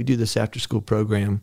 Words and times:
we 0.00 0.04
do 0.04 0.16
this 0.16 0.38
after 0.38 0.58
school 0.58 0.80
program, 0.80 1.42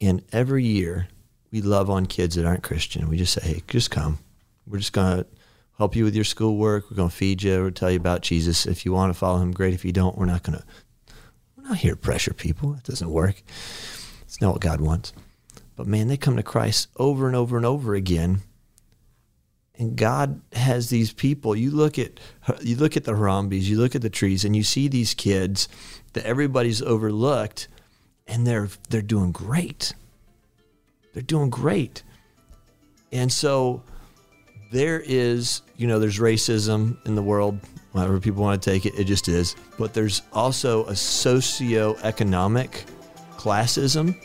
and 0.00 0.20
every 0.32 0.64
year 0.64 1.06
we 1.52 1.62
love 1.62 1.88
on 1.88 2.06
kids 2.06 2.34
that 2.34 2.44
aren't 2.44 2.64
Christian. 2.64 3.08
We 3.08 3.16
just 3.16 3.34
say, 3.34 3.46
hey, 3.46 3.62
just 3.68 3.92
come. 3.92 4.18
We're 4.66 4.78
just 4.78 4.92
going 4.92 5.18
to 5.18 5.26
help 5.78 5.94
you 5.94 6.02
with 6.02 6.16
your 6.16 6.24
schoolwork. 6.24 6.90
We're 6.90 6.96
going 6.96 7.10
to 7.10 7.14
feed 7.14 7.44
you. 7.44 7.62
We'll 7.62 7.70
tell 7.70 7.92
you 7.92 7.96
about 7.96 8.22
Jesus. 8.22 8.66
If 8.66 8.84
you 8.84 8.92
want 8.92 9.12
to 9.12 9.16
follow 9.16 9.38
him, 9.38 9.52
great. 9.52 9.72
If 9.72 9.84
you 9.84 9.92
don't, 9.92 10.18
we're 10.18 10.26
not 10.26 10.42
going 10.42 10.58
to. 10.58 10.64
We're 11.56 11.68
not 11.68 11.76
here 11.76 11.92
to 11.92 11.96
pressure 11.96 12.34
people. 12.34 12.74
It 12.74 12.82
doesn't 12.82 13.08
work. 13.08 13.44
It's 14.22 14.40
not 14.40 14.54
what 14.54 14.62
God 14.62 14.80
wants. 14.80 15.12
But 15.76 15.86
man, 15.86 16.08
they 16.08 16.16
come 16.16 16.34
to 16.34 16.42
Christ 16.42 16.88
over 16.96 17.28
and 17.28 17.36
over 17.36 17.56
and 17.56 17.64
over 17.64 17.94
again. 17.94 18.40
And 19.78 19.94
God 19.94 20.40
has 20.54 20.90
these 20.90 21.12
people. 21.12 21.54
You 21.54 21.70
look 21.70 22.00
at 22.00 22.18
you 22.62 22.74
look 22.74 22.96
at 22.96 23.04
the 23.04 23.12
Harambis, 23.12 23.62
you 23.62 23.78
look 23.78 23.94
at 23.94 24.02
the 24.02 24.10
trees, 24.10 24.44
and 24.44 24.56
you 24.56 24.64
see 24.64 24.88
these 24.88 25.14
kids 25.14 25.68
that 26.14 26.24
everybody's 26.24 26.80
overlooked, 26.80 27.68
and 28.28 28.46
they're 28.46 28.68
they're 28.88 29.02
doing 29.02 29.32
great. 29.32 29.94
They're 31.12 31.22
doing 31.22 31.50
great. 31.50 32.02
And 33.12 33.32
so 33.32 33.82
there 34.72 35.00
is, 35.00 35.62
you 35.76 35.86
know, 35.86 35.98
there's 35.98 36.18
racism 36.18 36.98
in 37.06 37.14
the 37.14 37.22
world, 37.22 37.58
however 37.94 38.20
people 38.20 38.42
want 38.42 38.60
to 38.62 38.70
take 38.70 38.84
it, 38.84 38.98
it 38.98 39.04
just 39.04 39.28
is. 39.28 39.56
But 39.78 39.94
there's 39.94 40.22
also 40.32 40.84
a 40.86 40.96
socio-economic 40.96 42.84
classism, 43.36 44.16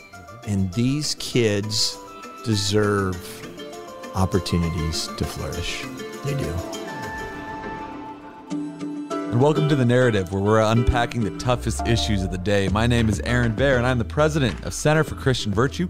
and 0.46 0.72
these 0.74 1.14
kids 1.14 1.96
deserve 2.44 3.16
opportunities 4.14 5.08
to 5.16 5.24
flourish. 5.24 5.84
They 6.24 6.34
do. 6.34 6.81
And 9.32 9.40
welcome 9.40 9.66
to 9.70 9.74
The 9.74 9.86
Narrative, 9.86 10.30
where 10.30 10.42
we're 10.42 10.60
unpacking 10.60 11.24
the 11.24 11.30
toughest 11.38 11.88
issues 11.88 12.22
of 12.22 12.30
the 12.30 12.36
day. 12.36 12.68
My 12.68 12.86
name 12.86 13.08
is 13.08 13.18
Aaron 13.20 13.54
Baer, 13.54 13.78
and 13.78 13.86
I'm 13.86 13.96
the 13.96 14.04
president 14.04 14.62
of 14.66 14.74
Center 14.74 15.04
for 15.04 15.14
Christian 15.14 15.54
Virtue. 15.54 15.88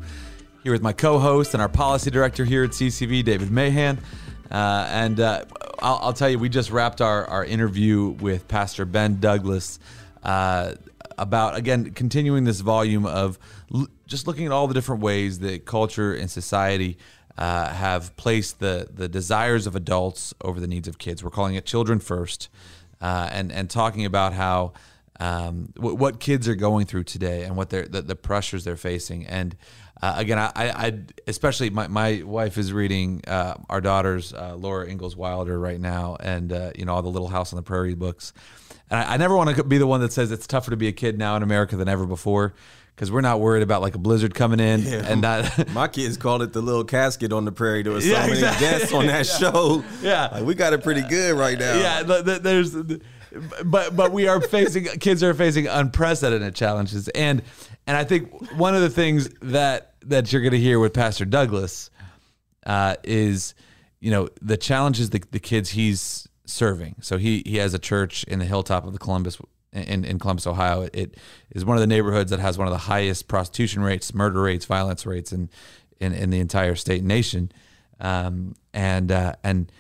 Here 0.63 0.71
with 0.71 0.81
my 0.81 0.93
co 0.93 1.19
host 1.19 1.53
and 1.53 1.61
our 1.61 1.69
policy 1.69 2.09
director 2.09 2.45
here 2.45 2.63
at 2.63 2.71
CCV, 2.71 3.25
David 3.25 3.51
Mahan. 3.51 3.99
Uh, 4.49 4.87
and 4.91 5.19
uh, 5.19 5.45
I'll, 5.81 5.99
I'll, 6.03 6.13
tell 6.13 6.29
you, 6.31 6.39
we 6.39 6.51
just 6.51 6.71
wrapped 6.71 7.01
our, 7.01 7.27
our 7.27 7.45
interview 7.45 8.11
with 8.11 8.47
Pastor 8.47 8.85
Ben 8.85 9.19
Douglass 9.19 9.81
uh, 10.23 10.75
about, 11.19 11.57
again, 11.57 11.91
continuing 11.91 12.45
this 12.45 12.61
volume 12.61 13.07
of 13.07 13.41
l- 13.75 13.89
just 14.07 14.29
looking 14.29 14.47
at 14.47 14.53
all 14.53 14.69
the 14.69 14.75
different 14.75 15.03
ways 15.03 15.41
that 15.41 15.65
culture 15.65 16.15
and 16.15 16.31
society 16.31 16.97
uh, 17.37 17.71
have 17.71 18.15
placed 18.17 18.61
the, 18.61 18.87
the 18.95 19.09
desires 19.09 19.67
of 19.67 19.75
adults 19.75 20.33
over 20.43 20.61
the 20.61 20.69
needs 20.69 20.87
of 20.87 20.99
kids. 20.99 21.25
We're 21.25 21.31
calling 21.31 21.57
it 21.57 21.65
Children 21.65 21.99
First, 21.99 22.49
uh, 23.03 23.29
and, 23.31 23.53
and 23.53 23.69
talking 23.69 24.07
about 24.07 24.33
how. 24.33 24.73
Um, 25.21 25.73
w- 25.77 25.95
what 25.95 26.19
kids 26.19 26.49
are 26.49 26.57
going 26.57 26.87
through 26.87 27.05
today 27.05 27.45
and 27.45 27.55
what 27.55 27.71
they're 27.71 27.87
the, 27.87 28.03
the 28.03 28.17
pressures 28.17 28.65
they're 28.65 28.79
facing 28.79 29.25
and 29.27 29.55
uh, 30.03 30.15
again, 30.17 30.37
I, 30.37 30.51
I, 30.57 30.99
especially 31.29 31.71
my, 31.71 31.87
my 31.87 32.23
wife 32.25 32.59
is 32.59 32.73
reading 32.73 33.23
uh, 33.29 33.55
our 33.71 33.81
daughter's 33.81 34.35
uh, 34.35 34.57
Laura 34.57 34.89
Ingalls 34.89 35.15
Wilder 35.15 35.59
right 35.59 35.81
now, 35.81 36.17
and 36.19 36.53
uh, 36.53 36.73
you 36.77 36.85
know 36.85 36.95
all 36.95 37.03
the 37.03 37.09
Little 37.09 37.29
House 37.29 37.53
on 37.53 37.57
the 37.57 37.63
Prairie 37.63 37.95
books. 37.95 38.33
And 38.91 38.99
I, 38.99 39.15
I 39.15 39.17
never 39.17 39.37
want 39.37 39.55
to 39.55 39.63
be 39.63 39.79
the 39.79 39.87
one 39.87 40.01
that 40.01 40.13
says 40.13 40.33
it's 40.33 40.49
tougher 40.49 40.73
to 40.73 40.77
be 40.77 40.89
a 40.89 40.93
kid 40.93 41.19
now 41.19 41.37
in 41.37 41.45
America 41.45 41.77
than 41.77 41.89
ever 41.89 42.05
before 42.05 42.53
because 42.95 43.11
we're 43.11 43.21
not 43.21 43.41
worried 43.41 43.63
about 43.63 43.83
like 43.83 43.95
a 43.95 43.99
blizzard 43.99 44.35
coming 44.35 44.61
in 44.61 44.83
yeah, 44.83 45.05
and 45.07 45.25
that 45.25 45.69
my 45.73 45.89
kids 45.89 46.17
called 46.17 46.43
it 46.43 46.53
the 46.53 46.63
little 46.63 46.85
casket 46.85 47.33
on 47.33 47.45
the 47.45 47.53
prairie 47.53 47.83
there 47.83 47.93
was 47.93 48.05
so 48.05 48.11
yeah, 48.11 48.21
many 48.21 48.33
exactly. 48.33 48.67
guests 48.67 48.93
on 48.93 49.07
that 49.07 49.27
yeah. 49.41 49.51
show 49.51 49.85
yeah 50.03 50.29
like, 50.33 50.45
we 50.45 50.55
got 50.55 50.73
it 50.73 50.83
pretty 50.83 51.03
good 51.09 51.37
right 51.37 51.59
now 51.59 51.75
yeah 51.75 52.03
the, 52.03 52.23
the, 52.23 52.39
there's 52.39 52.75
but 53.65 53.97
but 53.97 54.13
we 54.13 54.29
are 54.29 54.41
facing 54.41 54.85
kids 54.85 55.23
are 55.23 55.35
facing 55.35 55.67
unprecedented 55.67 56.55
challenges 56.55 57.09
and 57.09 57.43
and 57.87 57.97
i 57.97 58.05
think 58.05 58.31
one 58.53 58.75
of 58.75 58.83
the 58.83 58.91
things 58.91 59.29
that 59.41 59.93
that 60.07 60.33
you're 60.33 60.43
going 60.43 60.53
to 60.53 60.59
hear 60.59 60.79
with 60.79 60.93
Pastor 60.93 61.25
Douglass 61.25 61.91
uh, 62.67 62.97
is, 63.03 63.55
you 64.01 64.11
know, 64.11 64.29
the 64.41 64.57
challenges 64.57 65.11
the, 65.11 65.23
the 65.31 65.41
kids 65.41 65.71
he's 65.71 66.29
serving. 66.45 66.97
So 67.01 67.19
he 67.19 67.43
he 67.47 67.57
has 67.57 67.75
a 67.75 67.79
church 67.79 68.25
in 68.25 68.39
the 68.39 68.45
hilltop 68.45 68.87
of 68.87 68.93
the 68.93 68.99
Columbus 68.99 69.39
in, 69.73 70.05
in 70.05 70.19
Columbus, 70.19 70.47
Ohio. 70.47 70.89
It 70.93 71.17
is 71.51 71.65
one 71.65 71.77
of 71.77 71.81
the 71.81 71.87
neighborhoods 71.87 72.31
that 72.31 72.41
has 72.41 72.59
one 72.59 72.67
of 72.67 72.73
the 72.73 72.79
highest 72.79 73.29
prostitution 73.29 73.83
rates, 73.83 74.15
murder 74.15 74.43
rates, 74.43 74.65
violence 74.65 75.07
rates 75.07 75.33
in 75.33 75.49
in, 76.01 76.13
in 76.13 76.31
the 76.31 76.41
entire 76.41 76.75
state 76.75 76.99
and 76.99 77.09
nation. 77.09 77.53
Um, 78.01 78.55
and 78.75 79.13
uh, 79.13 79.35
and 79.45 79.71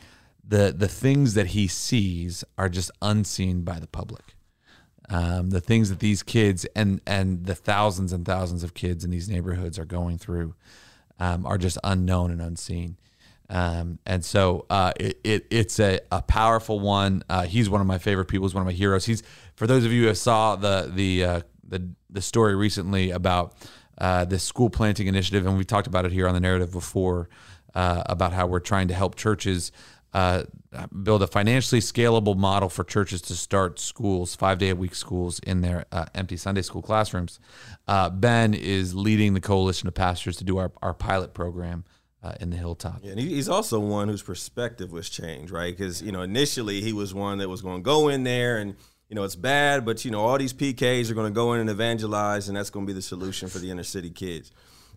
the 0.47 0.75
the 0.77 0.89
things 0.89 1.35
that 1.35 1.49
he 1.49 1.69
sees 1.69 2.45
are 2.57 2.69
just 2.69 2.91
unseen 3.01 3.63
by 3.63 3.79
the 3.79 3.87
public 3.87 4.35
um, 5.13 5.51
the 5.51 5.61
things 5.61 5.91
that 5.91 6.01
these 6.01 6.23
kids 6.23 6.65
and 6.75 7.01
and 7.07 7.45
the 7.45 7.55
thousands 7.55 8.13
and 8.13 8.25
thousands 8.25 8.65
of 8.65 8.75
kids 8.75 9.05
in 9.05 9.11
these 9.11 9.29
neighborhoods 9.29 9.79
are 9.79 9.85
going 9.85 10.17
through 10.17 10.55
um, 11.21 11.45
are 11.47 11.59
just 11.59 11.79
unknown 11.85 12.31
and 12.31 12.41
unseen. 12.41 12.97
Um, 13.51 13.99
and 14.07 14.25
so 14.25 14.65
uh, 14.71 14.93
it, 14.99 15.21
it, 15.23 15.47
it's 15.51 15.79
a, 15.79 16.01
a 16.11 16.23
powerful 16.23 16.81
one. 16.81 17.23
Uh, 17.29 17.43
he's 17.43 17.69
one 17.69 17.83
of 17.83 17.87
my 17.87 17.99
favorite 17.99 18.25
people. 18.25 18.47
He's 18.47 18.55
one 18.55 18.63
of 18.63 18.67
my 18.67 18.73
heroes. 18.73 19.05
He's 19.05 19.23
for 19.63 19.69
those 19.69 19.85
of 19.85 19.93
you 19.93 20.09
who 20.09 20.15
saw 20.17 20.57
the 20.57 20.91
the 20.93 21.25
uh, 21.25 21.41
the, 21.63 21.89
the 22.11 22.21
story 22.21 22.57
recently 22.57 23.13
about 23.13 23.55
uh, 23.97 24.25
this 24.25 24.43
school 24.43 24.69
planting 24.69 25.07
initiative, 25.07 25.47
and 25.47 25.57
we 25.57 25.65
talked 25.65 25.87
about 25.87 26.05
it 26.05 26.11
here 26.11 26.27
on 26.27 26.35
the 26.35 26.41
narrative 26.41 26.73
before 26.73 27.29
uh, 27.73 28.03
about 28.07 28.33
how 28.33 28.45
we're 28.45 28.59
trying 28.59 28.89
to 28.89 28.95
help 28.95 29.15
churches 29.15 29.71
uh, 30.15 30.43
build 31.05 31.23
a 31.23 31.29
financially 31.29 31.81
scalable 31.81 32.37
model 32.37 32.69
for 32.69 32.83
churches 32.83 33.23
to 33.23 33.35
start 33.37 33.79
schools, 33.79 34.35
five 34.35 34.59
day 34.59 34.71
a 34.71 34.75
week 34.75 34.97
schools 34.97 35.39
in 35.39 35.61
their 35.61 35.85
uh, 35.93 36.07
empty 36.13 36.37
Sunday 36.37 36.63
school 36.63 36.83
classrooms. 36.83 37.39
Uh, 37.87 38.11
ben 38.11 38.55
is 38.55 38.97
leading 38.97 39.33
the 39.33 39.41
coalition 39.41 39.87
of 39.87 39.95
pastors 39.95 40.37
to 40.39 40.43
do 40.43 40.59
our, 40.59 40.73
our 40.83 40.93
pilot 40.93 41.35
program. 41.35 41.85
Uh, 42.25 42.35
in 42.39 42.51
the 42.51 42.57
hilltop, 42.57 43.01
yeah, 43.03 43.11
and 43.11 43.19
he's 43.19 43.49
also 43.49 43.81
one 43.81 44.07
whose 44.07 44.23
perspective 44.23 44.93
was 44.93 45.11
changed, 45.11 45.51
right? 45.51 45.77
Because 45.77 46.01
you 46.01 46.13
know 46.13 46.23
initially 46.23 46.81
he 46.81 46.93
was 46.93 47.13
one 47.13 47.39
that 47.39 47.49
was 47.49 47.63
going 47.63 47.79
to 47.79 47.83
go 47.83 48.07
in 48.07 48.23
there 48.23 48.59
and 48.59 48.77
you 49.13 49.17
know 49.17 49.25
it's 49.25 49.37
bad, 49.37 49.85
but 49.85 50.07
you 50.07 50.11
know 50.11 50.25
all 50.25 50.39
these 50.39 50.55
PKs 50.55 51.11
are 51.11 51.15
going 51.15 51.31
to 51.31 51.35
go 51.35 51.53
in 51.53 51.61
and 51.61 51.69
evangelize, 51.69 52.49
and 52.49 52.57
that's 52.57 52.71
going 52.71 52.87
to 52.87 52.91
be 52.91 52.95
the 52.95 53.03
solution 53.03 53.47
for 53.51 53.59
the 53.59 53.71
inner 53.71 53.83
city 53.83 54.09
kids. 54.09 54.51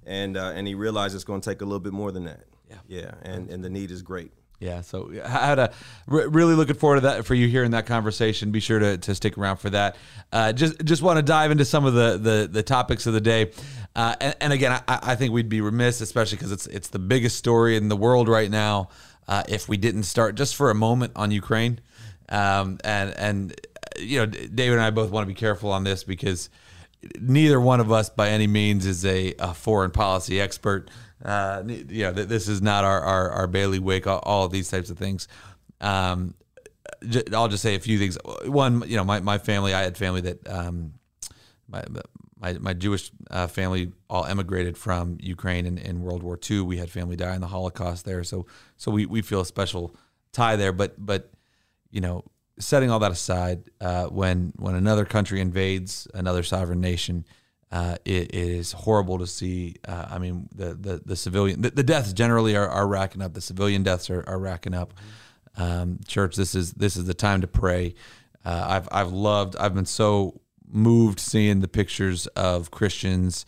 And 0.05 0.37
uh, 0.37 0.53
and 0.55 0.65
he 0.65 0.73
realized 0.73 1.15
it's 1.15 1.25
going 1.25 1.41
to 1.41 1.49
take 1.49 1.59
a 1.59 1.65
little 1.65 1.81
bit 1.81 1.91
more 1.91 2.13
than 2.13 2.23
that. 2.23 2.45
Yeah, 2.69 2.77
yeah, 2.87 3.11
and 3.23 3.49
and 3.49 3.61
the 3.61 3.69
need 3.69 3.91
is 3.91 4.01
great. 4.01 4.31
Yeah, 4.57 4.79
so 4.79 5.11
how 5.25 5.55
to 5.55 5.73
re- 6.07 6.27
really 6.27 6.53
looking 6.53 6.75
forward 6.75 6.95
to 6.95 7.01
that 7.01 7.25
for 7.25 7.35
you 7.35 7.49
hearing 7.49 7.71
that 7.71 7.87
conversation. 7.87 8.51
Be 8.51 8.61
sure 8.61 8.79
to, 8.79 8.97
to 8.99 9.15
stick 9.15 9.37
around 9.37 9.57
for 9.57 9.69
that. 9.71 9.97
Uh, 10.31 10.53
just 10.53 10.85
just 10.85 11.01
want 11.01 11.17
to 11.17 11.21
dive 11.21 11.51
into 11.51 11.65
some 11.65 11.83
of 11.83 11.93
the 11.93 12.17
the, 12.17 12.47
the 12.49 12.63
topics 12.63 13.07
of 13.07 13.11
the 13.11 13.19
day, 13.19 13.51
uh, 13.97 14.15
and, 14.21 14.35
and, 14.39 14.53
again, 14.53 14.81
I, 14.87 14.99
I, 15.03 15.15
think 15.15 15.33
we'd 15.33 15.49
be 15.49 15.59
remiss, 15.59 15.99
especially 15.99 16.37
because 16.37 16.53
it's 16.53 16.67
it's 16.67 16.87
the 16.87 16.99
biggest 16.99 17.37
story 17.37 17.75
in 17.75 17.89
the 17.89 17.97
world 17.97 18.29
right 18.29 18.49
now, 18.49 18.87
uh, 19.27 19.43
if 19.49 19.67
we 19.67 19.75
didn't 19.75 20.03
start 20.03 20.35
just 20.35 20.55
for 20.55 20.69
a 20.69 20.75
moment 20.75 21.11
on 21.17 21.31
Ukraine, 21.31 21.81
um, 22.29 22.79
and 22.85 23.09
and 23.17 23.61
you 23.99 24.19
know, 24.19 24.25
David 24.25 24.73
and 24.73 24.81
I 24.81 24.89
both 24.89 25.11
want 25.11 25.23
to 25.23 25.27
be 25.27 25.37
careful 25.37 25.71
on 25.71 25.83
this 25.83 26.03
because 26.03 26.49
neither 27.19 27.59
one 27.59 27.79
of 27.79 27.91
us 27.91 28.09
by 28.09 28.29
any 28.29 28.47
means 28.47 28.85
is 28.85 29.05
a, 29.05 29.33
a 29.39 29.53
foreign 29.53 29.91
policy 29.91 30.39
expert. 30.41 30.89
Uh, 31.23 31.63
you 31.65 32.03
know, 32.03 32.11
this 32.11 32.47
is 32.47 32.61
not 32.61 32.83
our, 32.83 33.01
our, 33.01 33.29
our 33.31 33.47
bailiwick, 33.47 34.07
all, 34.07 34.19
all 34.19 34.47
these 34.47 34.69
types 34.69 34.89
of 34.89 34.97
things. 34.97 35.27
Um, 35.81 36.35
I'll 37.33 37.47
just 37.47 37.63
say 37.63 37.75
a 37.75 37.79
few 37.79 37.97
things. 37.97 38.17
One, 38.45 38.83
you 38.87 38.97
know, 38.97 39.03
my, 39.03 39.19
my 39.19 39.37
family, 39.37 39.73
I 39.73 39.81
had 39.81 39.97
family 39.97 40.21
that, 40.21 40.47
um, 40.47 40.93
my, 41.67 41.83
my, 42.37 42.53
my 42.53 42.73
Jewish 42.73 43.11
uh, 43.31 43.47
family 43.47 43.91
all 44.09 44.25
emigrated 44.25 44.77
from 44.77 45.17
Ukraine 45.21 45.65
in, 45.65 45.77
in 45.77 46.01
World 46.01 46.21
War 46.21 46.39
II. 46.49 46.61
We 46.61 46.77
had 46.77 46.91
family 46.91 47.15
die 47.15 47.33
in 47.33 47.41
the 47.41 47.47
Holocaust 47.47 48.05
there. 48.05 48.23
So, 48.23 48.45
so 48.77 48.91
we, 48.91 49.05
we 49.05 49.21
feel 49.21 49.41
a 49.41 49.45
special 49.45 49.95
tie 50.31 50.55
there, 50.55 50.71
but, 50.71 50.93
but, 51.03 51.31
you 51.89 52.01
know, 52.01 52.23
setting 52.59 52.89
all 52.89 52.99
that 52.99 53.11
aside, 53.11 53.63
uh, 53.81 54.05
when, 54.05 54.53
when 54.57 54.75
another 54.75 55.05
country 55.05 55.41
invades 55.41 56.07
another 56.13 56.43
sovereign 56.43 56.81
nation, 56.81 57.25
uh, 57.71 57.97
it, 58.05 58.29
it 58.29 58.35
is 58.35 58.71
horrible 58.71 59.19
to 59.19 59.27
see. 59.27 59.75
Uh, 59.87 60.05
I 60.09 60.17
mean, 60.17 60.47
the 60.55 60.75
the, 60.75 61.01
the 61.03 61.15
civilian 61.15 61.61
the, 61.61 61.71
the 61.71 61.83
deaths 61.83 62.13
generally 62.13 62.55
are, 62.55 62.69
are 62.69 62.87
racking 62.87 63.21
up. 63.21 63.33
The 63.33 63.41
civilian 63.41 63.83
deaths 63.83 64.09
are, 64.09 64.23
are 64.27 64.39
racking 64.39 64.73
up. 64.73 64.93
Um, 65.57 65.99
church, 66.07 66.35
this 66.35 66.55
is 66.55 66.73
this 66.73 66.95
is 66.95 67.05
the 67.05 67.13
time 67.13 67.41
to 67.41 67.47
pray. 67.47 67.95
Uh, 68.45 68.65
I've 68.69 68.89
I've 68.91 69.11
loved. 69.11 69.55
I've 69.57 69.73
been 69.73 69.85
so 69.85 70.39
moved 70.67 71.19
seeing 71.19 71.59
the 71.59 71.67
pictures 71.67 72.27
of 72.27 72.71
Christians 72.71 73.45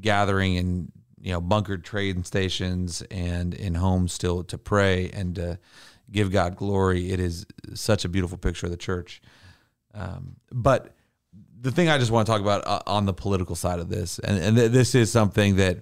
gathering 0.00 0.54
in 0.54 0.92
you 1.20 1.32
know 1.32 1.40
bunkered 1.40 1.84
train 1.84 2.24
stations 2.24 3.02
and 3.10 3.54
in 3.54 3.74
homes 3.74 4.12
still 4.12 4.42
to 4.44 4.58
pray 4.58 5.10
and 5.10 5.58
give 6.10 6.30
God 6.30 6.56
glory. 6.56 7.10
It 7.10 7.20
is 7.20 7.46
such 7.74 8.04
a 8.04 8.08
beautiful 8.08 8.38
picture 8.38 8.66
of 8.66 8.72
the 8.72 8.78
church. 8.78 9.20
Um, 9.94 10.36
but 10.52 10.94
the 11.60 11.72
thing 11.72 11.88
I 11.88 11.98
just 11.98 12.10
want 12.10 12.26
to 12.26 12.32
talk 12.32 12.40
about 12.40 12.66
uh, 12.66 12.80
on 12.86 13.06
the 13.06 13.12
political 13.12 13.56
side 13.56 13.80
of 13.80 13.88
this, 13.88 14.18
and, 14.20 14.38
and 14.38 14.56
th- 14.56 14.70
this 14.70 14.94
is 14.94 15.10
something 15.10 15.56
that 15.56 15.78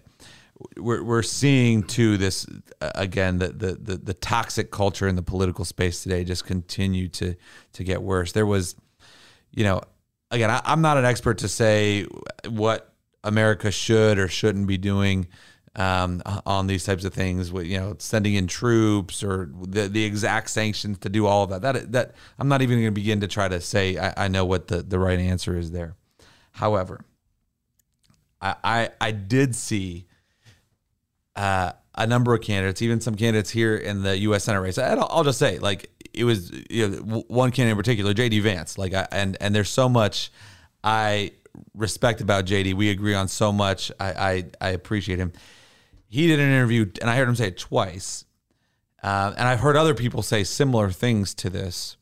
we're, 0.78 1.02
we're 1.02 1.22
seeing 1.22 1.82
to 1.82 2.16
this 2.16 2.46
uh, 2.80 2.90
again 2.94 3.38
the, 3.38 3.48
the, 3.48 3.74
the 3.74 3.96
the 3.96 4.14
toxic 4.14 4.70
culture 4.70 5.06
in 5.06 5.16
the 5.16 5.22
political 5.22 5.64
space 5.64 6.02
today 6.02 6.24
just 6.24 6.46
continue 6.46 7.08
to 7.08 7.34
to 7.74 7.84
get 7.84 8.02
worse. 8.02 8.32
There 8.32 8.46
was, 8.46 8.74
you 9.52 9.64
know, 9.64 9.82
again 10.30 10.50
I, 10.50 10.62
am 10.64 10.80
not 10.80 10.96
an 10.96 11.04
expert 11.04 11.38
to 11.38 11.48
say 11.48 12.06
what 12.48 12.92
America 13.22 13.70
should 13.70 14.18
or 14.18 14.28
shouldn't 14.28 14.66
be 14.66 14.78
doing 14.78 15.28
um, 15.76 16.22
on 16.44 16.66
these 16.66 16.84
types 16.84 17.04
of 17.04 17.14
things, 17.14 17.52
with 17.52 17.66
you 17.66 17.78
know, 17.78 17.96
sending 17.98 18.34
in 18.34 18.46
troops 18.46 19.22
or 19.22 19.50
the 19.62 19.88
the 19.88 20.04
exact 20.04 20.50
sanctions 20.50 20.98
to 20.98 21.08
do 21.08 21.26
all 21.26 21.44
of 21.44 21.50
that. 21.50 21.62
That 21.62 21.92
that 21.92 22.14
I'm 22.38 22.48
not 22.48 22.62
even 22.62 22.78
going 22.78 22.86
to 22.86 22.90
begin 22.90 23.20
to 23.20 23.28
try 23.28 23.48
to 23.48 23.60
say 23.60 23.98
I, 23.98 24.24
I 24.24 24.28
know 24.28 24.44
what 24.44 24.68
the 24.68 24.82
the 24.82 24.98
right 24.98 25.18
answer 25.18 25.56
is 25.56 25.70
there. 25.70 25.94
However, 26.52 27.04
I 28.40 28.56
I, 28.64 28.90
I 29.00 29.10
did 29.12 29.54
see. 29.54 30.06
Uh, 31.34 31.72
a 31.98 32.06
number 32.06 32.34
of 32.34 32.42
candidates, 32.42 32.82
even 32.82 33.00
some 33.00 33.14
candidates 33.14 33.50
here 33.50 33.74
in 33.76 34.02
the 34.02 34.18
U.S. 34.18 34.44
Senate 34.44 34.60
race. 34.60 34.76
I'll, 34.78 35.08
I'll 35.10 35.24
just 35.24 35.38
say, 35.38 35.58
like, 35.58 35.90
it 36.12 36.24
was 36.24 36.50
you 36.68 36.88
know, 36.88 37.24
one 37.28 37.50
candidate 37.50 37.72
in 37.72 37.76
particular, 37.76 38.14
J.D. 38.14 38.40
Vance. 38.40 38.76
Like, 38.78 38.94
I, 38.94 39.06
and 39.12 39.36
and 39.40 39.54
there's 39.54 39.70
so 39.70 39.88
much 39.88 40.30
I 40.84 41.32
respect 41.74 42.20
about 42.20 42.46
JD. 42.46 42.74
We 42.74 42.90
agree 42.90 43.14
on 43.14 43.28
so 43.28 43.52
much. 43.52 43.90
I, 43.98 44.12
I, 44.12 44.44
I 44.60 44.68
appreciate 44.70 45.18
him. 45.18 45.32
He 46.16 46.28
did 46.28 46.40
an 46.40 46.50
interview, 46.50 46.90
and 47.02 47.10
I 47.10 47.16
heard 47.16 47.28
him 47.28 47.36
say 47.36 47.48
it 47.48 47.58
twice. 47.58 48.24
Uh, 49.02 49.34
and 49.36 49.46
I've 49.46 49.60
heard 49.60 49.76
other 49.76 49.92
people 49.92 50.22
say 50.22 50.44
similar 50.44 50.90
things 50.90 51.34
to 51.34 51.50
this. 51.50 51.98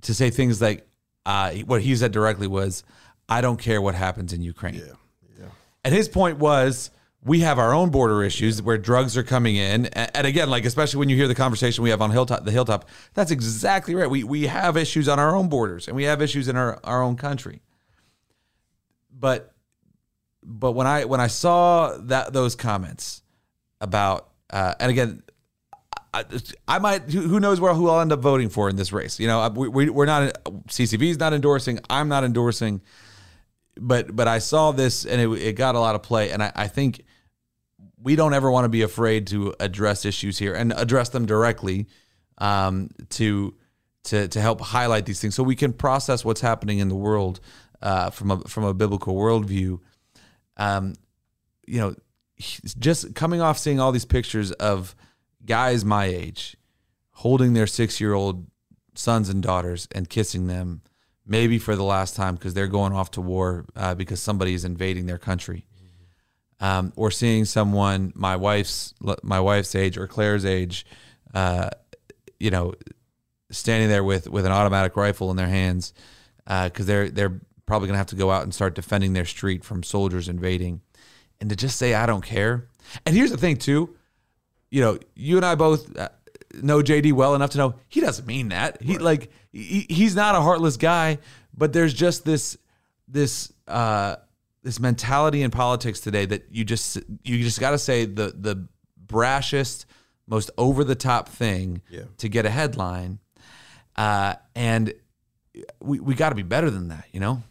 To 0.00 0.14
say 0.14 0.30
things 0.30 0.62
like, 0.62 0.88
uh, 1.26 1.50
what 1.66 1.82
he 1.82 1.94
said 1.96 2.12
directly 2.12 2.46
was, 2.46 2.82
"I 3.28 3.42
don't 3.42 3.58
care 3.58 3.82
what 3.82 3.94
happens 3.94 4.32
in 4.32 4.40
Ukraine." 4.40 4.76
Yeah, 4.76 4.94
yeah. 5.38 5.46
And 5.84 5.94
his 5.94 6.08
point 6.08 6.38
was, 6.38 6.90
we 7.22 7.40
have 7.40 7.58
our 7.58 7.74
own 7.74 7.90
border 7.90 8.22
issues 8.22 8.62
where 8.62 8.78
drugs 8.78 9.18
are 9.18 9.22
coming 9.22 9.56
in, 9.56 9.84
and 9.84 10.26
again, 10.26 10.48
like 10.48 10.64
especially 10.64 10.98
when 10.98 11.10
you 11.10 11.16
hear 11.16 11.28
the 11.28 11.34
conversation 11.34 11.84
we 11.84 11.90
have 11.90 12.00
on 12.00 12.10
hilltop, 12.10 12.46
the 12.46 12.52
hilltop, 12.52 12.88
that's 13.12 13.30
exactly 13.30 13.94
right. 13.94 14.08
We 14.08 14.24
we 14.24 14.46
have 14.46 14.78
issues 14.78 15.08
on 15.10 15.18
our 15.18 15.36
own 15.36 15.50
borders, 15.50 15.88
and 15.88 15.94
we 15.94 16.04
have 16.04 16.22
issues 16.22 16.48
in 16.48 16.56
our, 16.56 16.80
our 16.82 17.02
own 17.02 17.16
country. 17.16 17.60
But 19.10 19.53
but 20.44 20.72
when 20.72 20.86
I 20.86 21.04
when 21.04 21.20
I 21.20 21.26
saw 21.28 21.96
that 22.02 22.32
those 22.32 22.54
comments 22.54 23.22
about, 23.80 24.30
uh, 24.50 24.74
and 24.78 24.90
again, 24.90 25.22
I, 26.12 26.24
I, 26.68 26.78
might 26.78 27.10
who 27.10 27.40
knows 27.40 27.60
where 27.60 27.74
who 27.74 27.88
I'll 27.88 28.00
end 28.00 28.12
up 28.12 28.20
voting 28.20 28.48
for 28.48 28.68
in 28.68 28.76
this 28.76 28.92
race. 28.92 29.18
You 29.18 29.26
know, 29.26 29.48
we, 29.48 29.68
we 29.68 29.90
we're 29.90 30.06
not 30.06 30.44
CCV's 30.68 31.18
not 31.18 31.32
endorsing. 31.32 31.80
I'm 31.88 32.08
not 32.08 32.24
endorsing. 32.24 32.82
But 33.76 34.14
but 34.14 34.28
I 34.28 34.38
saw 34.38 34.70
this 34.70 35.04
and 35.04 35.20
it, 35.20 35.28
it 35.42 35.52
got 35.54 35.74
a 35.74 35.80
lot 35.80 35.96
of 35.96 36.02
play, 36.02 36.30
and 36.30 36.42
I, 36.42 36.52
I 36.54 36.68
think 36.68 37.04
we 38.00 38.14
don't 38.14 38.34
ever 38.34 38.50
want 38.50 38.66
to 38.66 38.68
be 38.68 38.82
afraid 38.82 39.26
to 39.28 39.54
address 39.58 40.04
issues 40.04 40.38
here 40.38 40.54
and 40.54 40.72
address 40.76 41.08
them 41.08 41.26
directly 41.26 41.88
um, 42.38 42.90
to 43.10 43.54
to 44.04 44.28
to 44.28 44.40
help 44.40 44.60
highlight 44.60 45.06
these 45.06 45.20
things 45.20 45.34
so 45.34 45.42
we 45.42 45.56
can 45.56 45.72
process 45.72 46.24
what's 46.24 46.42
happening 46.42 46.78
in 46.78 46.88
the 46.88 46.94
world 46.94 47.40
uh, 47.82 48.10
from 48.10 48.30
a 48.30 48.40
from 48.42 48.64
a 48.64 48.74
biblical 48.74 49.14
worldview. 49.14 49.80
Um, 50.56 50.94
you 51.66 51.80
know, 51.80 51.94
just 52.78 53.14
coming 53.14 53.40
off 53.40 53.58
seeing 53.58 53.80
all 53.80 53.92
these 53.92 54.04
pictures 54.04 54.52
of 54.52 54.94
guys 55.44 55.84
my 55.84 56.06
age 56.06 56.56
holding 57.10 57.52
their 57.52 57.66
six 57.66 58.00
year 58.00 58.12
old 58.12 58.46
sons 58.94 59.28
and 59.28 59.42
daughters 59.42 59.88
and 59.92 60.08
kissing 60.08 60.46
them, 60.46 60.82
maybe 61.26 61.58
for 61.58 61.76
the 61.76 61.84
last 61.84 62.16
time 62.16 62.34
because 62.34 62.54
they're 62.54 62.66
going 62.66 62.92
off 62.92 63.10
to 63.12 63.20
war 63.20 63.64
uh, 63.76 63.94
because 63.94 64.20
somebody 64.20 64.54
is 64.54 64.64
invading 64.64 65.06
their 65.06 65.18
country. 65.18 65.66
Um, 66.60 66.92
or 66.96 67.10
seeing 67.10 67.44
someone 67.44 68.12
my 68.14 68.36
wife's 68.36 68.94
my 69.22 69.40
wife's 69.40 69.74
age 69.74 69.98
or 69.98 70.06
Claire's 70.06 70.44
age, 70.44 70.86
uh, 71.34 71.68
you 72.38 72.50
know, 72.50 72.74
standing 73.50 73.88
there 73.88 74.04
with 74.04 74.28
with 74.28 74.46
an 74.46 74.52
automatic 74.52 74.96
rifle 74.96 75.30
in 75.30 75.36
their 75.36 75.48
hands 75.48 75.92
because 76.44 76.80
uh, 76.80 76.84
they're 76.84 77.10
they're 77.10 77.40
probably 77.66 77.88
gonna 77.88 77.98
have 77.98 78.06
to 78.08 78.16
go 78.16 78.30
out 78.30 78.42
and 78.42 78.54
start 78.54 78.74
defending 78.74 79.12
their 79.12 79.24
street 79.24 79.64
from 79.64 79.82
soldiers 79.82 80.28
invading, 80.28 80.80
and 81.40 81.50
to 81.50 81.56
just 81.56 81.76
say 81.76 81.94
I 81.94 82.06
don't 82.06 82.24
care. 82.24 82.68
And 83.06 83.16
here's 83.16 83.30
the 83.30 83.36
thing 83.36 83.56
too, 83.56 83.96
you 84.70 84.80
know, 84.80 84.98
you 85.14 85.36
and 85.36 85.46
I 85.46 85.54
both 85.54 85.96
uh, 85.96 86.08
know 86.62 86.80
JD 86.80 87.12
well 87.12 87.34
enough 87.34 87.50
to 87.50 87.58
know 87.58 87.74
he 87.88 88.00
doesn't 88.00 88.26
mean 88.26 88.48
that. 88.48 88.82
He 88.82 88.94
right. 88.94 89.02
like 89.02 89.30
he, 89.52 89.86
he's 89.88 90.14
not 90.14 90.34
a 90.34 90.40
heartless 90.40 90.76
guy, 90.76 91.18
but 91.56 91.72
there's 91.72 91.94
just 91.94 92.24
this 92.24 92.56
this 93.08 93.52
uh 93.68 94.16
this 94.62 94.80
mentality 94.80 95.42
in 95.42 95.50
politics 95.50 96.00
today 96.00 96.26
that 96.26 96.46
you 96.50 96.64
just 96.64 96.98
you 97.22 97.38
just 97.42 97.60
got 97.60 97.70
to 97.70 97.78
say 97.78 98.04
the 98.04 98.34
the 98.36 98.66
brashest, 99.06 99.86
most 100.26 100.50
over 100.58 100.82
the 100.82 100.94
top 100.94 101.28
thing 101.28 101.82
yeah. 101.90 102.02
to 102.18 102.28
get 102.28 102.46
a 102.46 102.50
headline, 102.50 103.18
uh, 103.96 104.34
and 104.54 104.92
we 105.80 106.00
we 106.00 106.14
got 106.14 106.30
to 106.30 106.34
be 106.34 106.42
better 106.42 106.70
than 106.70 106.88
that, 106.88 107.06
you 107.12 107.20
know. 107.20 107.42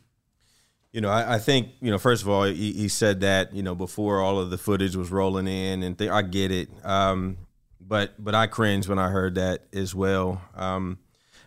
You 0.94 1.02
know, 1.02 1.10
I, 1.10 1.36
I, 1.36 1.40
think 1.40 1.70
you 1.82 1.90
know. 1.90 1.98
First 1.98 2.22
of 2.22 2.30
all, 2.30 2.44
he, 2.44 2.72
he, 2.72 2.88
said 2.88 3.22
that 3.22 3.52
you 3.52 3.64
know 3.64 3.74
before 3.74 4.22
all 4.22 4.40
of 4.40 4.52
the 4.52 4.60
footage 4.60 4.96
was 4.96 5.10
rolling 5.12 5.48
in, 5.48 5.82
and 5.82 5.98
th- 5.98 6.12
I 6.12 6.22
get 6.22 6.52
it. 6.52 6.70
Um, 6.86 7.38
but 7.82 8.24
but 8.24 8.36
I 8.36 8.46
cringe 8.46 8.88
when 8.88 9.00
I 9.00 9.10
heard 9.10 9.34
that 9.36 9.64
as 9.74 9.96
well. 9.96 10.42
Um, 10.56 11.00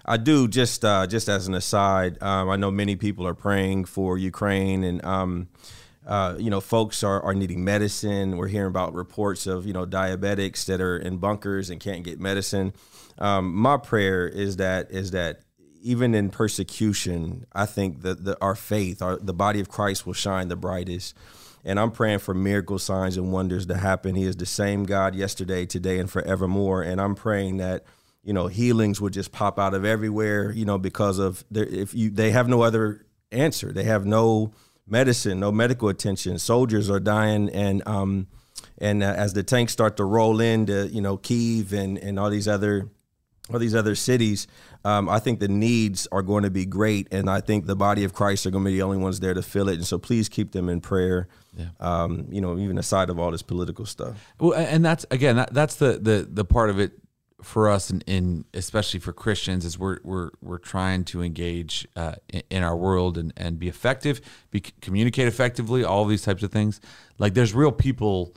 I 0.05 0.17
do 0.17 0.49
just 0.49 0.85
uh, 0.85 1.07
just 1.07 1.29
as 1.29 1.47
an 1.47 1.55
aside. 1.55 2.21
Um, 2.21 2.51
I 2.51 2.57
know 2.57 2.73
many 2.73 2.97
people 2.97 3.25
are 3.25 3.35
praying 3.35 3.85
for 3.85 4.19
Ukraine, 4.19 4.83
and 4.83 5.05
um, 5.05 5.49
uh, 6.07 6.37
you 6.39 6.51
know, 6.51 6.61
folks 6.61 7.03
are, 7.03 7.21
are 7.23 7.35
needing 7.35 7.65
medicine. 7.65 8.37
We're 8.37 8.49
hearing 8.49 8.69
about 8.69 8.95
reports 8.95 9.47
of 9.47 9.67
you 9.67 9.73
know 9.73 9.85
diabetics 9.85 10.65
that 10.67 10.81
are 10.81 10.97
in 10.97 11.19
bunkers 11.19 11.71
and 11.71 11.81
can't 11.81 12.05
get 12.05 12.21
medicine. 12.21 12.73
Um, 13.19 13.55
my 13.55 13.77
prayer 13.77 14.29
is 14.29 14.57
that 14.57 14.91
is 14.91 15.11
that 15.11 15.41
even 15.83 16.15
in 16.15 16.31
persecution, 16.31 17.47
I 17.53 17.67
think 17.67 18.03
that 18.03 18.25
the, 18.25 18.37
our 18.41 18.55
faith, 18.55 19.03
our, 19.03 19.17
the 19.17 19.35
body 19.35 19.61
of 19.61 19.69
Christ, 19.69 20.07
will 20.07 20.15
shine 20.15 20.49
the 20.49 20.57
brightest. 20.57 21.17
And 21.65 21.81
I'm 21.81 21.91
praying 21.91 22.21
for 22.21 22.35
miracle 22.35 22.79
signs 22.79 23.17
and 23.17 23.33
wonders 23.33 23.67
to 23.67 23.77
happen. 23.77 24.15
He 24.15 24.25
is 24.25 24.37
the 24.37 24.47
same 24.47 24.85
God 24.85 25.15
yesterday, 25.15 25.67
today, 25.67 25.99
and 25.99 26.11
forevermore. 26.11 26.83
And 26.83 27.01
I'm 27.01 27.15
praying 27.15 27.57
that 27.57 27.85
you 28.27 28.33
know 28.33 28.49
healings 28.49 29.01
would 29.01 29.13
just 29.13 29.31
pop 29.31 29.59
out 29.59 29.73
of 29.73 29.85
everywhere 29.85 30.51
you 30.51 30.65
know 30.65 30.79
because 30.79 31.19
of 31.19 31.45
their, 31.51 31.65
if 31.65 31.95
you 31.95 32.11
they 32.11 32.33
have 32.33 32.49
no 32.49 32.61
other 32.61 33.07
answer 33.31 33.73
they 33.73 33.85
have 33.85 34.05
no 34.05 34.53
medicine 34.87 35.39
no 35.39 35.53
medical 35.53 35.89
attention 35.89 36.37
soldiers 36.39 36.91
are 36.91 36.99
dying 36.99 37.49
and 37.51 37.87
um 37.87 38.27
and 38.79 39.03
uh, 39.03 39.07
as 39.07 39.33
the 39.33 39.43
tanks 39.43 39.73
start 39.73 39.97
to 39.97 40.05
roll 40.05 40.41
into 40.41 40.89
you 40.89 41.01
know 41.01 41.17
Kiev 41.17 41.73
and 41.73 41.97
and 41.99 42.19
all 42.19 42.29
these 42.29 42.49
other 42.49 42.91
all 43.53 43.61
these 43.61 43.75
other 43.75 43.95
cities 43.95 44.49
um, 44.87 45.09
I 45.09 45.19
think 45.19 45.41
the 45.41 45.49
needs 45.49 46.07
are 46.13 46.23
going 46.23 46.45
to 46.45 46.51
be 46.51 46.65
great 46.65 47.09
and 47.11 47.29
I 47.29 47.41
think 47.41 47.67
the 47.67 47.77
body 47.77 48.05
of 48.05 48.13
Christ 48.13 48.47
are 48.47 48.51
going 48.51 48.65
to 48.65 48.71
be 48.71 48.77
the 48.77 48.83
only 48.83 48.99
ones 48.99 49.21
there 49.21 49.35
to 49.35 49.43
fill 49.43 49.69
it 49.69 49.75
and 49.75 49.87
so 49.87 49.99
please 49.99 50.29
keep 50.29 50.53
them 50.53 50.69
in 50.69 50.81
prayer 50.81 51.29
yeah. 51.57 51.69
Um, 51.81 52.27
you 52.31 52.41
know, 52.41 52.59
even 52.59 52.77
aside 52.77 53.09
of 53.09 53.19
all 53.19 53.31
this 53.31 53.43
political 53.43 53.87
stuff. 53.87 54.33
Well, 54.39 54.53
and 54.53 54.85
that's 54.85 55.07
again, 55.11 55.37
that, 55.37 55.55
that's 55.55 55.77
the 55.77 55.99
the 55.99 56.29
the 56.31 56.45
part 56.45 56.69
of 56.69 56.79
it 56.79 56.93
for 57.43 57.69
us, 57.69 57.91
in, 57.91 58.45
especially 58.55 59.01
for 59.01 59.13
Christians, 59.13 59.65
is 59.65 59.79
we're 59.79 59.99
we're 60.05 60.31
we're 60.43 60.59
trying 60.59 61.05
to 61.05 61.23
engage 61.23 61.87
uh, 61.97 62.17
in, 62.29 62.43
in, 62.51 62.63
our 62.63 62.77
world 62.77 63.17
and, 63.17 63.33
and 63.37 63.59
be 63.59 63.69
effective, 63.69 64.21
be 64.51 64.61
communicate 64.61 65.29
effectively, 65.29 65.83
all 65.83 66.05
these 66.05 66.23
types 66.23 66.43
of 66.43 66.53
things. 66.53 66.81
Like 67.19 67.35
there's 67.35 67.55
real 67.55 67.73
people 67.73 68.37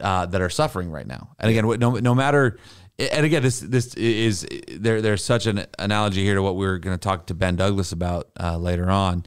uh, 0.00 0.26
that 0.26 0.40
are 0.40 0.50
suffering 0.50 0.90
right 0.90 1.06
now, 1.06 1.34
and 1.38 1.50
again, 1.50 1.66
no 1.78 1.92
no 1.92 2.14
matter. 2.14 2.58
And 2.98 3.26
again, 3.26 3.42
this 3.42 3.60
this 3.60 3.94
is 3.94 4.46
there. 4.68 5.02
There's 5.02 5.24
such 5.24 5.46
an 5.46 5.66
analogy 5.78 6.22
here 6.22 6.34
to 6.34 6.42
what 6.42 6.54
we 6.54 6.66
are 6.66 6.78
going 6.78 6.96
to 6.96 7.00
talk 7.00 7.26
to 7.26 7.34
Ben 7.34 7.56
Douglass 7.56 7.90
about 7.90 8.28
uh, 8.38 8.56
later 8.56 8.88
on. 8.88 9.26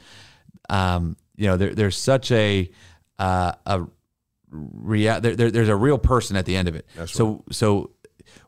Um, 0.69 1.17
you 1.35 1.47
know, 1.47 1.57
there, 1.57 1.75
there's 1.75 1.97
such 1.97 2.31
a 2.31 2.69
uh, 3.19 3.51
a 3.65 3.85
rea- 4.49 5.19
there, 5.19 5.35
there, 5.35 5.51
there's 5.51 5.69
a 5.69 5.75
real 5.75 5.97
person 5.97 6.37
at 6.37 6.45
the 6.45 6.55
end 6.55 6.69
of 6.69 6.75
it. 6.75 6.87
That's 6.95 7.11
so 7.11 7.27
right. 7.27 7.41
so 7.51 7.91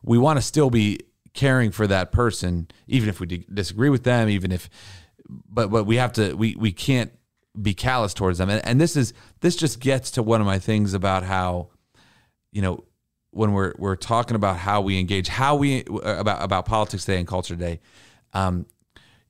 we 0.02 0.16
want 0.16 0.38
to 0.38 0.42
still 0.42 0.70
be 0.70 1.00
caring 1.34 1.70
for 1.70 1.86
that 1.86 2.12
person, 2.12 2.68
even 2.86 3.08
if 3.08 3.20
we 3.20 3.44
disagree 3.52 3.90
with 3.90 4.04
them, 4.04 4.28
even 4.28 4.52
if, 4.52 4.70
but 5.28 5.70
but 5.70 5.84
we 5.84 5.96
have 5.96 6.12
to 6.14 6.34
we 6.34 6.56
we 6.56 6.72
can't 6.72 7.12
be 7.60 7.74
callous 7.74 8.14
towards 8.14 8.38
them. 8.38 8.48
And, 8.48 8.64
and 8.64 8.80
this 8.80 8.96
is 8.96 9.12
this 9.40 9.56
just 9.56 9.80
gets 9.80 10.12
to 10.12 10.22
one 10.22 10.40
of 10.40 10.46
my 10.46 10.58
things 10.58 10.94
about 10.94 11.24
how, 11.24 11.68
you 12.52 12.62
know, 12.62 12.84
when 13.30 13.52
we're 13.52 13.74
we're 13.78 13.96
talking 13.96 14.34
about 14.34 14.56
how 14.56 14.80
we 14.80 14.98
engage, 14.98 15.28
how 15.28 15.56
we 15.56 15.84
about 16.02 16.42
about 16.42 16.66
politics 16.66 17.04
today 17.04 17.18
and 17.18 17.28
culture 17.28 17.54
today, 17.54 17.80
um, 18.32 18.66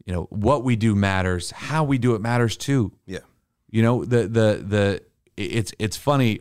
you 0.04 0.12
know, 0.12 0.26
what 0.30 0.64
we 0.64 0.76
do 0.76 0.94
matters. 0.94 1.50
How 1.50 1.84
we 1.84 1.98
do 1.98 2.14
it 2.14 2.20
matters 2.20 2.56
too. 2.56 2.92
Yeah. 3.06 3.20
You 3.70 3.82
know, 3.82 4.04
the 4.04 4.22
the 4.22 4.64
the 4.66 5.02
it's 5.36 5.72
it's 5.78 5.96
funny 5.96 6.40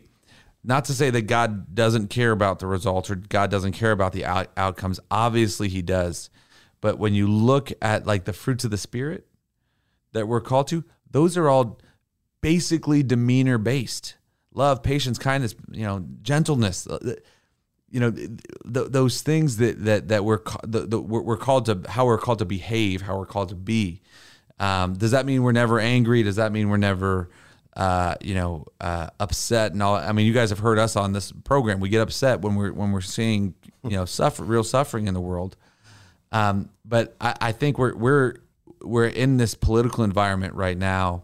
not 0.62 0.86
to 0.86 0.92
say 0.92 1.10
that 1.10 1.22
God 1.22 1.74
doesn't 1.74 2.08
care 2.08 2.32
about 2.32 2.58
the 2.58 2.66
results 2.66 3.10
or 3.10 3.16
God 3.16 3.50
doesn't 3.50 3.72
care 3.72 3.92
about 3.92 4.12
the 4.12 4.24
out- 4.24 4.50
outcomes. 4.56 5.00
Obviously, 5.10 5.68
He 5.68 5.82
does. 5.82 6.30
But 6.80 6.98
when 6.98 7.14
you 7.14 7.28
look 7.28 7.72
at 7.82 8.06
like 8.06 8.24
the 8.24 8.32
fruits 8.32 8.64
of 8.64 8.70
the 8.70 8.78
Spirit 8.78 9.26
that 10.12 10.26
we're 10.26 10.40
called 10.40 10.68
to, 10.68 10.84
those 11.10 11.36
are 11.36 11.48
all 11.48 11.78
basically 12.40 13.02
demeanor 13.02 13.58
based 13.58 14.16
love, 14.52 14.82
patience, 14.82 15.18
kindness, 15.18 15.54
you 15.70 15.84
know, 15.84 16.04
gentleness. 16.22 16.86
You 17.90 18.00
know, 18.00 18.10
th- 18.10 18.36
those 18.64 19.22
things 19.22 19.56
that 19.56 19.84
that 19.84 20.08
that 20.08 20.24
we're, 20.24 20.40
the, 20.62 20.86
the, 20.86 21.00
we're 21.00 21.36
called 21.36 21.66
to 21.66 21.82
how 21.88 22.06
we're 22.06 22.18
called 22.18 22.38
to 22.38 22.44
behave, 22.44 23.02
how 23.02 23.18
we're 23.18 23.26
called 23.26 23.48
to 23.50 23.56
be. 23.56 24.00
Um, 24.58 24.94
does 24.94 25.10
that 25.12 25.26
mean 25.26 25.42
we're 25.42 25.52
never 25.52 25.80
angry? 25.80 26.22
Does 26.22 26.36
that 26.36 26.52
mean 26.52 26.68
we're 26.68 26.76
never 26.76 27.30
uh, 27.76 28.14
you 28.20 28.34
know, 28.34 28.66
uh, 28.80 29.08
upset 29.20 29.72
and 29.72 29.82
all. 29.82 29.94
I 29.94 30.12
mean, 30.12 30.26
you 30.26 30.32
guys 30.32 30.50
have 30.50 30.58
heard 30.58 30.78
us 30.78 30.96
on 30.96 31.12
this 31.12 31.32
program. 31.32 31.80
We 31.80 31.88
get 31.88 32.00
upset 32.00 32.40
when 32.40 32.56
we're 32.56 32.72
when 32.72 32.92
we're 32.92 33.00
seeing 33.00 33.54
you 33.84 33.96
know 33.96 34.04
suffer 34.04 34.44
real 34.44 34.64
suffering 34.64 35.06
in 35.06 35.14
the 35.14 35.20
world. 35.20 35.56
Um, 36.32 36.70
but 36.84 37.16
I, 37.20 37.36
I 37.40 37.52
think 37.52 37.78
we're 37.78 37.94
we're 37.94 38.34
we're 38.82 39.06
in 39.06 39.36
this 39.36 39.54
political 39.54 40.04
environment 40.04 40.54
right 40.54 40.76
now 40.76 41.22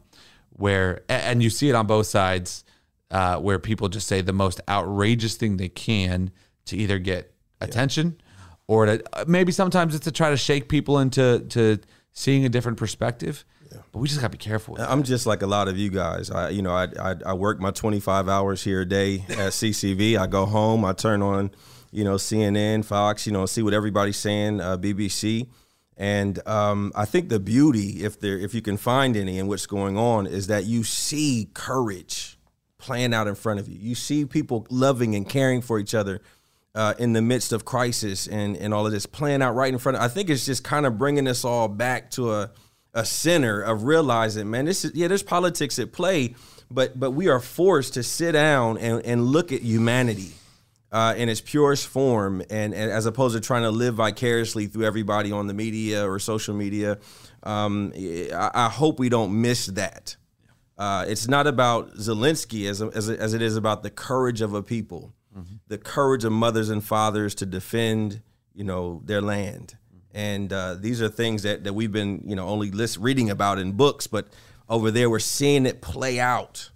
where, 0.51 1.03
and 1.09 1.43
you 1.43 1.51
see 1.51 1.69
it 1.69 1.75
on 1.75 1.87
both 1.87 2.07
sides, 2.07 2.65
uh, 3.11 3.39
where 3.39 3.59
people 3.59 3.89
just 3.89 4.07
say 4.07 4.21
the 4.21 4.33
most 4.33 4.61
outrageous 4.69 5.37
thing 5.37 5.57
they 5.57 5.69
can 5.69 6.31
to 6.67 6.77
either 6.77 6.99
get 6.99 7.33
attention 7.61 8.21
or 8.67 8.87
to 8.87 9.03
maybe 9.27 9.53
sometimes 9.53 9.95
it's 9.95 10.05
to 10.05 10.13
try 10.13 10.31
to 10.31 10.37
shake 10.37 10.69
people 10.69 10.99
into 10.99 11.41
to 11.51 11.79
seeing 12.13 12.45
a 12.45 12.49
different 12.49 12.79
perspective. 12.79 13.45
But 13.93 13.99
we 13.99 14.09
just 14.09 14.21
got 14.21 14.29
to 14.29 14.39
be 14.39 14.39
careful. 14.39 14.75
With 14.75 14.83
I'm 14.83 15.03
just 15.03 15.27
like 15.27 15.43
a 15.43 15.47
lot 15.47 15.69
of 15.69 15.77
you 15.77 15.91
guys. 15.91 16.31
I, 16.31 16.51
you 16.51 16.63
know, 16.63 16.73
I, 16.73 16.89
I, 16.99 17.15
I 17.27 17.33
work 17.35 17.61
my 17.61 17.71
25 17.71 18.29
hours 18.29 18.63
here 18.63 18.83
a 18.83 18.87
day 18.87 19.25
at 19.29 19.29
CCV. 19.53 20.19
I 20.19 20.27
go 20.27 20.47
home, 20.47 20.85
I 20.85 20.93
turn 20.93 21.23
on, 21.23 21.51
you 21.91 22.05
know, 22.05 22.15
CNN, 22.15 22.85
Fox, 22.85 23.27
you 23.27 23.33
know, 23.33 23.47
see 23.47 23.63
what 23.63 23.75
everybody's 23.75 24.17
saying, 24.17 24.61
uh, 24.61 24.77
BBC. 24.77 25.49
And 25.97 26.47
um, 26.47 26.93
I 26.95 27.07
think 27.07 27.29
the 27.29 27.41
beauty, 27.41 28.05
if 28.05 28.21
there, 28.21 28.39
if 28.39 28.55
you 28.55 28.63
can 28.63 28.77
find 28.77 29.17
any 29.17 29.39
in 29.39 29.47
what's 29.47 29.67
going 29.67 29.97
on, 29.97 30.27
is 30.27 30.47
that 30.47 30.65
you 30.65 30.85
see 30.85 31.49
courage 31.55 32.39
playing 32.79 33.15
out 33.15 33.27
in 33.27 33.35
front 33.35 33.61
of 33.61 33.69
you. 33.69 33.79
You 33.79 33.95
see 33.95 34.27
people 34.27 34.67
loving 34.71 35.15
and 35.15 35.29
caring 35.29 35.63
for 35.63 35.79
each 35.79 35.95
other 35.95 36.21
uh, 36.77 36.95
in 36.99 37.15
the 37.15 37.23
midst 37.23 37.53
of 37.53 37.65
crisis 37.65 38.29
and 38.29 38.57
and 38.57 38.73
all 38.73 38.87
of 38.87 38.93
this 38.93 39.07
playing 39.07 39.43
out 39.43 39.55
right 39.57 39.73
in 39.73 39.79
front 39.79 39.97
of. 39.97 40.03
I 40.03 40.09
think 40.09 40.31
it's 40.31 40.47
just 40.47 40.63
kind 40.63 40.87
of 40.87 40.99
bringing 40.99 41.27
us 41.27 41.45
all 41.45 41.67
back 41.67 42.11
to 42.13 42.33
a 42.33 42.51
a 42.95 43.05
center 43.05 43.61
of 43.61 43.85
realizing, 43.85 44.51
man, 44.51 44.67
this 44.67 44.85
is 44.85 44.95
yeah, 44.95 45.09
there's 45.09 45.23
politics 45.23 45.79
at 45.79 45.93
play, 45.93 46.35
but 46.71 46.99
but 47.01 47.11
we 47.11 47.29
are 47.29 47.41
forced 47.41 47.95
to 47.95 48.03
sit 48.03 48.33
down 48.33 48.79
and, 48.79 49.05
and 49.05 49.25
look 49.25 49.53
at 49.53 49.63
humanity 49.63 50.33
uh, 50.93 51.15
in 51.17 51.29
its 51.29 51.41
purest 51.41 51.87
form, 51.89 52.41
and, 52.49 52.73
and, 52.73 52.91
as 52.91 53.07
opposed 53.07 53.35
to 53.35 53.41
trying 53.41 53.63
to 53.63 53.71
live 53.71 53.95
vicariously 53.95 54.67
through 54.67 54.85
everybody 54.85 55.33
on 55.33 55.47
the 55.47 55.55
media 55.55 56.09
or 56.09 56.19
social 56.19 56.55
media. 56.55 56.99
Um, 57.43 57.93
I, 57.95 58.51
I, 58.55 58.69
hope 58.69 58.99
we 58.99 59.09
don't 59.09 59.41
miss 59.41 59.67
that. 59.67 60.17
Uh, 60.79 61.05
it's 61.07 61.29
not 61.29 61.47
about 61.47 61.95
Zelensky 61.95 62.69
as, 62.69 62.83
as, 62.83 63.09
as 63.09 63.35
it 63.35 63.43
is 63.43 63.57
about 63.57 63.83
the 63.83 63.91
courage 63.91 64.41
of 64.41 64.55
a 64.55 64.63
people, 64.63 65.13
mm-hmm. 65.37 65.57
the 65.69 65.79
courage 65.79 66.25
of 66.25 66.33
mothers 66.33 66.71
and 66.71 66.85
fathers 66.85 67.35
to 67.37 67.47
defend, 67.47 68.23
you 68.55 68.65
know, 68.65 69.03
their 69.05 69.21
land. 69.21 69.77
And 70.13 70.51
uh, 70.53 70.75
these 70.75 71.03
are 71.03 71.09
things 71.09 71.43
that, 71.43 71.65
that 71.65 71.75
we've 71.75 71.93
been, 71.93 72.23
you 72.25 72.35
know, 72.35 72.49
only 72.49 72.71
list, 72.71 72.97
reading 72.99 73.29
about 73.31 73.59
in 73.59 73.73
books, 73.73 74.07
but 74.07 74.29
over 74.69 74.91
there 74.91 75.11
we're 75.11 75.19
seeing 75.19 75.67
it 75.67 75.83
play 75.83 76.19
out 76.19 76.71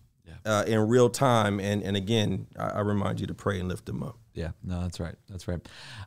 uh, 0.45 0.65
in 0.67 0.89
real 0.89 1.11
time. 1.11 1.61
And 1.61 1.83
and 1.83 1.97
again, 1.97 2.47
I, 2.59 2.69
I, 2.69 2.81
remind 2.81 3.21
you 3.21 3.27
to 3.27 3.35
pray 3.35 3.61
and 3.61 3.69
lift 3.69 3.87
them 3.87 4.03
up. 4.03 4.19
Yeah, 4.35 4.51
no, 4.63 4.83
that's 4.83 5.01
right. 5.01 5.15
That's 5.29 5.49
right. 5.49 5.61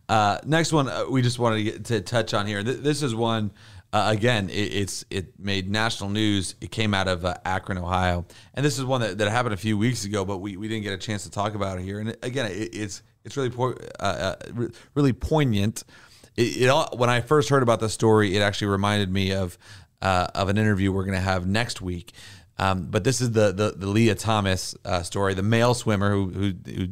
Uh, 0.10 0.40
next 0.46 0.72
one 0.72 0.90
uh, 0.90 1.06
we 1.10 1.22
just 1.22 1.40
wanted 1.40 1.58
to, 1.58 1.64
get, 1.64 1.86
to 1.86 2.02
touch 2.02 2.34
on 2.34 2.48
here. 2.48 2.64
Th- 2.64 2.80
this 2.80 3.04
is 3.04 3.14
one. 3.14 3.52
Uh, 3.94 4.10
again, 4.10 4.50
it, 4.50 4.54
it's 4.54 5.06
it 5.10 5.40
made 5.40 5.70
national 5.70 6.10
news. 6.10 6.56
It 6.60 6.72
came 6.72 6.94
out 6.94 7.08
of 7.08 7.24
uh, 7.24 7.36
Akron, 7.46 7.78
Ohio, 7.78 8.26
and 8.54 8.66
this 8.66 8.78
is 8.78 8.84
one 8.84 9.02
that, 9.02 9.20
that 9.20 9.30
happened 9.30 9.54
a 9.54 9.58
few 9.58 9.78
weeks 9.78 10.04
ago, 10.04 10.26
but 10.26 10.40
we, 10.40 10.58
we 10.58 10.68
didn't 10.68 10.84
get 10.84 10.94
a 10.94 10.98
chance 10.98 11.24
to 11.24 11.32
talk 11.32 11.56
about 11.56 11.80
it 11.80 11.84
here. 11.84 12.00
And 12.00 12.18
again, 12.24 12.52
it, 12.52 12.76
it's 12.76 13.04
it's 13.24 13.38
really 13.38 13.52
po- 13.52 13.78
uh, 14.00 14.36
really 14.96 15.14
poignant. 15.14 15.84
It, 16.36 16.64
it, 16.64 16.68
all, 16.68 16.90
when 16.98 17.10
I 17.12 17.22
first 17.22 17.50
heard 17.50 17.64
about 17.64 17.80
the 17.80 17.90
story, 17.90 18.36
it 18.36 18.42
actually 18.42 18.68
reminded 18.68 19.12
me 19.12 19.32
of 19.32 19.58
of 20.02 20.50
an 20.50 20.58
interview 20.58 20.92
we're 20.92 21.06
going 21.06 21.18
to 21.18 21.22
have 21.22 21.48
next 21.48 21.80
week 21.80 22.12
um, 22.58 22.86
but 22.86 23.04
this 23.04 23.22
is 23.22 23.32
the 23.32 23.52
the, 23.52 23.74
the 23.76 23.88
Lia 23.88 24.16
Thomas 24.16 24.76
uh, 24.86 25.04
story, 25.04 25.34
the 25.34 25.44
male 25.44 25.74
swimmer 25.74 26.12
who, 26.12 26.30
who, 26.30 26.54
who 26.66 26.88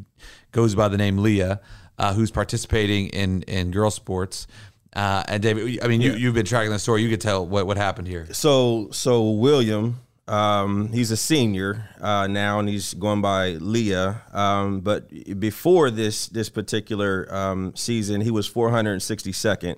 goes 0.52 0.76
by 0.76 0.88
the 0.88 0.98
name 0.98 1.20
Leah, 1.20 1.62
uh, 1.98 2.14
who's 2.14 2.32
participating 2.32 3.08
in 3.08 3.44
in 3.44 3.72
girl 3.72 3.92
sports. 3.92 4.48
Uh, 4.94 5.24
and 5.28 5.42
David, 5.42 5.80
I 5.84 5.88
mean, 5.88 6.02
you 6.02 6.14
you've 6.14 6.34
been 6.34 6.46
tracking 6.46 6.72
the 6.72 6.80
story. 6.80 7.02
You 7.02 7.10
could 7.10 7.22
tell 7.22 7.46
what 7.46 7.66
what 7.66 7.78
happened 7.78 8.08
here. 8.08 8.28
So 8.34 8.90
so 8.92 9.30
William, 9.30 10.02
um, 10.28 10.92
he's 10.92 11.12
a 11.12 11.18
senior 11.18 11.90
uh, 12.02 12.28
now, 12.28 12.60
and 12.60 12.68
he's 12.68 12.94
going 12.94 13.22
by 13.22 13.52
Leah. 13.52 14.22
Um, 14.34 14.82
but 14.82 15.10
before 15.40 15.92
this 15.92 16.28
this 16.28 16.50
particular 16.50 17.28
um, 17.34 17.74
season, 17.76 18.22
he 18.22 18.32
was 18.32 18.50
462nd 18.50 19.78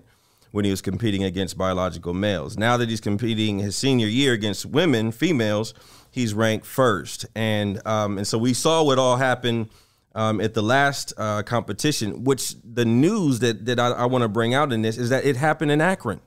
when 0.54 0.66
he 0.66 0.72
was 0.72 0.82
competing 0.82 1.24
against 1.24 1.58
biological 1.58 2.14
males. 2.14 2.58
Now 2.58 2.78
that 2.78 2.88
he's 2.88 3.02
competing 3.02 3.60
his 3.60 3.76
senior 3.76 4.08
year 4.08 4.34
against 4.34 4.68
women, 4.68 5.12
females, 5.12 5.74
he's 6.12 6.34
ranked 6.34 6.66
first. 6.66 7.26
And 7.36 7.86
um, 7.88 8.18
and 8.18 8.28
so 8.28 8.38
we 8.38 8.54
saw 8.54 8.84
what 8.84 9.00
all 9.00 9.18
happened 9.18 9.70
um, 10.16 10.42
at 10.42 10.54
the 10.54 10.62
last 10.62 11.14
uh, 11.18 11.44
competition. 11.44 12.24
Which 12.24 12.56
the 12.64 12.86
news 12.86 13.40
that 13.40 13.66
that 13.66 13.80
I, 13.80 13.90
I 13.90 14.06
want 14.06 14.24
to 14.24 14.28
bring 14.28 14.54
out 14.54 14.74
in 14.74 14.82
this 14.82 14.98
is 14.98 15.10
that 15.10 15.26
it 15.26 15.36
happened 15.36 15.72
in 15.72 15.82
Akron. 15.82 16.22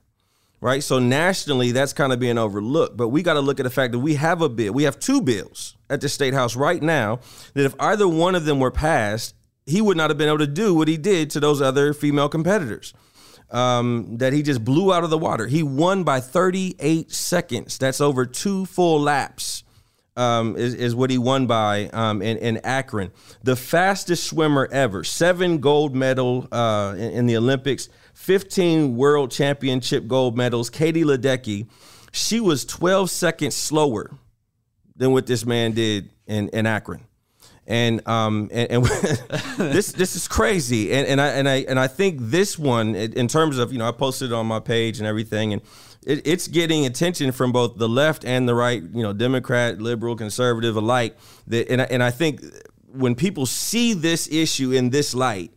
Right, 0.59 0.83
so 0.83 0.99
nationally, 0.99 1.71
that's 1.73 1.93
kind 1.93 2.15
of 2.15 2.19
being 2.19 2.39
overlooked. 2.39 2.97
But 2.97 3.09
we 3.09 3.23
got 3.23 3.35
to 3.35 3.41
look 3.41 3.61
at 3.61 3.65
the 3.65 3.71
fact 3.71 3.93
that 3.93 3.99
we 3.99 4.15
have 4.15 4.41
a 4.41 4.49
bill. 4.49 4.73
We 4.73 4.85
have 4.85 4.99
two 4.99 5.21
bills 5.21 5.77
at 5.91 6.01
the 6.01 6.09
state 6.09 6.33
house 6.33 6.57
right 6.57 6.83
now. 6.83 7.21
That 7.53 7.67
if 7.67 7.75
either 7.79 8.09
one 8.09 8.35
of 8.35 8.47
them 8.47 8.59
were 8.59 8.71
passed, 8.71 9.35
he 9.67 9.83
would 9.83 9.99
not 9.99 10.09
have 10.09 10.17
been 10.17 10.29
able 10.29 10.39
to 10.39 10.47
do 10.47 10.75
what 10.75 10.89
he 10.89 10.97
did 10.97 11.29
to 11.31 11.41
those 11.41 11.61
other 11.61 11.93
female 11.93 12.31
competitors 12.31 12.95
um, 13.51 14.17
that 14.19 14.33
he 14.33 14.43
just 14.43 14.65
blew 14.65 14.93
out 14.93 15.05
of 15.05 15.11
the 15.11 15.19
water. 15.19 15.47
He 15.47 15.63
won 15.63 16.05
by 16.05 16.21
38 16.21 17.11
seconds. 17.13 17.79
That's 17.79 18.01
over 18.01 18.27
two 18.27 18.67
full 18.67 19.01
laps. 19.01 19.65
Um, 20.17 20.57
is, 20.57 20.73
is 20.73 20.95
what 20.95 21.11
he 21.11 21.19
won 21.19 21.47
by 21.47 21.91
um, 21.93 22.23
in, 22.23 22.39
in 22.39 22.57
Akron. 22.65 23.13
The 23.43 23.55
fastest 23.55 24.25
swimmer 24.25 24.67
ever, 24.73 25.05
seven 25.05 25.59
gold 25.59 25.95
medal 25.95 26.49
uh, 26.51 26.95
in, 26.97 27.11
in, 27.11 27.27
the 27.27 27.37
Olympics, 27.37 27.91
15 28.15 28.97
world 28.97 29.31
championship 29.31 30.09
gold 30.09 30.35
medals. 30.35 30.71
Katie 30.71 31.05
Ledecky, 31.05 31.67
she 32.13 32.41
was 32.41 32.65
12 32.65 33.11
seconds 33.11 33.55
slower 33.55 34.11
than 34.97 35.13
what 35.13 35.27
this 35.27 35.45
man 35.45 35.73
did 35.73 36.09
in, 36.27 36.49
in 36.49 36.65
Akron 36.65 37.05
and 37.67 38.07
um 38.07 38.49
and, 38.53 38.71
and 38.71 38.85
this 39.57 39.93
this 39.93 40.17
is 40.17 40.29
crazy 40.29 40.93
and 40.93 41.07
and 41.07 41.21
I 41.21 41.29
and 41.29 41.49
I 41.49 41.55
and 41.69 41.79
I 41.79 41.89
think 41.89 42.19
this 42.21 42.59
one 42.59 42.95
in 42.95 43.29
terms 43.29 43.59
of 43.59 43.73
you 43.73 43.79
know 43.79 43.89
I 43.89 43.93
posted 43.93 44.33
on 44.33 44.47
my 44.47 44.61
page 44.61 44.99
and 44.99 45.07
everything 45.07 45.53
and 45.53 45.63
it, 46.07 46.27
it's 46.27 46.49
getting 46.49 46.87
attention 46.87 47.33
from 47.33 47.53
both 47.53 47.77
the 47.77 47.89
left 47.89 48.25
and 48.25 48.49
the 48.49 48.55
right 48.55 48.83
you 48.83 49.03
know 49.03 49.13
Democrat 49.13 49.81
liberal 49.81 50.17
conservative 50.17 50.77
alike 50.77 51.17
that 51.49 51.71
and 51.71 51.83
I, 51.83 51.85
and 51.85 52.03
I 52.03 52.11
think 52.11 52.41
when 52.87 53.15
people 53.15 53.45
see 53.45 53.93
this 53.93 54.29
issue 54.29 54.73
in 54.73 54.91
this 54.91 55.15
light 55.15 55.53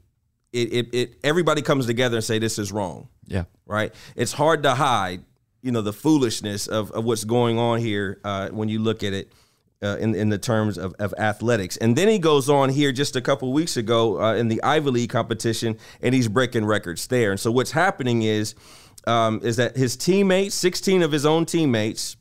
it, 0.51 0.73
it 0.73 0.93
it 0.93 1.19
everybody 1.23 1.61
comes 1.61 1.85
together 1.85 2.17
and 2.17 2.23
say 2.23 2.39
this 2.39 2.59
is 2.59 2.71
wrong 2.71 3.07
yeah 3.27 3.45
right 3.65 3.93
it's 4.15 4.33
hard 4.33 4.63
to 4.63 4.73
hide 4.73 5.23
you 5.61 5.71
know 5.71 5.81
the 5.81 5.93
foolishness 5.93 6.67
of, 6.67 6.91
of 6.91 7.05
what's 7.05 7.23
going 7.23 7.57
on 7.57 7.79
here 7.79 8.19
uh, 8.23 8.49
when 8.49 8.67
you 8.67 8.79
look 8.79 9.03
at 9.03 9.13
it 9.13 9.31
uh, 9.81 9.97
in 9.99 10.15
in 10.15 10.29
the 10.29 10.37
terms 10.37 10.77
of, 10.77 10.93
of 10.99 11.13
athletics. 11.17 11.77
And 11.77 11.95
then 11.95 12.07
he 12.07 12.19
goes 12.19 12.49
on 12.49 12.69
here 12.69 12.91
just 12.91 13.15
a 13.15 13.21
couple 13.21 13.51
weeks 13.53 13.77
ago 13.77 14.21
uh, 14.21 14.35
in 14.35 14.47
the 14.47 14.61
Ivy 14.63 14.91
League 14.91 15.09
competition, 15.09 15.77
and 16.01 16.13
he's 16.13 16.27
breaking 16.27 16.65
records 16.65 17.07
there. 17.07 17.31
And 17.31 17.39
so 17.39 17.51
what's 17.51 17.71
happening 17.71 18.23
is 18.23 18.55
um, 19.07 19.41
is 19.43 19.57
that 19.57 19.75
his 19.75 19.95
teammates, 19.95 20.55
16 20.55 21.03
of 21.03 21.11
his 21.11 21.25
own 21.25 21.45
teammates. 21.45 22.15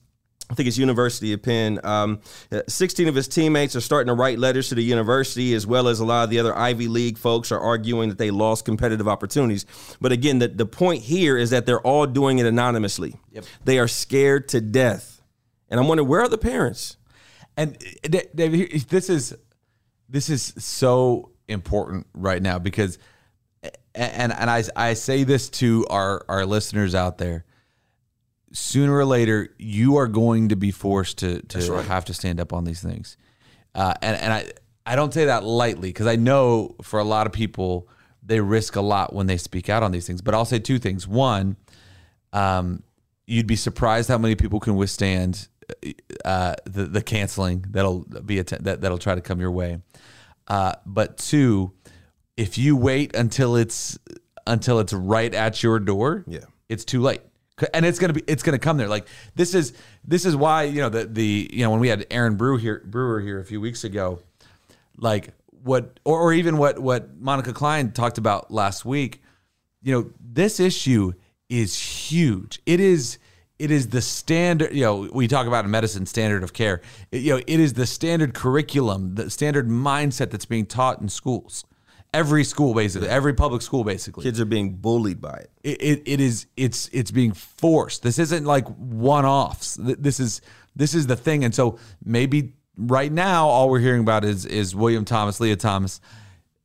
I 0.51 0.55
think 0.55 0.67
it's 0.67 0.79
University 0.79 1.35
of 1.35 1.43
Penn. 1.43 1.79
Um, 1.85 2.21
16 2.69 3.07
of 3.07 3.15
his 3.15 3.29
teammates 3.29 3.77
are 3.77 3.83
starting 3.83 4.07
to 4.07 4.15
write 4.15 4.39
letters 4.39 4.71
to 4.71 4.75
the 4.75 4.83
university, 4.83 5.53
as 5.53 5.67
well 5.67 5.89
as 5.89 6.01
a 6.01 6.07
lot 6.07 6.25
of 6.25 6.31
the 6.31 6.39
other 6.39 6.57
Ivy 6.57 6.89
League 6.89 7.19
folks 7.19 7.53
are 7.53 7.61
arguing 7.61 8.09
that 8.09 8.17
they 8.17 8.31
lost 8.31 8.65
competitive 8.65 9.07
opportunities. 9.07 9.67
But 10.01 10.13
again, 10.13 10.39
the, 10.39 10.49
the 10.49 10.65
point 10.65 11.03
here 11.03 11.37
is 11.37 11.51
that 11.51 11.67
they're 11.67 11.83
all 11.83 12.07
doing 12.07 12.39
it 12.39 12.47
anonymously. 12.47 13.17
Yep. 13.33 13.45
They 13.65 13.79
are 13.79 13.89
scared 13.89 14.49
to 14.49 14.63
death. 14.63 15.21
And 15.69 15.79
I'm 15.79 15.87
wondering, 15.87 16.09
where 16.09 16.23
are 16.23 16.29
the 16.29 16.39
parents? 16.39 16.97
And 17.59 17.77
David, 18.03 18.71
this 18.89 19.11
is 19.11 19.37
this 20.09 20.31
is 20.31 20.55
so 20.57 21.33
important 21.49 22.07
right 22.15 22.41
now 22.41 22.59
because, 22.59 22.99
and 23.99 24.33
and 24.33 24.51
I 24.51 24.65
I 24.77 24.95
say 24.95 25.25
this 25.25 25.49
to 25.51 25.87
our 25.91 26.25
our 26.29 26.47
listeners 26.47 26.95
out 26.95 27.19
there. 27.19 27.45
Sooner 28.53 28.97
or 28.97 29.05
later, 29.05 29.55
you 29.59 29.97
are 29.97 30.07
going 30.07 30.49
to 30.49 30.57
be 30.57 30.71
forced 30.71 31.19
to 31.19 31.43
to 31.43 31.73
right. 31.73 31.85
have 31.85 32.07
to 32.07 32.15
stand 32.15 32.41
up 32.41 32.53
on 32.53 32.65
these 32.65 32.81
things, 32.81 33.17
uh, 33.75 33.95
and 34.01 34.17
and 34.17 34.33
I 34.33 34.51
I 34.87 34.97
don't 34.97 35.13
say 35.13 35.27
that 35.27 35.45
lightly 35.45 35.91
because 35.91 36.07
I 36.07 36.17
know 36.17 36.75
for 36.83 36.99
a 36.99 37.05
lot 37.05 37.27
of 37.27 37.33
people 37.33 37.89
they 38.23 38.41
risk 38.41 38.77
a 38.77 38.81
lot 38.81 39.15
when 39.15 39.27
they 39.27 39.37
speak 39.37 39.69
out 39.69 39.83
on 39.83 39.93
these 39.93 40.07
things. 40.07 40.23
But 40.23 40.35
I'll 40.35 40.45
say 40.45 40.59
two 40.59 40.79
things. 40.79 41.07
One, 41.07 41.57
um, 42.33 42.83
you'd 43.27 43.47
be 43.47 43.57
surprised 43.57 44.09
how 44.09 44.19
many 44.19 44.35
people 44.35 44.61
can 44.61 44.77
withstand 44.77 45.49
uh, 46.25 46.55
the 46.65 46.85
the 46.85 47.03
canceling 47.03 47.67
that'll 47.71 48.01
be 48.01 48.39
a 48.39 48.45
t- 48.45 48.57
that 48.61 48.81
that'll 48.81 48.99
try 48.99 49.15
to 49.15 49.21
come 49.21 49.41
your 49.41 49.51
way. 49.51 49.81
Uh, 50.47 50.73
but 50.87 51.19
two, 51.19 51.73
if 52.39 52.57
you 52.57 52.75
wait 52.77 53.15
until 53.15 53.57
it's 53.57 53.99
until 54.47 54.79
it's 54.79 54.95
right 54.95 55.35
at 55.35 55.63
your 55.63 55.79
door, 55.79 56.25
yeah, 56.27 56.41
it's 56.71 56.85
too 56.87 57.03
late 57.03 57.21
and 57.75 57.85
it's 57.85 57.99
gonna 57.99 58.13
be 58.13 58.23
it's 58.29 58.43
gonna 58.45 58.59
come 58.59 58.77
there. 58.79 58.89
Like 58.89 59.07
this 59.35 59.53
is 59.55 59.75
this 60.05 60.25
is 60.25 60.35
why 60.37 60.63
you 60.63 60.81
know 60.81 60.89
the 60.89 61.05
the 61.05 61.51
you 61.53 61.65
know 61.65 61.71
when 61.71 61.81
we 61.81 61.89
had 61.89 62.07
Aaron 62.11 62.37
Brew 62.37 62.57
here 62.57 62.83
Brewer 62.87 63.21
here 63.21 63.41
a 63.41 63.45
few 63.45 63.61
weeks 63.61 63.83
ago, 63.85 64.21
like 64.97 65.35
what 65.63 65.99
or, 66.05 66.19
or 66.21 66.33
even 66.33 66.57
what 66.57 66.79
what 66.79 67.19
Monica 67.21 67.53
Klein 67.53 67.93
talked 67.93 68.17
about 68.17 68.51
last 68.51 68.85
week. 68.85 69.21
You 69.83 69.93
know 69.93 70.11
this 70.21 70.61
issue 70.61 71.13
is 71.49 71.79
huge. 71.79 72.61
It 72.65 72.79
is 72.79 73.19
it 73.59 73.73
is 73.73 73.89
the 73.89 74.01
standard 74.01 74.73
you 74.73 74.83
know 74.85 75.09
we 75.13 75.27
talk 75.27 75.49
about 75.49 75.65
in 75.65 75.71
medicine 75.73 76.07
standard 76.07 76.45
of 76.45 76.53
care 76.53 76.81
It- 77.11 77.23
you 77.23 77.35
know 77.35 77.43
it 77.45 77.59
is 77.61 77.73
the 77.73 77.87
standard 77.87 78.33
curriculum 78.35 79.17
the 79.17 79.31
standard 79.31 79.69
mindset 79.69 80.31
that's 80.31 80.45
being 80.45 80.65
taught 80.67 81.01
in 81.01 81.09
schools 81.09 81.65
every 82.15 82.45
school 82.45 82.75
basically 82.75 83.09
every 83.09 83.35
public 83.35 83.63
school 83.63 83.85
basically. 83.85 84.25
Kids 84.25 84.41
are 84.41 84.45
being 84.45 84.77
bullied 84.77 85.21
by 85.21 85.35
it. 85.35 85.51
it, 85.63 85.83
it, 85.83 86.03
it 86.07 86.21
is 86.21 86.47
it's 86.57 86.89
it's 86.93 87.11
being 87.11 87.33
forced. 87.33 88.03
This 88.03 88.19
isn't 88.19 88.45
like 88.45 88.67
one-offs. 88.69 89.77
This 89.81 90.21
is 90.21 90.41
this 90.75 90.95
is 90.95 91.07
the 91.07 91.17
thing. 91.17 91.45
And 91.45 91.55
so 91.55 91.79
maybe 92.05 92.55
right 92.77 93.13
now 93.13 93.49
all 93.49 93.69
we're 93.69 93.81
hearing 93.81 94.01
about 94.01 94.25
is 94.25 94.47
is 94.47 94.75
william 94.75 95.05
thomas 95.05 95.41
leah 95.41 95.57
thomas. 95.57 96.01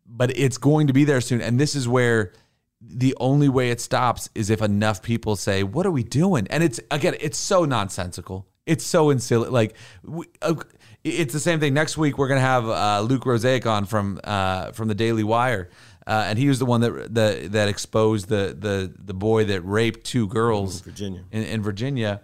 But 0.06 0.38
it's 0.38 0.58
going 0.58 0.88
to 0.88 0.94
be 0.94 1.06
there 1.06 1.22
soon. 1.22 1.42
And 1.42 1.60
this 1.60 1.76
is 1.76 1.88
where 1.88 2.34
the 2.80 3.16
only 3.20 3.50
way 3.50 3.72
it 3.72 3.82
stops 3.82 4.30
is 4.36 4.50
if 4.50 4.62
enough 4.62 5.02
people 5.02 5.36
say 5.36 5.64
what 5.64 5.86
are 5.86 5.92
we 5.92 6.04
doing? 6.04 6.48
And 6.50 6.64
it's 6.64 6.80
again 6.90 7.16
it's 7.20 7.38
so 7.38 7.66
nonsensical. 7.66 8.48
It's 8.66 8.86
so 8.86 9.10
insilly 9.10 9.50
like 9.50 9.76
we, 10.04 10.26
uh, 10.42 10.56
it's 11.04 11.34
the 11.34 11.40
same 11.40 11.60
thing 11.60 11.74
next 11.74 11.98
week 11.98 12.18
we're 12.18 12.28
going 12.28 12.40
to 12.40 12.46
have 12.46 12.68
uh, 12.68 13.02
luke 13.02 13.24
Rosiak 13.24 13.66
on 13.66 13.86
from 13.86 14.20
uh, 14.24 14.72
from 14.72 14.88
the 14.88 14.96
daily 14.96 15.24
wire 15.24 15.70
uh, 16.06 16.26
and 16.28 16.38
he 16.38 16.48
was 16.48 16.60
the 16.60 16.66
one 16.66 16.82
that 16.82 17.14
the, 17.14 17.48
that 17.52 17.70
exposed 17.70 18.28
the, 18.28 18.56
the 18.58 18.94
the 18.98 19.14
boy 19.14 19.46
that 19.46 19.62
raped 19.62 20.06
two 20.06 20.28
girls 20.28 20.82
Virginia. 20.82 21.24
in, 21.32 21.44
in 21.44 21.62
Virginia, 21.62 22.22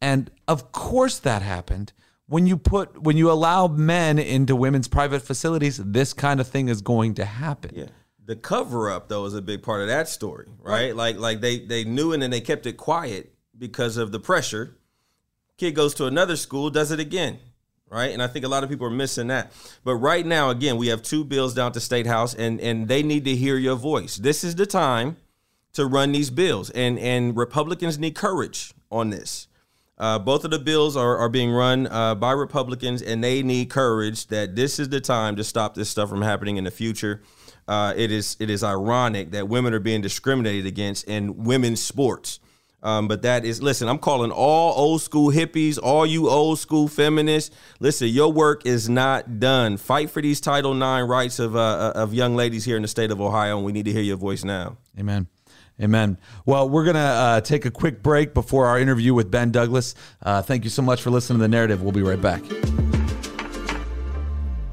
and 0.00 0.30
of 0.46 0.72
course 0.72 1.18
that 1.20 1.42
happened 1.42 1.92
when 2.26 2.46
you 2.46 2.56
put 2.58 3.00
when 3.00 3.16
you 3.16 3.30
allow 3.30 3.68
men 3.68 4.18
into 4.18 4.54
women's 4.54 4.88
private 4.88 5.20
facilities. 5.20 5.78
This 5.78 6.12
kind 6.12 6.40
of 6.40 6.46
thing 6.46 6.68
is 6.68 6.82
going 6.82 7.14
to 7.14 7.24
happen. 7.24 7.72
Yeah. 7.74 7.86
The 8.24 8.36
cover 8.36 8.90
up 8.90 9.08
though 9.08 9.24
is 9.24 9.34
a 9.34 9.42
big 9.42 9.62
part 9.62 9.80
of 9.80 9.88
that 9.88 10.08
story, 10.08 10.48
right? 10.60 10.94
Like 10.94 11.16
like 11.16 11.40
they 11.40 11.60
they 11.60 11.84
knew 11.84 12.12
it 12.12 12.22
and 12.22 12.32
they 12.32 12.40
kept 12.40 12.66
it 12.66 12.74
quiet 12.74 13.32
because 13.56 13.96
of 13.96 14.12
the 14.12 14.20
pressure. 14.20 14.76
Kid 15.56 15.74
goes 15.74 15.94
to 15.94 16.04
another 16.04 16.36
school, 16.36 16.68
does 16.68 16.90
it 16.90 17.00
again. 17.00 17.38
Right? 17.88 18.10
And 18.10 18.20
I 18.22 18.26
think 18.26 18.44
a 18.44 18.48
lot 18.48 18.64
of 18.64 18.70
people 18.70 18.86
are 18.86 18.90
missing 18.90 19.28
that. 19.28 19.52
But 19.84 19.94
right 19.96 20.26
now, 20.26 20.50
again, 20.50 20.76
we 20.76 20.88
have 20.88 21.02
two 21.02 21.24
bills 21.24 21.54
down 21.54 21.72
the 21.72 21.80
state 21.80 22.06
house 22.06 22.34
and 22.34 22.60
and 22.60 22.88
they 22.88 23.02
need 23.02 23.24
to 23.26 23.36
hear 23.36 23.56
your 23.56 23.76
voice. 23.76 24.16
This 24.16 24.42
is 24.42 24.56
the 24.56 24.66
time 24.66 25.16
to 25.74 25.86
run 25.86 26.12
these 26.12 26.30
bills. 26.30 26.70
And 26.70 26.98
and 26.98 27.36
Republicans 27.36 27.98
need 27.98 28.16
courage 28.16 28.74
on 28.90 29.10
this. 29.10 29.46
Uh, 29.98 30.18
both 30.18 30.44
of 30.44 30.50
the 30.50 30.58
bills 30.58 30.96
are, 30.96 31.16
are 31.16 31.28
being 31.28 31.50
run 31.50 31.86
uh, 31.86 32.14
by 32.14 32.32
Republicans, 32.32 33.00
and 33.00 33.24
they 33.24 33.42
need 33.42 33.70
courage 33.70 34.26
that 34.26 34.54
this 34.54 34.78
is 34.78 34.90
the 34.90 35.00
time 35.00 35.36
to 35.36 35.44
stop 35.44 35.74
this 35.74 35.88
stuff 35.88 36.10
from 36.10 36.20
happening 36.20 36.58
in 36.58 36.64
the 36.64 36.70
future. 36.70 37.22
Uh, 37.66 37.94
it 37.96 38.12
is 38.12 38.36
it 38.38 38.50
is 38.50 38.62
ironic 38.62 39.30
that 39.30 39.48
women 39.48 39.72
are 39.72 39.80
being 39.80 40.02
discriminated 40.02 40.66
against 40.66 41.04
in 41.08 41.44
women's 41.44 41.82
sports. 41.82 42.40
Um, 42.86 43.08
but 43.08 43.22
that 43.22 43.44
is 43.44 43.60
listen. 43.60 43.88
I'm 43.88 43.98
calling 43.98 44.30
all 44.30 44.72
old 44.78 45.02
school 45.02 45.32
hippies, 45.32 45.76
all 45.82 46.06
you 46.06 46.28
old 46.28 46.60
school 46.60 46.86
feminists. 46.86 47.54
Listen, 47.80 48.06
your 48.06 48.32
work 48.32 48.64
is 48.64 48.88
not 48.88 49.40
done. 49.40 49.76
Fight 49.76 50.08
for 50.08 50.22
these 50.22 50.40
Title 50.40 50.72
IX 50.72 51.08
rights 51.08 51.40
of 51.40 51.56
uh, 51.56 51.92
of 51.96 52.14
young 52.14 52.36
ladies 52.36 52.64
here 52.64 52.76
in 52.76 52.82
the 52.82 52.88
state 52.88 53.10
of 53.10 53.20
Ohio, 53.20 53.56
and 53.56 53.66
we 53.66 53.72
need 53.72 53.86
to 53.86 53.92
hear 53.92 54.02
your 54.02 54.16
voice 54.16 54.44
now. 54.44 54.76
Amen. 54.96 55.26
Amen. 55.82 56.16
Well, 56.46 56.70
we're 56.70 56.84
going 56.84 56.94
to 56.94 57.00
uh, 57.00 57.40
take 57.40 57.66
a 57.66 57.70
quick 57.70 58.02
break 58.02 58.32
before 58.32 58.66
our 58.66 58.78
interview 58.78 59.14
with 59.14 59.30
Ben 59.30 59.50
Douglass. 59.50 59.94
Uh, 60.22 60.40
thank 60.40 60.64
you 60.64 60.70
so 60.70 60.80
much 60.80 61.02
for 61.02 61.10
listening 61.10 61.38
to 61.38 61.42
The 61.42 61.48
Narrative. 61.48 61.82
We'll 61.82 61.92
be 61.92 62.02
right 62.02 62.20
back. 62.20 62.42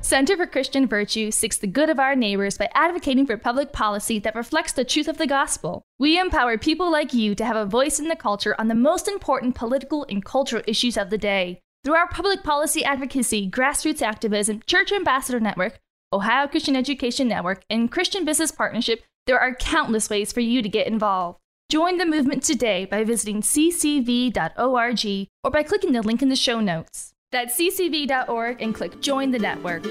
Center 0.04 0.36
for 0.36 0.46
Christian 0.46 0.86
Virtue 0.86 1.32
seeks 1.32 1.58
the 1.58 1.66
good 1.66 1.90
of 1.90 1.98
our 1.98 2.14
neighbors 2.14 2.58
by 2.58 2.68
advocating 2.74 3.26
for 3.26 3.38
public 3.38 3.72
policy 3.72 4.20
that 4.20 4.36
reflects 4.36 4.74
the 4.74 4.84
truth 4.84 5.08
of 5.08 5.18
the 5.18 5.26
gospel. 5.26 5.82
We 5.98 6.20
empower 6.20 6.58
people 6.58 6.92
like 6.92 7.14
you 7.14 7.36
to 7.36 7.46
have 7.46 7.56
a 7.56 7.66
voice 7.66 8.02
in 8.02 8.10
the 8.10 8.18
culture 8.18 8.54
on 8.60 8.68
the 8.68 8.76
most 8.76 9.08
important 9.08 9.56
political 9.56 10.06
and 10.10 10.24
cultural 10.24 10.62
issues 10.68 10.98
of 10.98 11.10
the 11.10 11.18
day. 11.18 11.62
Through 11.86 11.96
our 11.96 12.10
public 12.10 12.44
policy 12.44 12.84
advocacy, 12.84 13.50
grassroots 13.50 14.02
activism, 14.02 14.62
church 14.68 14.92
ambassador 14.92 15.40
network, 15.40 15.80
Ohio 16.12 16.48
Christian 16.48 16.76
Education 16.76 17.30
Network, 17.30 17.64
and 17.70 17.90
Christian 17.90 18.26
Business 18.26 18.52
Partnership, 18.52 19.04
there 19.26 19.40
are 19.40 19.56
countless 19.56 20.10
ways 20.10 20.34
for 20.34 20.42
you 20.42 20.62
to 20.62 20.68
get 20.68 20.86
involved. 20.86 21.40
Join 21.70 21.98
the 21.98 22.06
movement 22.06 22.44
today 22.44 22.84
by 22.84 23.06
visiting 23.06 23.42
ccv.org 23.42 25.28
or 25.46 25.52
by 25.52 25.64
clicking 25.64 25.94
the 25.94 26.02
link 26.02 26.22
in 26.22 26.28
the 26.28 26.36
show 26.36 26.60
notes. 26.60 27.13
That's 27.34 27.58
ccv.org 27.58 28.62
and 28.62 28.76
click 28.76 29.02
Join 29.02 29.32
the 29.32 29.40
Network. 29.40 29.84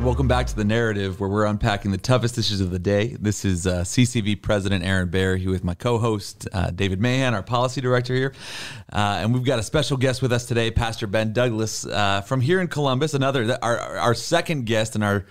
Welcome 0.00 0.26
back 0.26 0.48
to 0.48 0.56
the 0.56 0.64
narrative 0.64 1.20
where 1.20 1.30
we're 1.30 1.46
unpacking 1.46 1.92
the 1.92 1.96
toughest 1.96 2.36
issues 2.38 2.60
of 2.60 2.72
the 2.72 2.78
day. 2.80 3.16
This 3.20 3.44
is 3.44 3.68
uh, 3.68 3.82
CCV 3.82 4.42
President 4.42 4.84
Aaron 4.84 5.10
Baer 5.10 5.36
here 5.36 5.52
with 5.52 5.62
my 5.62 5.74
co 5.74 5.98
host, 5.98 6.48
uh, 6.52 6.72
David 6.72 7.00
Mahan, 7.00 7.34
our 7.34 7.42
policy 7.44 7.80
director 7.80 8.14
here. 8.14 8.34
Uh, 8.92 9.20
and 9.20 9.32
we've 9.32 9.44
got 9.44 9.60
a 9.60 9.62
special 9.62 9.96
guest 9.96 10.22
with 10.22 10.32
us 10.32 10.44
today, 10.44 10.72
Pastor 10.72 11.06
Ben 11.06 11.32
Douglass 11.32 11.86
uh, 11.86 12.20
from 12.20 12.40
here 12.40 12.60
in 12.60 12.66
Columbus, 12.66 13.14
another, 13.14 13.56
our, 13.62 13.78
our 13.78 14.14
second 14.14 14.66
guest 14.66 14.96
in 14.96 15.04
our 15.04 15.24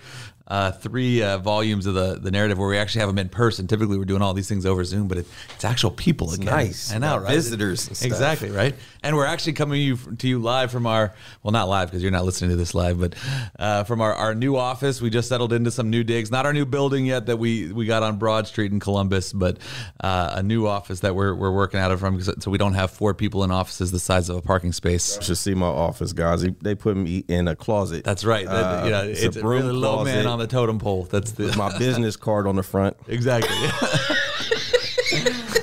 uh, 0.47 0.71
three 0.71 1.23
uh, 1.23 1.37
volumes 1.39 1.85
of 1.87 1.93
the, 1.95 2.19
the 2.19 2.29
narrative 2.31 2.57
where 2.57 2.67
we 2.67 2.77
actually 2.77 2.99
have 2.99 3.09
them 3.09 3.17
in 3.17 3.29
person. 3.29 3.65
Typically, 3.67 3.97
we're 3.97 4.05
doing 4.05 4.21
all 4.21 4.33
these 4.33 4.47
things 4.47 4.65
over 4.65 4.83
Zoom, 4.83 5.07
but 5.07 5.17
it, 5.17 5.27
it's 5.55 5.65
actual 5.65 5.91
people 5.91 6.31
again. 6.33 6.45
nice. 6.45 6.93
I 6.93 6.99
know, 6.99 7.17
right? 7.17 7.29
visitors 7.33 7.87
and 7.87 7.97
stuff. 7.97 8.05
Exactly, 8.07 8.51
right? 8.51 8.75
And 9.01 9.15
we're 9.15 9.25
actually 9.25 9.53
coming 9.53 9.79
to 9.79 9.83
you, 9.83 9.97
to 10.17 10.27
you 10.27 10.39
live 10.39 10.71
from 10.71 10.85
our, 10.87 11.13
well, 11.43 11.51
not 11.51 11.67
live 11.67 11.89
because 11.89 12.01
you're 12.03 12.11
not 12.11 12.25
listening 12.25 12.51
to 12.51 12.55
this 12.55 12.73
live, 12.75 12.99
but 12.99 13.15
uh, 13.59 13.83
from 13.85 14.01
our, 14.01 14.13
our 14.13 14.35
new 14.35 14.55
office. 14.55 15.01
We 15.01 15.09
just 15.09 15.29
settled 15.29 15.53
into 15.53 15.71
some 15.71 15.89
new 15.89 16.03
digs. 16.03 16.31
Not 16.31 16.45
our 16.45 16.53
new 16.53 16.65
building 16.65 17.05
yet 17.05 17.25
that 17.27 17.37
we, 17.37 17.71
we 17.71 17.85
got 17.85 18.03
on 18.03 18.17
Broad 18.17 18.47
Street 18.47 18.71
in 18.71 18.79
Columbus, 18.79 19.33
but 19.33 19.57
uh, 19.99 20.33
a 20.35 20.43
new 20.43 20.67
office 20.67 20.99
that 21.01 21.15
we're, 21.15 21.33
we're 21.35 21.51
working 21.51 21.79
out 21.79 21.91
of 21.91 21.99
from 21.99 22.21
so 22.21 22.51
we 22.51 22.57
don't 22.57 22.73
have 22.73 22.91
four 22.91 23.13
people 23.13 23.43
in 23.43 23.51
offices 23.51 23.91
the 23.91 23.99
size 23.99 24.29
of 24.29 24.37
a 24.37 24.41
parking 24.41 24.71
space. 24.71 25.17
You 25.17 25.23
should 25.23 25.37
see 25.37 25.53
my 25.53 25.65
office, 25.67 26.13
guys. 26.13 26.41
They, 26.41 26.49
they 26.61 26.75
put 26.75 26.95
me 26.97 27.23
in 27.27 27.47
a 27.47 27.55
closet. 27.55 28.03
That's 28.03 28.23
right. 28.25 28.45
That- 28.45 28.55
Uh, 28.55 28.85
you 28.85 28.91
know, 28.91 29.03
it's 29.03 29.23
it's, 29.23 29.35
a 29.35 29.39
a 29.39 29.41
broom 29.41 29.63
really 29.65 29.77
low 29.77 30.03
man 30.03 30.23
closet. 30.23 30.27
On 30.35 30.39
the 30.39 30.47
totem 30.47 30.79
pole. 30.79 31.07
That's 31.09 31.31
the 31.31 31.55
my 31.55 31.77
business 31.77 32.17
card 32.17 32.45
on 32.45 32.57
the 32.57 32.63
front. 32.63 32.97
exactly. 33.07 33.55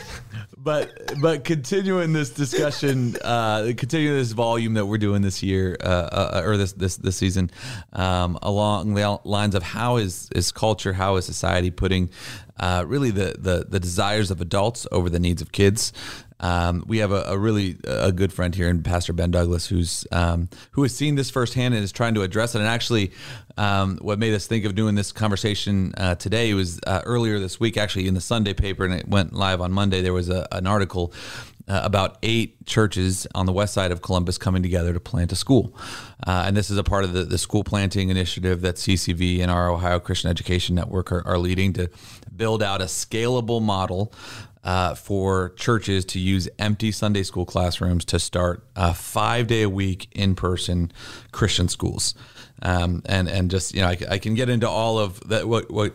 but 0.57 0.91
but 1.21 1.45
continuing 1.45 2.15
this 2.15 2.31
discussion, 2.31 3.17
uh, 3.23 3.73
continuing 3.77 4.17
this 4.17 4.33
volume 4.33 4.73
that 4.75 4.87
we're 4.87 4.97
doing 4.97 5.21
this 5.21 5.43
year 5.43 5.77
uh, 5.83 5.87
uh, 5.87 6.43
or 6.45 6.57
this 6.57 6.73
this 6.73 6.97
this 6.97 7.17
season, 7.17 7.51
um, 7.93 8.39
along 8.41 8.95
the 8.95 9.21
lines 9.25 9.55
of 9.55 9.63
how 9.63 9.99
is 9.99 10.31
is 10.35 10.51
culture, 10.53 10.95
how 10.95 11.17
is 11.17 11.27
society 11.27 11.71
putting 11.71 12.09
uh, 12.59 12.83
really 12.87 13.11
the, 13.11 13.35
the 13.39 13.67
the 13.69 13.79
desires 13.79 14.31
of 14.31 14.41
adults 14.41 14.87
over 14.91 15.11
the 15.11 15.21
needs 15.21 15.43
of 15.43 15.53
kids. 15.53 15.93
Um, 16.43 16.85
we 16.87 16.99
have 16.99 17.13
a, 17.13 17.23
a 17.29 17.39
really 17.39 17.77
a 17.85 18.13
good 18.13 18.33
friend 18.33 18.55
here 18.55 18.69
in 18.69 18.83
Pastor 18.83 19.13
Ben 19.13 19.31
Douglass, 19.31 19.67
who's 19.67 20.07
um, 20.11 20.49
who 20.73 20.83
has 20.83 20.95
seen 20.95 21.15
this 21.15 21.31
firsthand 21.31 21.75
and 21.75 21.83
is 21.83 21.93
trying 21.93 22.15
to 22.15 22.23
address 22.23 22.55
it. 22.55 22.59
And 22.59 22.69
actually, 22.69 23.13
um, 23.57 23.99
what 24.03 24.19
made 24.19 24.35
us 24.35 24.47
think 24.47 24.65
of 24.65 24.75
doing 24.75 24.97
this 24.97 25.13
conversation 25.13 25.95
uh, 25.97 26.17
today 26.17 26.53
was 26.55 26.81
uh, 26.87 27.03
earlier 27.05 27.39
this 27.39 27.61
week, 27.61 27.77
actually 27.77 28.09
in 28.09 28.15
the 28.15 28.21
Sunday 28.21 28.55
paper, 28.55 28.85
and 28.85 28.93
it 28.93 29.09
went 29.09 29.33
live 29.33 29.61
on 29.61 29.73
Monday. 29.73 30.03
There 30.03 30.13
was 30.13 30.29
a, 30.29 30.49
an 30.51 30.67
article 30.67 31.13
uh, 31.69 31.81
about 31.85 32.19
eight 32.25 32.67
churches 32.67 33.27
on 33.37 33.47
the 33.47 33.53
west 33.53 33.73
side 33.73 33.93
of 33.93 34.03
Columbus 34.03 34.37
coming 34.37 34.65
together 34.65 34.93
to 34.93 34.99
plant 35.01 35.31
a 35.31 35.37
school, 35.37 35.77
uh, 36.27 36.45
and 36.47 36.57
this 36.57 36.71
is 36.71 36.77
a 36.77 36.85
part 36.85 37.05
of 37.05 37.13
the, 37.13 37.23
the 37.23 37.39
school 37.39 37.63
planting 37.63 38.09
initiative 38.09 38.63
that 38.63 38.77
CCV 38.77 39.41
and 39.41 39.51
our 39.51 39.71
Ohio 39.71 40.01
Christian 40.01 40.29
Education 40.29 40.75
Network 40.75 41.13
are, 41.13 41.25
are 41.27 41.39
leading 41.39 41.73
to 41.75 41.89
build 42.35 42.63
out 42.63 42.81
a 42.81 42.87
scalable 42.87 43.63
model 43.63 44.13
uh, 44.65 44.95
for 44.95 45.51
churches 45.51 46.05
to 46.05 46.21
use 46.21 46.49
empty 46.59 46.93
Sunday 46.93 47.23
school 47.23 47.45
classrooms 47.45 48.05
to 48.07 48.19
start 48.19 48.65
uh, 48.77 48.93
five 48.93 49.47
day 49.47 49.63
a 49.63 49.69
week 49.69 50.09
in 50.13 50.35
person 50.35 50.93
Christian 51.33 51.69
schools. 51.69 52.15
Um, 52.63 53.03
and 53.07 53.29
and 53.29 53.51
just 53.51 53.75
you 53.75 53.81
know 53.81 53.89
I, 53.89 53.99
I, 54.09 54.19
can 54.19 54.35
get 54.35 54.49
into 54.49 54.69
all 54.69 55.01
of 55.01 55.19
that 55.29 55.49
what 55.49 55.69
what 55.69 55.95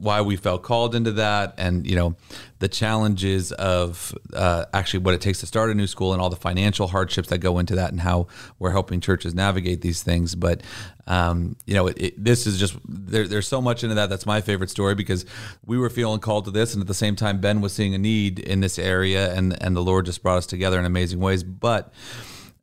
why 0.00 0.22
we 0.22 0.34
felt 0.34 0.62
called 0.62 0.94
into 0.94 1.12
that 1.12 1.54
and 1.58 1.86
you 1.86 1.94
know 1.94 2.16
the 2.58 2.68
challenges 2.68 3.52
of 3.52 4.14
uh, 4.32 4.64
actually 4.72 5.00
what 5.00 5.14
it 5.14 5.20
takes 5.20 5.40
to 5.40 5.46
start 5.46 5.70
a 5.70 5.74
new 5.74 5.86
school 5.86 6.14
and 6.14 6.22
all 6.22 6.30
the 6.30 6.36
financial 6.36 6.86
hardships 6.86 7.28
that 7.28 7.38
go 7.38 7.58
into 7.58 7.74
that 7.76 7.90
and 7.90 8.00
how 8.00 8.26
we're 8.58 8.70
helping 8.70 9.00
churches 9.00 9.34
navigate 9.34 9.80
these 9.82 10.02
things. 10.02 10.34
But 10.34 10.62
um, 11.06 11.56
you 11.66 11.74
know 11.74 11.86
it, 11.86 12.00
it, 12.00 12.24
this 12.24 12.46
is 12.46 12.58
just 12.58 12.76
there, 12.88 13.28
there's 13.28 13.46
so 13.46 13.60
much 13.60 13.84
into 13.84 13.94
that. 13.96 14.08
That's 14.08 14.26
my 14.26 14.40
favorite 14.40 14.70
story 14.70 14.94
because 14.94 15.26
we 15.66 15.76
were 15.76 15.90
feeling 15.90 16.20
called 16.20 16.46
to 16.46 16.50
this 16.50 16.72
and 16.72 16.80
at 16.80 16.86
the 16.86 16.94
same 16.94 17.14
time 17.14 17.40
ben 17.40 17.60
was 17.60 17.74
seeing 17.74 17.94
a 17.94 17.98
need 17.98 18.38
in 18.38 18.60
this 18.60 18.78
area 18.78 19.34
and 19.34 19.62
and 19.62 19.76
the 19.76 19.82
lord 19.82 20.06
just 20.06 20.22
brought 20.22 20.38
us 20.38 20.46
together 20.46 20.78
in 20.78 20.86
amazing 20.86 21.20
ways. 21.20 21.44
But 21.44 21.92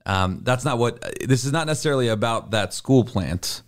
um, 0.07 0.39
that's 0.43 0.65
not 0.65 0.79
what 0.79 1.01
this 1.21 1.45
is 1.45 1.51
not 1.51 1.67
necessarily 1.67 2.07
about 2.07 2.49
that 2.51 2.73
school 2.73 3.03
plant 3.03 3.61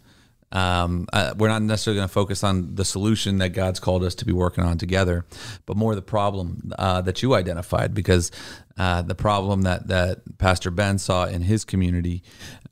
Um, 0.51 1.07
uh, 1.13 1.33
we're 1.37 1.49
not 1.49 1.61
necessarily 1.61 1.99
going 1.99 2.07
to 2.07 2.13
focus 2.13 2.43
on 2.43 2.75
the 2.75 2.85
solution 2.85 3.37
that 3.37 3.49
God's 3.49 3.79
called 3.79 4.03
us 4.03 4.15
to 4.15 4.25
be 4.25 4.31
working 4.31 4.63
on 4.63 4.77
together, 4.77 5.25
but 5.65 5.77
more 5.77 5.95
the 5.95 6.01
problem 6.01 6.71
uh, 6.77 7.01
that 7.01 7.21
you 7.21 7.35
identified. 7.35 7.93
Because 7.93 8.31
uh, 8.77 9.01
the 9.01 9.15
problem 9.15 9.63
that 9.63 9.87
that 9.87 10.37
Pastor 10.37 10.71
Ben 10.71 10.97
saw 10.97 11.25
in 11.25 11.41
his 11.41 11.65
community 11.65 12.23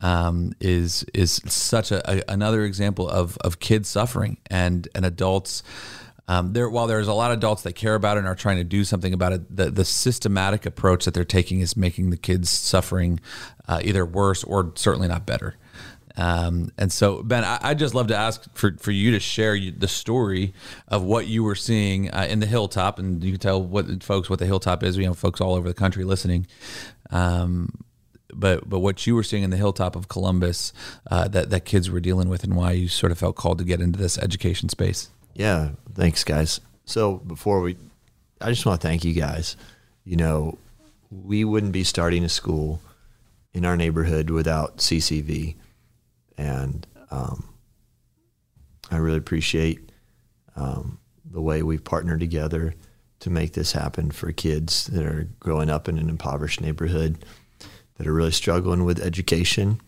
um, 0.01 0.53
is 0.59 1.03
is 1.13 1.41
such 1.45 1.91
a, 1.91 2.01
a, 2.11 2.23
another 2.31 2.63
example 2.63 3.07
of 3.07 3.37
of 3.39 3.59
kids 3.59 3.89
suffering 3.89 4.37
and 4.49 4.87
and 4.95 5.05
adults. 5.05 5.63
Um, 6.29 6.51
there, 6.51 6.69
while 6.69 6.87
there's 6.87 7.07
a 7.07 7.13
lot 7.13 7.31
of 7.31 7.37
adults 7.37 7.61
that 7.63 7.73
care 7.73 7.95
about 7.95 8.17
it 8.17 8.19
and 8.19 8.27
are 8.27 8.35
trying 8.35 8.57
to 8.57 8.65
do 8.65 8.83
something 8.83 9.13
about 9.13 9.31
it, 9.31 9.55
the, 9.55 9.71
the 9.71 9.85
systematic 9.85 10.65
approach 10.65 11.05
that 11.05 11.13
they're 11.13 11.23
taking 11.23 11.61
is 11.61 11.77
making 11.77 12.09
the 12.09 12.17
kids 12.17 12.49
suffering 12.49 13.21
uh, 13.69 13.79
either 13.81 14.05
worse 14.05 14.43
or 14.43 14.73
certainly 14.75 15.07
not 15.07 15.25
better. 15.25 15.55
Um, 16.17 16.71
and 16.79 16.91
so, 16.91 17.21
Ben, 17.21 17.43
I, 17.43 17.59
I 17.61 17.73
just 17.75 17.93
love 17.93 18.07
to 18.07 18.15
ask 18.15 18.43
for, 18.55 18.75
for 18.79 18.91
you 18.91 19.11
to 19.11 19.19
share 19.19 19.53
you, 19.53 19.71
the 19.71 19.87
story 19.87 20.53
of 20.87 21.03
what 21.03 21.27
you 21.27 21.43
were 21.43 21.55
seeing 21.55 22.09
uh, 22.09 22.25
in 22.27 22.39
the 22.39 22.47
Hilltop, 22.47 22.97
and 22.97 23.23
you 23.23 23.31
can 23.31 23.39
tell 23.39 23.61
what 23.61 24.03
folks 24.03 24.29
what 24.29 24.39
the 24.39 24.47
Hilltop 24.47 24.83
is. 24.83 24.97
We 24.97 25.05
have 25.05 25.17
folks 25.17 25.39
all 25.39 25.53
over 25.53 25.67
the 25.67 25.75
country 25.75 26.03
listening. 26.03 26.47
Um, 27.11 27.83
but 28.33 28.67
but 28.67 28.79
what 28.79 29.05
you 29.07 29.15
were 29.15 29.23
seeing 29.23 29.43
in 29.43 29.51
the 29.51 29.57
Hilltop 29.57 29.95
of 29.95 30.09
Columbus 30.09 30.73
uh, 31.09 31.27
that 31.29 31.49
that 31.51 31.65
kids 31.65 31.89
were 31.89 31.99
dealing 31.99 32.29
with, 32.29 32.43
and 32.43 32.55
why 32.55 32.71
you 32.71 32.87
sort 32.87 33.11
of 33.11 33.19
felt 33.19 33.35
called 33.35 33.59
to 33.59 33.63
get 33.63 33.79
into 33.79 33.99
this 33.99 34.17
education 34.17 34.69
space. 34.69 35.09
Yeah, 35.35 35.69
thanks, 35.93 36.23
guys. 36.23 36.59
So 36.85 37.17
before 37.17 37.61
we, 37.61 37.77
I 38.41 38.49
just 38.49 38.65
want 38.65 38.81
to 38.81 38.87
thank 38.87 39.05
you 39.05 39.13
guys. 39.13 39.55
You 40.03 40.15
know, 40.15 40.57
we 41.11 41.43
wouldn't 41.45 41.73
be 41.73 41.83
starting 41.83 42.23
a 42.23 42.29
school 42.29 42.81
in 43.53 43.65
our 43.65 43.77
neighborhood 43.77 44.29
without 44.29 44.77
CCV 44.77 45.55
and 46.37 46.85
um, 47.11 47.53
I 48.91 48.97
really 48.97 49.17
appreciate 49.17 49.91
um, 50.55 50.99
the 51.25 51.41
way 51.41 51.63
we've 51.63 51.83
partnered 51.83 52.19
together 52.19 52.75
to 53.19 53.29
make 53.29 53.53
this 53.53 53.71
happen 53.71 54.11
for 54.11 54.31
kids 54.31 54.87
that 54.87 55.03
are 55.05 55.27
growing 55.39 55.69
up 55.69 55.89
in 55.89 55.97
an 55.97 56.09
impoverished 56.09 56.61
neighborhood 56.61 57.25
that 57.95 58.07
are 58.07 58.13
really 58.13 58.31
struggling 58.31 58.85
with 58.85 58.99
education, 58.99 59.81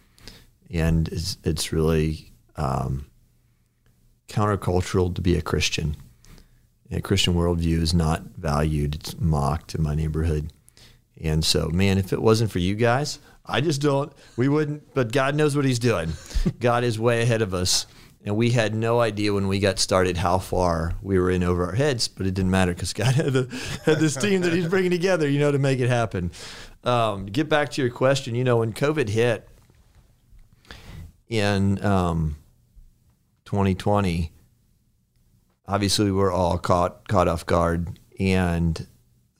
and 0.71 1.07
it's, 1.09 1.37
it's 1.43 1.71
really 1.71 2.31
um, 2.55 3.05
countercultural 4.27 5.13
to 5.13 5.21
be 5.21 5.35
a 5.35 5.41
Christian. 5.41 5.95
A 6.91 7.01
Christian 7.01 7.35
worldview 7.35 7.81
is 7.81 7.93
not 7.93 8.23
valued; 8.35 8.95
it's 8.95 9.19
mocked 9.19 9.75
in 9.75 9.83
my 9.83 9.93
neighborhood. 9.93 10.51
And 11.21 11.45
so, 11.45 11.67
man, 11.69 11.97
if 11.97 12.11
it 12.13 12.21
wasn't 12.21 12.49
for 12.49 12.59
you 12.59 12.75
guys, 12.75 13.19
I 13.49 13.61
just 13.61 13.81
don't. 13.81 14.13
We 14.37 14.47
wouldn't, 14.47 14.93
but 14.93 15.11
God 15.11 15.35
knows 15.35 15.55
what 15.55 15.65
He's 15.65 15.79
doing. 15.79 16.13
God 16.59 16.83
is 16.83 16.99
way 16.99 17.21
ahead 17.21 17.41
of 17.41 17.53
us. 17.53 17.85
And 18.25 18.35
we 18.35 18.51
had 18.51 18.75
no 18.75 18.99
idea 18.99 19.33
when 19.33 19.47
we 19.47 19.59
got 19.59 19.79
started 19.79 20.17
how 20.17 20.39
far 20.39 20.93
we 21.01 21.17
were 21.17 21.31
in 21.31 21.41
over 21.41 21.65
our 21.65 21.75
heads, 21.75 22.07
but 22.09 22.27
it 22.27 22.33
didn't 22.33 22.51
matter 22.51 22.73
because 22.73 22.91
God 22.91 23.15
had, 23.15 23.31
the, 23.31 23.79
had 23.85 23.99
this 23.99 24.15
team 24.15 24.41
that 24.41 24.53
He's 24.53 24.67
bringing 24.67 24.91
together, 24.91 25.27
you 25.27 25.39
know, 25.39 25.51
to 25.51 25.59
make 25.59 25.79
it 25.79 25.89
happen. 25.89 26.31
Um, 26.83 27.25
get 27.27 27.47
back 27.47 27.69
to 27.71 27.81
your 27.81 27.91
question, 27.91 28.35
you 28.35 28.43
know, 28.43 28.57
when 28.57 28.73
COVID 28.73 29.09
hit 29.09 29.47
in 31.29 31.83
um, 31.83 32.35
2020, 33.45 34.31
obviously 35.67 36.05
we 36.05 36.11
were 36.11 36.31
all 36.31 36.57
caught 36.57 37.07
caught 37.07 37.27
off 37.27 37.45
guard, 37.45 37.99
and 38.19 38.87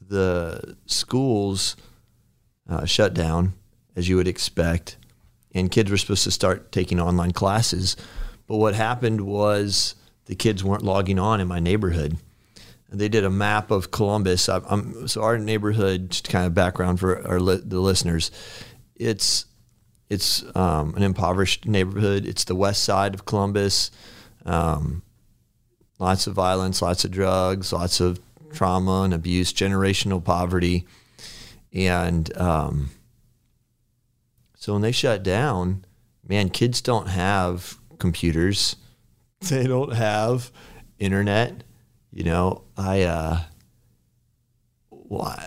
the 0.02 0.78
schools 0.86 1.76
uh, 2.70 2.86
shut 2.86 3.14
down 3.14 3.54
as 4.00 4.08
you 4.08 4.16
would 4.16 4.28
expect. 4.28 4.98
And 5.54 5.70
kids 5.70 5.92
were 5.92 5.98
supposed 5.98 6.24
to 6.24 6.32
start 6.32 6.72
taking 6.72 7.00
online 7.00 7.32
classes. 7.32 7.98
But 8.48 8.58
what 8.58 8.74
happened 8.74 9.22
was 9.22 9.96
the 10.26 10.36
kids 10.36 10.64
weren't 10.64 10.84
logging 10.84 11.20
on 11.20 11.42
in 11.42 11.48
my 11.48 11.60
neighborhood. 11.60 12.18
And 12.90 13.00
they 13.00 13.10
did 13.10 13.26
a 13.26 13.30
map 13.30 13.70
of 13.70 13.92
Columbus. 13.92 14.48
I, 14.48 14.62
so 15.06 15.22
our 15.22 15.38
neighborhood, 15.38 16.12
just 16.12 16.30
kind 16.30 16.46
of 16.46 16.54
background 16.54 17.00
for 17.00 17.28
our 17.28 17.40
li- 17.40 17.62
the 17.64 17.80
listeners, 17.80 18.32
it's 18.96 19.46
it's 20.10 20.44
um, 20.56 20.96
an 20.96 21.04
impoverished 21.04 21.68
neighborhood. 21.68 22.26
It's 22.26 22.46
the 22.46 22.56
west 22.56 22.84
side 22.84 23.14
of 23.14 23.26
Columbus. 23.26 23.92
Um, 24.46 25.04
lots 26.00 26.26
of 26.26 26.34
violence, 26.34 26.82
lots 26.82 27.06
of 27.06 27.12
drugs, 27.12 27.72
lots 27.72 28.00
of 28.00 28.20
trauma 28.52 29.04
and 29.04 29.14
abuse, 29.14 29.54
generational 29.54 30.24
poverty, 30.24 30.88
and 31.72 32.36
um, 32.38 32.90
so 34.60 34.74
when 34.74 34.82
they 34.82 34.92
shut 34.92 35.24
down, 35.24 35.86
man, 36.28 36.50
kids 36.50 36.82
don't 36.82 37.08
have 37.08 37.80
computers. 37.98 38.76
They 39.50 39.68
don't 39.68 39.94
have 39.94 40.52
internet. 40.98 41.64
You 42.12 42.26
know, 42.26 42.64
I, 42.76 43.04
uh, 43.04 43.40
well, 44.90 45.42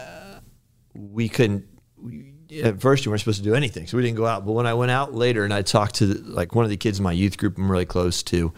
we 0.94 1.28
couldn't, 1.28 1.66
we, 1.98 2.32
at 2.64 2.80
first 2.80 3.04
you 3.04 3.10
weren't 3.10 3.20
supposed 3.20 3.36
to 3.36 3.44
do 3.44 3.54
anything. 3.54 3.86
So 3.86 3.98
we 3.98 4.02
didn't 4.02 4.16
go 4.16 4.24
out. 4.24 4.46
But 4.46 4.52
when 4.52 4.66
I 4.66 4.72
went 4.72 4.92
out 4.92 5.12
later 5.12 5.44
and 5.44 5.52
I 5.52 5.60
talked 5.60 5.96
to 5.96 6.06
like 6.06 6.54
one 6.54 6.64
of 6.64 6.70
the 6.70 6.78
kids 6.78 7.00
in 7.00 7.04
my 7.04 7.12
youth 7.12 7.36
group 7.36 7.58
I'm 7.58 7.70
really 7.70 7.84
close 7.84 8.22
to, 8.22 8.54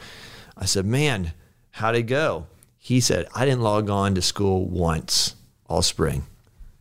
I 0.57 0.67
said, 0.67 0.87
man, 0.87 1.33
how'd 1.73 1.97
it 1.97 2.03
go? 2.03 2.47
He 2.79 3.01
said, 3.01 3.27
I 3.35 3.45
didn't 3.45 3.63
log 3.63 3.91
on 3.91 4.15
to 4.15 4.23
school 4.23 4.69
once 4.69 5.35
all 5.67 5.83
spring. 5.83 6.27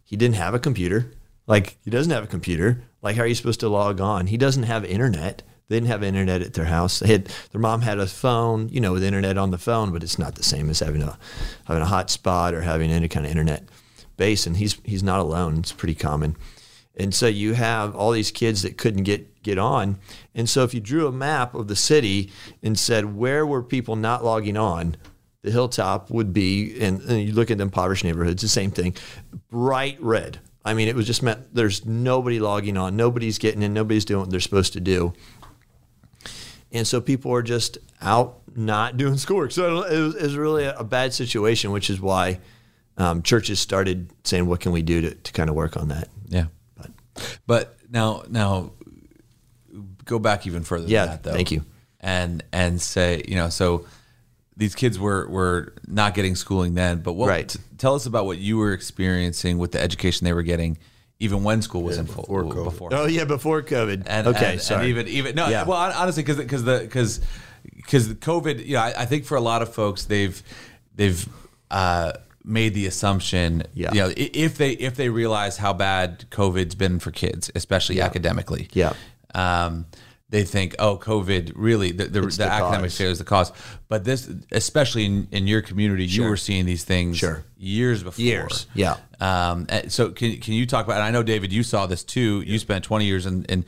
He 0.03 0.15
didn't 0.15 0.36
have 0.36 0.53
a 0.53 0.59
computer. 0.59 1.12
Like 1.47 1.77
he 1.83 1.89
doesn't 1.89 2.12
have 2.12 2.23
a 2.23 2.27
computer. 2.27 2.83
Like, 3.04 3.18
how 3.18 3.24
are 3.24 3.28
you 3.28 3.36
supposed 3.36 3.60
to 3.60 3.70
log 3.70 4.02
on? 4.02 4.28
He 4.28 4.38
doesn't 4.38 4.63
have 4.63 4.86
internet. 4.86 5.44
They 5.68 5.76
didn't 5.76 5.89
have 5.89 6.04
internet 6.04 6.42
at 6.42 6.54
their 6.54 6.66
house. 6.66 7.00
They 7.00 7.08
had 7.10 7.26
their 7.52 7.62
mom 7.62 7.82
had 7.82 8.00
a 8.00 8.08
phone, 8.08 8.70
you 8.70 8.82
know, 8.82 8.94
with 8.94 9.04
internet 9.04 9.38
on 9.38 9.52
the 9.52 9.58
phone, 9.58 9.92
but 9.92 10.04
it's 10.04 10.18
not 10.18 10.36
the 10.36 10.44
same 10.44 10.70
as 10.70 10.80
having 10.80 11.04
a 11.04 11.18
having 11.66 11.84
a 11.84 11.88
hotspot 11.88 12.54
or 12.54 12.62
having 12.62 12.92
any 12.92 13.08
kind 13.08 13.26
of 13.26 13.32
internet 13.32 13.63
base. 14.18 14.48
And 14.48 14.58
he's 14.58 14.80
he's 14.84 15.04
not 15.04 15.20
alone. 15.20 15.60
It's 15.60 15.72
pretty 15.72 15.96
common. 15.96 16.36
And 16.96 17.13
so 17.13 17.28
you 17.28 17.54
have 17.54 17.96
all 17.96 18.12
these 18.12 18.32
kids 18.32 18.62
that 18.62 18.78
couldn't 18.78 19.04
get 19.04 19.44
get 19.44 19.58
on. 19.58 20.00
And 20.34 20.50
so 20.50 20.63
if 20.63 20.74
you 20.74 20.80
drew 20.80 21.08
a 21.08 21.12
map 21.12 21.56
of 21.56 21.68
the 21.68 21.76
city 21.76 22.32
and 22.62 22.80
said 22.80 23.16
where 23.16 23.46
were 23.46 23.63
people 23.63 23.96
not 23.96 24.24
logging 24.24 24.58
on, 24.58 24.96
the 25.44 25.52
hilltop 25.52 26.10
would 26.10 26.34
be, 26.34 26.80
and, 26.80 27.02
and 27.02 27.22
you 27.22 27.34
look 27.34 27.52
at 27.52 27.58
the 27.58 27.63
impoverished 27.63 28.06
neighborhoods, 28.06 28.42
the 28.42 28.48
same 28.48 28.72
thing, 28.72 28.96
bright 29.50 30.02
red. 30.02 30.39
I 30.65 30.73
mean, 30.73 30.88
it 30.88 30.95
was 30.95 31.06
just 31.06 31.21
meant 31.21 31.54
there's 31.54 31.86
nobody 31.86 32.39
logging 32.39 32.78
on, 32.78 32.95
nobody's 32.95 33.38
getting 33.38 33.62
in, 33.62 33.73
nobody's 33.73 34.06
doing 34.06 34.21
what 34.21 34.30
they're 34.30 34.39
supposed 34.39 34.73
to 34.73 34.80
do. 34.80 35.13
And 36.71 36.88
so 36.88 37.02
people 37.02 37.34
are 37.34 37.41
just 37.41 37.78
out 38.02 38.41
not 38.56 38.97
doing 38.97 39.17
schoolwork. 39.17 39.52
So 39.52 39.84
it 39.84 39.99
was, 39.99 40.15
it 40.15 40.23
was 40.23 40.38
really 40.38 40.65
a 40.65 40.84
bad 40.84 41.13
situation, 41.13 41.71
which 41.71 41.89
is 41.89 41.99
why 41.99 42.39
um, 42.97 43.21
churches 43.23 43.60
started 43.60 44.10
saying, 44.23 44.45
"What 44.45 44.60
can 44.60 44.71
we 44.71 44.82
do 44.82 45.02
to, 45.02 45.15
to 45.15 45.32
kind 45.34 45.49
of 45.49 45.56
work 45.56 45.78
on 45.78 45.89
that?" 45.89 46.10
Yeah, 46.30 46.45
but, 46.76 46.91
but 47.47 47.78
now 47.89 48.23
now 48.30 48.73
go 50.06 50.19
back 50.19 50.45
even 50.45 50.63
further. 50.63 50.88
Yeah, 50.88 51.06
that, 51.08 51.23
though, 51.23 51.34
thank 51.34 51.52
you. 51.52 51.65
And 51.99 52.43
and 52.52 52.82
say 52.82 53.23
you 53.28 53.36
know 53.36 53.49
so 53.49 53.86
these 54.56 54.76
kids 54.76 55.00
were 55.00 55.28
were 55.30 55.74
not 55.88 56.13
getting 56.13 56.36
schooling 56.36 56.74
then, 56.76 57.00
but 57.00 57.13
what 57.13 57.28
right. 57.30 57.50
t- 57.50 57.60
tell 57.78 57.96
us 57.96 58.06
about 58.06 58.26
what 58.26 58.38
you 58.38 58.58
were 58.58 58.74
experiencing 58.74 59.58
with 59.58 59.72
the 59.72 59.82
education 59.82 60.26
they 60.26 60.34
were 60.34 60.44
getting 60.44 60.78
even 61.20 61.44
when 61.44 61.62
school 61.62 61.84
was 61.84 61.96
yeah, 61.96 62.02
in 62.02 62.08
full 62.08 62.24
before 62.24 62.44
COVID. 62.44 62.63
before. 62.66 62.89
Oh 62.94 63.06
yeah, 63.06 63.24
before 63.24 63.62
COVID. 63.62 64.04
And, 64.08 64.28
okay, 64.28 64.54
and, 64.54 64.62
sorry. 64.62 64.82
And 64.82 64.89
even 64.89 65.08
even 65.08 65.36
no, 65.36 65.48
Yeah. 65.48 65.63
well 65.63 65.78
honestly 65.78 66.24
because 66.24 66.38
because 66.38 66.63
the 66.63 66.80
because 66.82 67.22
because 67.76 68.10
COVID, 68.10 68.66
you 68.66 68.74
know, 68.74 68.82
I, 68.82 68.94
I 69.00 69.06
think 69.06 69.26
for 69.26 69.36
a 69.38 69.42
lot 69.42 69.62
of 69.62 69.74
folks 69.74 70.06
they've 70.06 70.42
they've 70.96 71.28
uh, 71.72 72.13
made 72.44 72.74
the 72.74 72.86
assumption, 72.88 73.63
Yeah. 73.74 73.94
you 73.94 74.02
know, 74.02 74.13
if 74.16 74.58
they 74.58 74.72
if 74.72 74.96
they 74.96 75.10
realize 75.10 75.58
how 75.58 75.74
bad 75.74 76.26
COVID's 76.30 76.76
been 76.76 77.00
for 77.00 77.12
kids, 77.12 77.50
especially 77.56 78.02
academically, 78.02 78.68
Yeah. 78.74 78.94
um, 79.34 79.86
they 80.34 80.43
think, 80.43 80.76
oh, 80.80 80.98
COVID 80.98 81.52
really 81.56 81.91
the 81.91 82.06
the, 82.06 82.22
the, 82.22 82.43
academic 82.43 82.89
failure 82.89 83.12
is 83.12 83.19
the 83.19 83.24
cause. 83.24 83.52
But 83.88 84.04
this, 84.04 84.28
especially 84.52 85.06
in, 85.06 85.28
in 85.32 85.46
your 85.46 85.62
community, 85.62 86.08
you 86.08 86.24
were 86.24 86.38
seeing 86.38 86.65
these 86.65 86.84
things 86.84 87.17
Sure. 87.17 87.43
years 87.56 88.02
before. 88.02 88.26
Years. 88.26 88.65
Yeah. 88.74 88.98
Um, 89.22 89.67
so 89.89 90.10
can 90.10 90.38
can 90.38 90.56
you 90.56 90.65
talk 90.65 90.86
about? 90.86 90.96
And 90.96 91.04
I 91.04 91.12
know 91.12 91.22
David, 91.22 91.54
you 91.54 91.62
saw 91.62 91.86
this 91.86 92.04
too. 92.04 92.41
You 92.48 92.58
spent 92.58 92.84
20 92.84 93.06
years 93.06 93.28
in 93.28 93.46
in, 93.46 93.63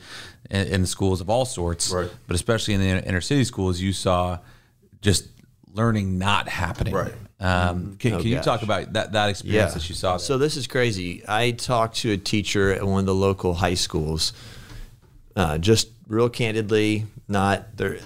in 0.50 0.80
the 0.80 0.86
schools 0.88 1.20
of 1.20 1.30
all 1.30 1.44
sorts, 1.44 1.92
Right. 1.92 2.10
But 2.26 2.34
especially 2.34 2.74
in 2.74 2.80
the 2.80 3.06
inner- 3.06 3.20
city 3.20 3.44
schools, 3.44 3.80
you 3.80 3.92
saw 3.92 4.40
just 5.00 5.28
learning 5.72 6.18
not 6.18 6.48
happening. 6.48 6.94
Right. 6.94 7.14
Um, 7.38 7.96
can 8.00 8.14
Oh, 8.14 8.18
can 8.18 8.26
you 8.26 8.40
talk 8.40 8.62
about 8.62 8.92
that 8.94 9.12
that 9.12 9.28
experience 9.28 9.74
that 9.74 9.88
you 9.88 9.94
saw? 9.94 10.16
So 10.16 10.36
this 10.36 10.56
is 10.56 10.66
crazy. 10.66 11.22
I 11.28 11.52
talked 11.52 11.98
to 11.98 12.10
a 12.10 12.16
teacher 12.16 12.72
at 12.72 12.82
one 12.84 12.98
of 12.98 13.06
the 13.06 13.14
local 13.14 13.54
high 13.54 13.74
schools, 13.74 14.32
uh, 15.36 15.58
just 15.58 15.90
real 16.06 16.28
candidly, 16.28 17.06
not 17.28 17.76
they 17.76 18.00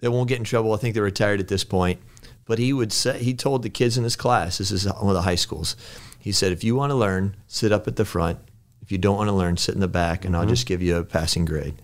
they 0.00 0.08
won't 0.08 0.28
get 0.28 0.38
in 0.38 0.44
trouble. 0.44 0.72
I 0.72 0.76
think 0.76 0.94
they're 0.94 1.02
retired 1.02 1.40
at 1.40 1.48
this 1.48 1.64
point. 1.64 2.00
But 2.44 2.58
he 2.58 2.72
would 2.72 2.92
say 2.92 3.18
he 3.18 3.34
told 3.34 3.62
the 3.62 3.68
kids 3.68 3.98
in 3.98 4.04
his 4.04 4.16
class, 4.16 4.58
this 4.58 4.70
is 4.70 4.86
one 4.86 5.08
of 5.08 5.14
the 5.14 5.22
high 5.22 5.34
schools. 5.34 5.76
He 6.18 6.32
said, 6.32 6.50
if 6.50 6.64
you 6.64 6.74
want 6.74 6.90
to 6.90 6.96
learn, 6.96 7.36
sit 7.46 7.72
up 7.72 7.86
at 7.86 7.96
the 7.96 8.04
front. 8.04 8.38
If 8.80 8.90
you 8.90 8.96
don't 8.96 9.16
want 9.16 9.28
to 9.28 9.34
learn, 9.34 9.58
sit 9.58 9.74
in 9.74 9.82
the 9.82 9.88
back, 9.88 10.24
and 10.24 10.34
I'll 10.34 10.42
mm-hmm. 10.42 10.50
just 10.50 10.66
give 10.66 10.80
you 10.80 10.96
a 10.96 11.04
passing 11.04 11.44
grade. 11.44 11.82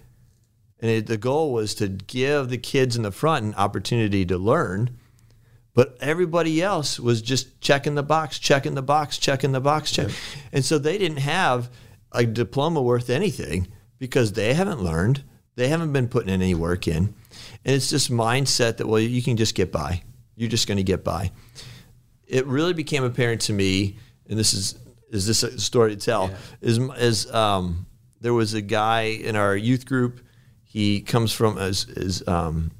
And 0.80 0.90
it, 0.90 1.06
the 1.06 1.18
goal 1.18 1.52
was 1.52 1.74
to 1.76 1.88
give 1.88 2.48
the 2.48 2.56
kids 2.56 2.96
in 2.96 3.02
the 3.02 3.12
front 3.12 3.44
an 3.44 3.54
opportunity 3.54 4.24
to 4.24 4.38
learn. 4.38 4.96
But 5.74 5.98
everybody 6.00 6.62
else 6.62 6.98
was 6.98 7.20
just 7.20 7.60
checking 7.60 7.94
the 7.94 8.02
box, 8.02 8.38
checking 8.38 8.74
the 8.74 8.82
box, 8.82 9.18
checking 9.18 9.52
the 9.52 9.60
box, 9.60 9.92
check. 9.92 10.10
And 10.52 10.64
so 10.64 10.78
they 10.78 10.96
didn't 10.96 11.18
have 11.18 11.68
a 12.12 12.24
diploma 12.24 12.80
worth 12.80 13.10
anything 13.10 13.68
because 13.98 14.32
they 14.32 14.54
haven't 14.54 14.80
learned. 14.80 15.22
They 15.56 15.68
haven't 15.68 15.92
been 15.92 16.08
putting 16.08 16.30
any 16.30 16.54
work 16.54 16.88
in. 16.88 17.14
And 17.64 17.74
it's 17.74 17.90
this 17.90 18.08
mindset 18.08 18.78
that, 18.78 18.86
well, 18.86 19.00
you 19.00 19.22
can 19.22 19.36
just 19.36 19.54
get 19.54 19.70
by. 19.70 20.02
You're 20.36 20.50
just 20.50 20.66
going 20.66 20.78
to 20.78 20.84
get 20.84 21.04
by. 21.04 21.30
It 22.26 22.46
really 22.46 22.72
became 22.72 23.04
apparent 23.04 23.42
to 23.42 23.52
me, 23.52 23.98
and 24.28 24.38
this 24.38 24.54
is 24.54 24.78
is 25.10 25.26
this 25.26 25.44
a 25.44 25.60
story 25.60 25.94
to 25.94 25.96
tell? 25.96 26.30
Is 26.60 26.78
is 26.78 27.32
um, 27.32 27.86
there 28.20 28.34
was 28.34 28.54
a 28.54 28.62
guy 28.62 29.02
in 29.02 29.36
our 29.36 29.56
youth 29.56 29.86
group. 29.86 30.20
He 30.64 31.02
comes 31.02 31.32
from 31.32 31.58
as 31.58 31.84
is 31.84 32.26
um, 32.26 32.72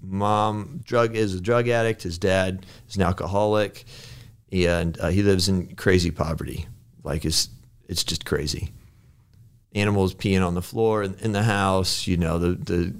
mom 0.00 0.80
drug 0.84 1.16
is 1.16 1.34
a 1.34 1.40
drug 1.40 1.68
addict. 1.68 2.02
His 2.02 2.18
dad 2.18 2.64
is 2.88 2.96
an 2.96 3.02
alcoholic, 3.02 3.84
and 4.50 4.98
uh, 5.00 5.08
he 5.08 5.22
lives 5.22 5.48
in 5.48 5.74
crazy 5.74 6.10
poverty. 6.10 6.66
Like 7.02 7.24
it's 7.24 7.48
it's 7.88 8.04
just 8.04 8.24
crazy. 8.24 8.72
Animals 9.74 10.14
peeing 10.14 10.44
on 10.44 10.54
the 10.54 10.62
floor 10.62 11.02
in, 11.02 11.32
the 11.32 11.44
house. 11.44 12.06
You 12.06 12.16
know 12.16 12.38
the 12.38 12.54
the 12.54 12.94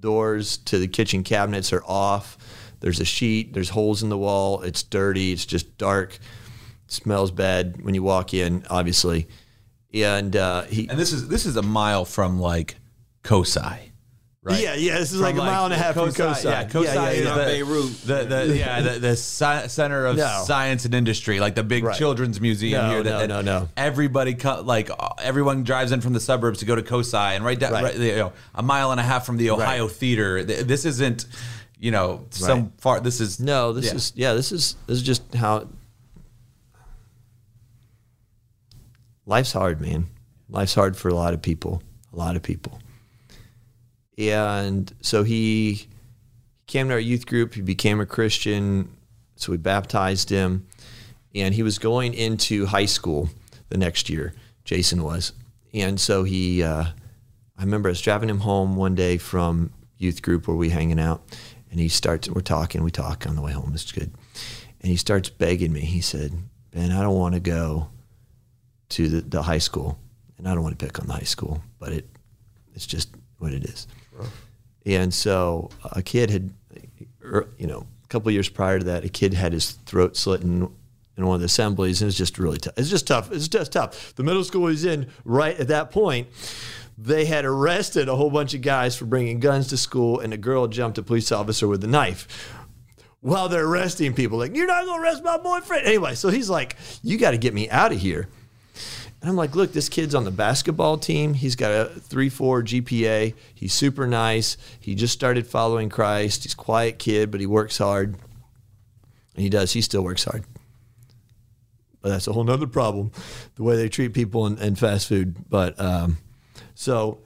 doors 0.00 0.58
to 0.58 0.78
the 0.78 0.88
kitchen 0.88 1.22
cabinets 1.22 1.72
are 1.72 1.84
off. 1.84 2.38
There's 2.80 3.00
a 3.00 3.04
sheet. 3.04 3.52
There's 3.52 3.70
holes 3.70 4.02
in 4.02 4.08
the 4.08 4.18
wall. 4.18 4.62
It's 4.62 4.82
dirty. 4.82 5.32
It's 5.32 5.46
just 5.46 5.78
dark. 5.78 6.18
smells 6.86 7.30
bad 7.30 7.82
when 7.82 7.94
you 7.94 8.02
walk 8.02 8.34
in, 8.34 8.64
obviously. 8.70 9.28
And 9.94 10.34
uh, 10.36 10.62
he 10.62 10.88
And 10.88 10.98
this 10.98 11.12
is 11.12 11.28
this 11.28 11.46
is 11.46 11.56
a 11.56 11.62
mile 11.62 12.04
from 12.04 12.40
like 12.40 12.76
COSI. 13.22 13.87
Right. 14.48 14.60
Yeah, 14.62 14.74
yeah. 14.74 14.98
This 14.98 15.12
is 15.12 15.20
like 15.20 15.36
From, 15.36 15.46
a 15.46 15.50
mile 15.50 15.64
and 15.66 15.74
a 15.74 15.76
half 15.76 15.94
from 15.94 16.08
COSI- 16.08 16.16
COSI. 16.34 16.44
Yeah, 16.44 16.64
COSI 16.64 16.84
Yeah, 16.84 16.94
yeah, 16.94 17.10
is 17.10 17.24
the, 17.24 17.34
Beirut. 17.34 18.28
the, 18.28 18.36
the 18.46 18.56
yeah 18.58 18.80
the, 18.80 18.98
the 18.98 19.08
sci- 19.10 19.66
center 19.68 20.06
of 20.06 20.16
No. 20.16 20.42
science 20.46 20.84
and 20.84 20.94
industry, 20.94 21.38
like 21.40 21.54
the 21.54 21.62
big 21.64 21.84
Right. 21.84 21.96
children's 21.96 22.40
museum 22.40 22.82
No, 22.86 22.90
here. 22.90 23.02
That, 23.02 23.10
no, 23.10 23.18
that 23.18 23.44
no, 23.44 23.60
no. 23.60 23.68
Everybody 23.76 24.34
co- 24.34 24.62
like 24.62 24.90
everyone 25.22 25.64
drives 25.64 25.92
in 25.92 26.00
from 26.00 26.12
the 26.14 26.20
suburbs 26.20 26.60
to 26.60 26.64
go 26.64 26.74
to 26.74 26.82
COSI, 26.82 27.36
and 27.36 27.44
right 27.44 27.58
down 27.58 27.72
Right. 27.72 27.84
right, 27.84 27.96
you 27.96 28.16
know, 28.16 28.32
a 28.54 28.62
mile 28.62 28.90
and 28.90 29.00
a 29.00 29.04
half 29.04 29.26
from 29.26 29.36
the 29.36 29.50
Ohio 29.50 29.86
Theater. 29.88 30.42
This 30.44 30.84
isn't 30.84 31.26
you 31.78 31.90
know 31.90 32.24
some 32.30 32.58
Right. 32.62 32.70
far. 32.78 33.00
This 33.00 33.20
is 33.20 33.38
No, 33.40 33.72
this 33.72 33.86
yeah. 33.86 33.94
is 33.94 34.12
yeah, 34.16 34.32
this 34.34 34.50
is 34.52 34.76
this 34.86 34.96
is 34.98 35.02
just 35.02 35.34
how 35.34 35.68
life's 39.26 39.52
hard, 39.52 39.80
man. 39.80 40.06
Life's 40.48 40.74
hard 40.74 40.96
for 40.96 41.08
a 41.08 41.14
lot 41.14 41.34
of 41.34 41.42
people, 41.42 41.82
a 42.12 42.16
lot 42.16 42.36
of 42.36 42.42
people. 42.42 42.80
And 44.18 44.92
so 45.00 45.22
he 45.22 45.86
came 46.66 46.88
to 46.88 46.94
our 46.94 47.00
youth 47.00 47.26
group. 47.26 47.54
He 47.54 47.62
became 47.62 48.00
a 48.00 48.06
Christian, 48.06 48.96
so 49.36 49.52
we 49.52 49.58
baptized 49.58 50.28
him, 50.28 50.66
and 51.34 51.54
he 51.54 51.62
was 51.62 51.78
going 51.78 52.14
into 52.14 52.66
high 52.66 52.86
school 52.86 53.30
the 53.68 53.78
next 53.78 54.10
year. 54.10 54.34
Jason 54.64 55.02
was, 55.02 55.32
and 55.72 56.00
so 56.00 56.24
he. 56.24 56.62
Uh, 56.62 56.84
I 57.56 57.62
remember 57.62 57.88
I 57.88 57.92
was 57.92 58.00
driving 58.00 58.28
him 58.28 58.40
home 58.40 58.76
one 58.76 58.94
day 58.94 59.18
from 59.18 59.72
youth 59.96 60.20
group 60.20 60.46
where 60.46 60.56
we 60.56 60.70
hanging 60.70 61.00
out, 61.00 61.22
and 61.70 61.78
he 61.78 61.88
starts. 61.88 62.28
We're 62.28 62.40
talking. 62.40 62.82
We 62.82 62.90
talk 62.90 63.24
on 63.26 63.36
the 63.36 63.42
way 63.42 63.52
home. 63.52 63.70
It's 63.72 63.92
good, 63.92 64.12
and 64.80 64.90
he 64.90 64.96
starts 64.96 65.28
begging 65.28 65.72
me. 65.72 65.80
He 65.80 66.00
said, 66.00 66.32
"Ben, 66.72 66.90
I 66.90 67.02
don't 67.02 67.18
want 67.18 67.34
to 67.34 67.40
go 67.40 67.88
to 68.90 69.08
the, 69.08 69.20
the 69.20 69.42
high 69.42 69.58
school, 69.58 69.96
and 70.36 70.48
I 70.48 70.54
don't 70.54 70.64
want 70.64 70.76
to 70.76 70.84
pick 70.84 70.98
on 70.98 71.06
the 71.06 71.14
high 71.14 71.20
school, 71.20 71.62
but 71.78 71.92
it 71.92 72.08
it's 72.74 72.86
just 72.86 73.10
what 73.38 73.52
it 73.52 73.64
is." 73.64 73.86
And 74.86 75.12
so 75.12 75.70
a 75.84 76.02
kid 76.02 76.30
had, 76.30 76.50
er, 77.24 77.48
you 77.58 77.66
know, 77.66 77.86
a 78.04 78.08
couple 78.08 78.30
years 78.30 78.48
prior 78.48 78.78
to 78.78 78.84
that, 78.86 79.04
a 79.04 79.08
kid 79.08 79.34
had 79.34 79.52
his 79.52 79.72
throat 79.72 80.16
slit 80.16 80.40
in, 80.42 80.68
in 81.16 81.26
one 81.26 81.34
of 81.34 81.40
the 81.40 81.46
assemblies, 81.46 82.00
and 82.00 82.06
it 82.06 82.08
was 82.08 82.16
just 82.16 82.38
really 82.38 82.58
tough. 82.58 82.74
It's 82.76 82.88
just 82.88 83.06
tough. 83.06 83.30
It's 83.30 83.48
just 83.48 83.72
tough. 83.72 84.14
The 84.14 84.22
middle 84.22 84.44
school 84.44 84.68
he's 84.68 84.84
in, 84.84 85.08
right 85.24 85.58
at 85.58 85.68
that 85.68 85.90
point, 85.90 86.28
they 86.96 87.26
had 87.26 87.44
arrested 87.44 88.08
a 88.08 88.16
whole 88.16 88.30
bunch 88.30 88.54
of 88.54 88.62
guys 88.62 88.96
for 88.96 89.04
bringing 89.04 89.40
guns 89.40 89.68
to 89.68 89.76
school, 89.76 90.20
and 90.20 90.32
a 90.32 90.38
girl 90.38 90.66
jumped 90.68 90.98
a 90.98 91.02
police 91.02 91.30
officer 91.30 91.68
with 91.68 91.84
a 91.84 91.86
knife 91.86 92.54
while 93.20 93.48
they're 93.48 93.66
arresting 93.66 94.14
people. 94.14 94.38
Like, 94.38 94.56
you're 94.56 94.66
not 94.66 94.84
going 94.84 94.98
to 94.98 95.02
arrest 95.02 95.22
my 95.22 95.38
boyfriend. 95.38 95.86
Anyway, 95.86 96.14
so 96.14 96.28
he's 96.28 96.48
like, 96.48 96.76
you 97.02 97.18
got 97.18 97.32
to 97.32 97.38
get 97.38 97.52
me 97.52 97.68
out 97.68 97.92
of 97.92 97.98
here. 97.98 98.28
And 99.20 99.28
I'm 99.28 99.36
like, 99.36 99.56
look, 99.56 99.72
this 99.72 99.88
kid's 99.88 100.14
on 100.14 100.24
the 100.24 100.30
basketball 100.30 100.96
team. 100.96 101.34
He's 101.34 101.56
got 101.56 101.72
a 101.72 102.00
3 102.00 102.28
4 102.28 102.62
GPA. 102.62 103.34
He's 103.54 103.72
super 103.72 104.06
nice. 104.06 104.56
He 104.78 104.94
just 104.94 105.12
started 105.12 105.46
following 105.46 105.88
Christ. 105.88 106.44
He's 106.44 106.52
a 106.52 106.56
quiet 106.56 106.98
kid, 106.98 107.30
but 107.30 107.40
he 107.40 107.46
works 107.46 107.78
hard. 107.78 108.14
And 108.14 109.42
he 109.42 109.48
does. 109.48 109.72
He 109.72 109.80
still 109.80 110.02
works 110.02 110.24
hard. 110.24 110.44
But 112.00 112.10
that's 112.10 112.28
a 112.28 112.32
whole 112.32 112.44
nother 112.44 112.68
problem, 112.68 113.10
the 113.56 113.64
way 113.64 113.76
they 113.76 113.88
treat 113.88 114.14
people 114.14 114.46
in, 114.46 114.56
in 114.58 114.76
fast 114.76 115.08
food. 115.08 115.36
But 115.48 115.78
um, 115.80 116.18
so 116.76 117.18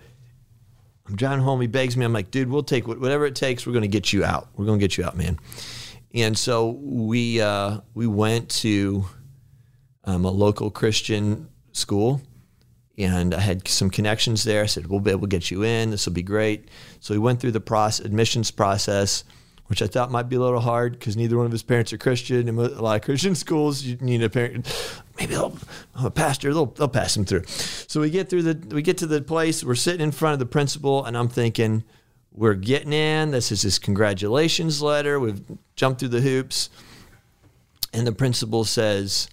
I'm 1.06 1.16
driving 1.16 1.44
home. 1.44 1.60
He 1.60 1.66
begs 1.66 1.94
me. 1.94 2.06
I'm 2.06 2.12
like, 2.14 2.30
dude, 2.30 2.48
we'll 2.48 2.62
take 2.62 2.88
whatever 2.88 3.26
it 3.26 3.34
takes. 3.34 3.66
We're 3.66 3.74
going 3.74 3.82
to 3.82 3.88
get 3.88 4.14
you 4.14 4.24
out. 4.24 4.48
We're 4.56 4.64
going 4.64 4.78
to 4.78 4.82
get 4.82 4.96
you 4.96 5.04
out, 5.04 5.14
man. 5.14 5.38
And 6.14 6.38
so 6.38 6.70
we 6.70 7.40
uh, 7.40 7.80
we 7.92 8.06
went 8.06 8.48
to 8.60 9.04
um, 10.04 10.24
a 10.24 10.30
local 10.30 10.70
Christian 10.70 11.48
school, 11.72 12.20
and 12.98 13.34
I 13.34 13.40
had 13.40 13.66
some 13.66 13.90
connections 13.90 14.44
there. 14.44 14.62
I 14.62 14.66
said, 14.66 14.86
"We'll 14.86 15.00
be 15.00 15.10
able 15.10 15.22
to 15.22 15.26
get 15.26 15.50
you 15.50 15.62
in. 15.62 15.90
This 15.90 16.06
will 16.06 16.12
be 16.12 16.22
great." 16.22 16.68
So 17.00 17.14
we 17.14 17.18
went 17.18 17.40
through 17.40 17.52
the 17.52 17.60
process, 17.60 18.04
admissions 18.04 18.50
process, 18.50 19.24
which 19.66 19.82
I 19.82 19.86
thought 19.86 20.10
might 20.10 20.28
be 20.28 20.36
a 20.36 20.40
little 20.40 20.60
hard 20.60 20.92
because 20.92 21.16
neither 21.16 21.36
one 21.36 21.46
of 21.46 21.52
his 21.52 21.62
parents 21.62 21.92
are 21.92 21.98
Christian. 21.98 22.48
And 22.48 22.58
a 22.58 22.82
lot 22.82 22.96
of 22.96 23.02
Christian 23.02 23.34
schools, 23.44 23.82
you 23.82 23.96
need 24.00 24.22
a 24.22 24.30
parent. 24.30 24.66
Maybe 25.18 25.34
they'll, 25.34 25.56
a 25.94 26.10
pastor. 26.10 26.52
They'll 26.52 26.66
they'll 26.66 26.88
pass 26.88 27.16
him 27.16 27.24
through. 27.24 27.44
So 27.46 28.00
we 28.00 28.10
get 28.10 28.28
through 28.28 28.42
the 28.42 28.74
we 28.74 28.82
get 28.82 28.98
to 28.98 29.06
the 29.06 29.22
place. 29.22 29.64
We're 29.64 29.74
sitting 29.74 30.00
in 30.00 30.12
front 30.12 30.34
of 30.34 30.38
the 30.38 30.46
principal, 30.46 31.04
and 31.04 31.16
I'm 31.16 31.28
thinking. 31.28 31.84
We're 32.34 32.54
getting 32.54 32.94
in. 32.94 33.30
This 33.30 33.52
is 33.52 33.60
his 33.60 33.78
congratulations 33.78 34.80
letter. 34.80 35.20
We've 35.20 35.42
jumped 35.76 36.00
through 36.00 36.08
the 36.08 36.22
hoops. 36.22 36.70
And 37.92 38.06
the 38.06 38.12
principal 38.12 38.64
says, 38.64 39.28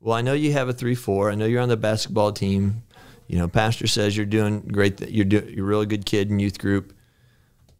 Well, 0.00 0.16
I 0.16 0.22
know 0.22 0.32
you 0.32 0.52
have 0.52 0.68
a 0.68 0.72
3 0.72 0.94
4. 0.94 1.30
I 1.30 1.34
know 1.34 1.44
you're 1.44 1.60
on 1.60 1.68
the 1.68 1.76
basketball 1.76 2.32
team. 2.32 2.82
You 3.26 3.38
know, 3.38 3.48
Pastor 3.48 3.86
says 3.86 4.16
you're 4.16 4.26
doing 4.26 4.60
great. 4.60 4.96
That 4.96 5.12
you're, 5.12 5.26
do, 5.26 5.46
you're 5.48 5.66
a 5.66 5.68
really 5.68 5.86
good 5.86 6.06
kid 6.06 6.30
in 6.30 6.38
youth 6.38 6.58
group. 6.58 6.94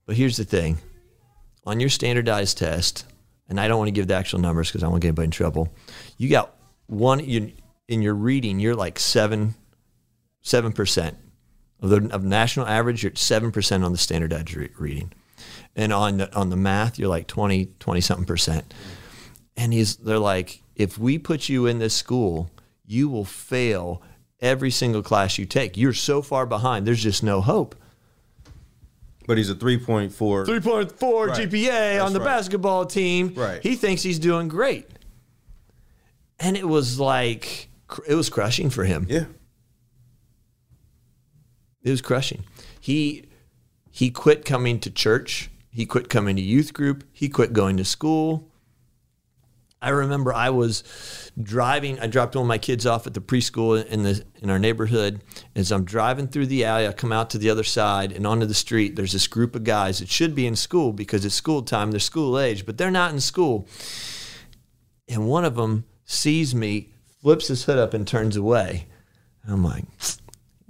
But 0.06 0.16
here's 0.16 0.37
the 0.37 0.44
thing 0.44 0.78
on 1.64 1.80
your 1.80 1.88
standardized 1.88 2.59
test, 2.59 3.06
and 3.48 3.59
I 3.59 3.68
don't 3.68 3.78
want 3.78 3.88
to 3.88 3.92
give 3.92 4.06
the 4.06 4.14
actual 4.14 4.38
numbers 4.38 4.68
because 4.68 4.83
I 4.83 4.88
to 4.88 5.00
get 5.00 5.09
anybody 5.09 5.24
in 5.24 5.30
trouble. 5.30 5.72
You 6.18 6.28
got 6.28 6.54
one 6.87 7.20
you, 7.20 7.52
in 7.88 8.02
your 8.02 8.14
reading, 8.14 8.61
you're 8.61 8.76
like 8.76 8.98
seven, 8.98 9.54
7%. 10.44 11.14
Of 11.83 11.88
the 11.88 12.14
of 12.14 12.22
national 12.22 12.66
average, 12.66 13.02
you're 13.02 13.12
7% 13.12 13.85
on 13.85 13.92
the 13.92 13.98
standardized 13.98 14.54
re- 14.54 14.68
reading. 14.78 15.12
And 15.74 15.92
on 15.92 16.18
the, 16.18 16.35
on 16.37 16.50
the 16.50 16.56
math, 16.56 16.98
you're 16.98 17.09
like 17.09 17.26
20, 17.26 17.66
20 17.78 18.00
something 18.02 18.26
percent. 18.26 18.74
And 19.56 19.72
he's, 19.72 19.96
they're 19.96 20.18
like, 20.18 20.62
if 20.80 20.96
we 20.96 21.18
put 21.18 21.50
you 21.50 21.66
in 21.66 21.78
this 21.78 21.94
school, 21.94 22.50
you 22.86 23.08
will 23.10 23.26
fail 23.26 24.02
every 24.40 24.70
single 24.70 25.02
class 25.02 25.36
you 25.36 25.44
take. 25.44 25.76
You're 25.76 25.92
so 25.92 26.22
far 26.22 26.46
behind. 26.46 26.86
There's 26.86 27.02
just 27.02 27.22
no 27.22 27.42
hope. 27.42 27.74
But 29.26 29.36
he's 29.36 29.50
a 29.50 29.54
3.4. 29.54 30.10
3.4 30.10 31.28
Right. 31.28 31.38
GPA 31.50 31.64
That's 31.66 32.02
on 32.02 32.14
the 32.14 32.18
right. 32.18 32.24
basketball 32.24 32.86
team. 32.86 33.34
Right. 33.34 33.62
He 33.62 33.76
thinks 33.76 34.02
he's 34.02 34.18
doing 34.18 34.48
great. 34.48 34.88
And 36.38 36.56
it 36.56 36.66
was 36.66 36.98
like, 36.98 37.68
it 38.08 38.14
was 38.14 38.30
crushing 38.30 38.70
for 38.70 38.84
him. 38.84 39.06
Yeah. 39.06 39.26
It 41.82 41.90
was 41.90 42.00
crushing. 42.00 42.44
He 42.80 43.26
he 43.90 44.10
quit 44.10 44.46
coming 44.46 44.80
to 44.80 44.90
church. 44.90 45.50
He 45.70 45.84
quit 45.84 46.08
coming 46.08 46.36
to 46.36 46.42
youth 46.42 46.72
group. 46.72 47.04
He 47.12 47.28
quit 47.28 47.52
going 47.52 47.76
to 47.76 47.84
school. 47.84 48.49
I 49.82 49.90
remember 49.90 50.32
I 50.34 50.50
was 50.50 50.84
driving. 51.42 51.98
I 52.00 52.06
dropped 52.06 52.34
one 52.34 52.44
of 52.44 52.48
my 52.48 52.58
kids 52.58 52.84
off 52.84 53.06
at 53.06 53.14
the 53.14 53.20
preschool 53.20 53.84
in 53.86 54.02
the 54.02 54.22
in 54.42 54.50
our 54.50 54.58
neighborhood. 54.58 55.22
As 55.56 55.72
I'm 55.72 55.84
driving 55.84 56.28
through 56.28 56.46
the 56.46 56.64
alley, 56.64 56.86
I 56.86 56.92
come 56.92 57.12
out 57.12 57.30
to 57.30 57.38
the 57.38 57.48
other 57.48 57.64
side 57.64 58.12
and 58.12 58.26
onto 58.26 58.44
the 58.44 58.54
street. 58.54 58.96
There's 58.96 59.12
this 59.12 59.26
group 59.26 59.56
of 59.56 59.64
guys 59.64 60.00
that 60.00 60.08
should 60.08 60.34
be 60.34 60.46
in 60.46 60.54
school 60.54 60.92
because 60.92 61.24
it's 61.24 61.34
school 61.34 61.62
time. 61.62 61.92
They're 61.92 62.00
school 62.00 62.38
age, 62.38 62.66
but 62.66 62.76
they're 62.76 62.90
not 62.90 63.12
in 63.12 63.20
school. 63.20 63.66
And 65.08 65.26
one 65.26 65.46
of 65.46 65.56
them 65.56 65.86
sees 66.04 66.54
me, 66.54 66.92
flips 67.22 67.48
his 67.48 67.64
hood 67.64 67.78
up, 67.78 67.94
and 67.94 68.06
turns 68.06 68.36
away. 68.36 68.86
I'm 69.48 69.64
like, 69.64 69.84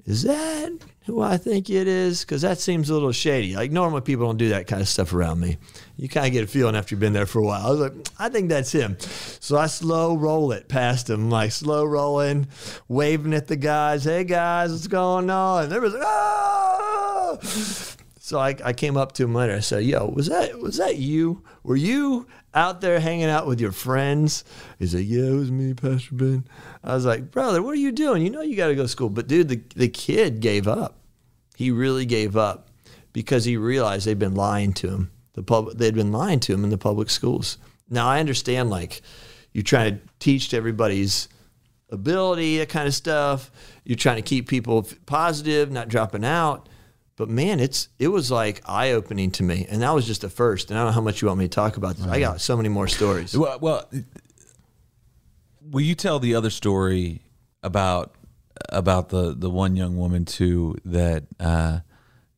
is 0.07 0.23
that 0.23 0.73
who 1.07 1.21
I 1.21 1.37
think 1.37 1.71
it 1.71 1.89
is? 1.89 2.21
Because 2.21 2.43
that 2.43 2.59
seems 2.59 2.91
a 2.91 2.95
little 2.95 3.13
shady. 3.13 3.57
Like 3.57 3.71
normally 3.71 4.01
people 4.01 4.27
don't 4.27 4.37
do 4.37 4.51
that 4.51 4.67
kind 4.67 4.81
of 4.81 4.89
stuff 4.89 5.13
around 5.13 5.41
me. 5.41 5.59
You 5.97 6.09
kind 6.09 6.27
of 6.27 6.33
get 6.33 6.45
a 6.45 6.47
feeling 6.47 6.77
after 6.77 6.95
you've 6.95 7.01
been 7.01 7.13
there 7.13 7.27
for 7.27 7.41
a 7.41 7.45
while. 7.45 7.67
I 7.67 7.71
was 7.71 7.81
like, 7.81 7.93
I 8.19 8.29
think 8.29 8.49
that's 8.49 8.73
him. 8.73 8.97
So 9.01 9.57
I 9.57 9.67
slow 9.67 10.17
roll 10.17 10.53
it 10.53 10.69
past 10.69 11.11
him, 11.11 11.31
like 11.31 11.53
slow 11.53 11.85
rolling, 11.85 12.49
waving 12.89 13.35
at 13.35 13.49
the 13.49 13.57
guys. 13.57 14.05
Hey 14.05 14.25
guys, 14.25 14.73
what's 14.73 14.87
going 14.87 15.31
on? 15.31 15.65
And 15.65 15.73
everybody's 15.73 16.01
like, 16.01 16.09
oh! 16.09 17.97
So 18.31 18.39
I, 18.39 18.55
I 18.65 18.73
came 18.75 18.97
up 18.97 19.11
to 19.15 19.25
him 19.25 19.35
later. 19.35 19.57
I 19.57 19.59
said, 19.59 19.83
"Yo, 19.83 20.07
was 20.07 20.29
that 20.29 20.61
was 20.61 20.77
that 20.77 20.99
you? 20.99 21.43
Were 21.65 21.75
you 21.75 22.29
out 22.55 22.81
there 22.81 23.01
hanging 23.01 23.25
out 23.25 23.45
with 23.45 23.61
your 23.61 23.73
friends?" 23.73 24.45
He 24.79 24.87
said, 24.87 25.03
"Yeah, 25.03 25.25
it 25.25 25.35
was 25.35 25.51
me, 25.51 25.75
Pastor 25.75 26.15
Ben." 26.15 26.45
I 26.85 26.95
was 26.95 27.05
like, 27.05 27.33
"Brother, 27.33 27.61
what 27.61 27.73
are 27.73 27.81
you 27.81 27.91
doing? 27.91 28.23
You 28.23 28.31
know 28.31 28.43
you 28.43 28.55
got 28.55 28.69
to 28.69 28.77
go 28.77 28.83
to 28.83 28.89
school." 28.89 29.09
But 29.09 29.27
dude, 29.27 29.49
the 29.49 29.61
the 29.75 29.89
kid 29.89 30.39
gave 30.39 30.69
up. 30.69 31.01
He 31.57 31.73
really 31.73 32.07
gave 32.07 32.37
up 32.37 32.69
because 33.13 33.45
he 33.45 33.57
realized 33.57 34.07
they'd 34.07 34.17
been 34.17 34.37
lying 34.37 34.75
to 34.75 34.89
him. 34.89 35.11
The 35.33 35.43
pub 35.43 35.77
they'd 35.77 35.93
been 35.93 36.13
lying 36.13 36.39
to 36.39 36.55
him 36.55 36.63
in 36.63 36.71
the 36.71 36.79
public 36.79 37.11
schools. 37.11 37.59
Now 37.89 38.07
I 38.07 38.21
understand 38.21 38.71
like 38.71 39.03
you're 39.53 39.65
trying 39.65 39.97
to 39.97 40.01
teach 40.21 40.51
to 40.51 40.57
everybody's 40.57 41.29
ability, 41.91 42.59
that 42.59 42.69
kind 42.69 42.87
of 42.87 42.95
stuff. 42.95 43.51
You're 43.83 43.97
trying 43.97 44.23
to 44.23 44.23
keep 44.23 44.49
people 44.49 44.87
positive, 45.07 45.73
not 45.73 45.89
dropping 45.89 46.25
out. 46.25 46.69
But 47.21 47.29
man, 47.29 47.61
it's 47.61 47.91
it 47.99 48.09
was 48.09 48.31
like 48.31 48.63
eye 48.65 48.93
opening 48.93 49.31
to 49.33 49.43
me, 49.43 49.67
and 49.69 49.83
that 49.83 49.95
was 49.95 50.07
just 50.07 50.23
the 50.23 50.31
first. 50.31 50.71
And 50.71 50.79
I 50.79 50.85
don't 50.85 50.89
know 50.89 50.95
how 50.95 51.03
much 51.03 51.21
you 51.21 51.29
want 51.29 51.39
me 51.39 51.45
to 51.45 51.51
talk 51.51 51.77
about 51.77 51.99
this. 51.99 52.07
I 52.07 52.19
got 52.19 52.41
so 52.41 52.57
many 52.57 52.71
more 52.71 52.89
stories. 52.89 53.37
Well, 53.37 53.59
well, 53.61 53.91
will 55.61 55.83
you 55.83 55.95
tell 55.95 56.19
the 56.19 56.35
other 56.35 56.49
story 56.49 57.21
about 57.63 58.15
about 58.71 59.11
the 59.11 59.35
the 59.35 59.51
one 59.51 59.77
young 59.77 59.99
woman 59.99 60.25
too 60.25 60.77
that 60.87 61.25
uh, 61.39 61.81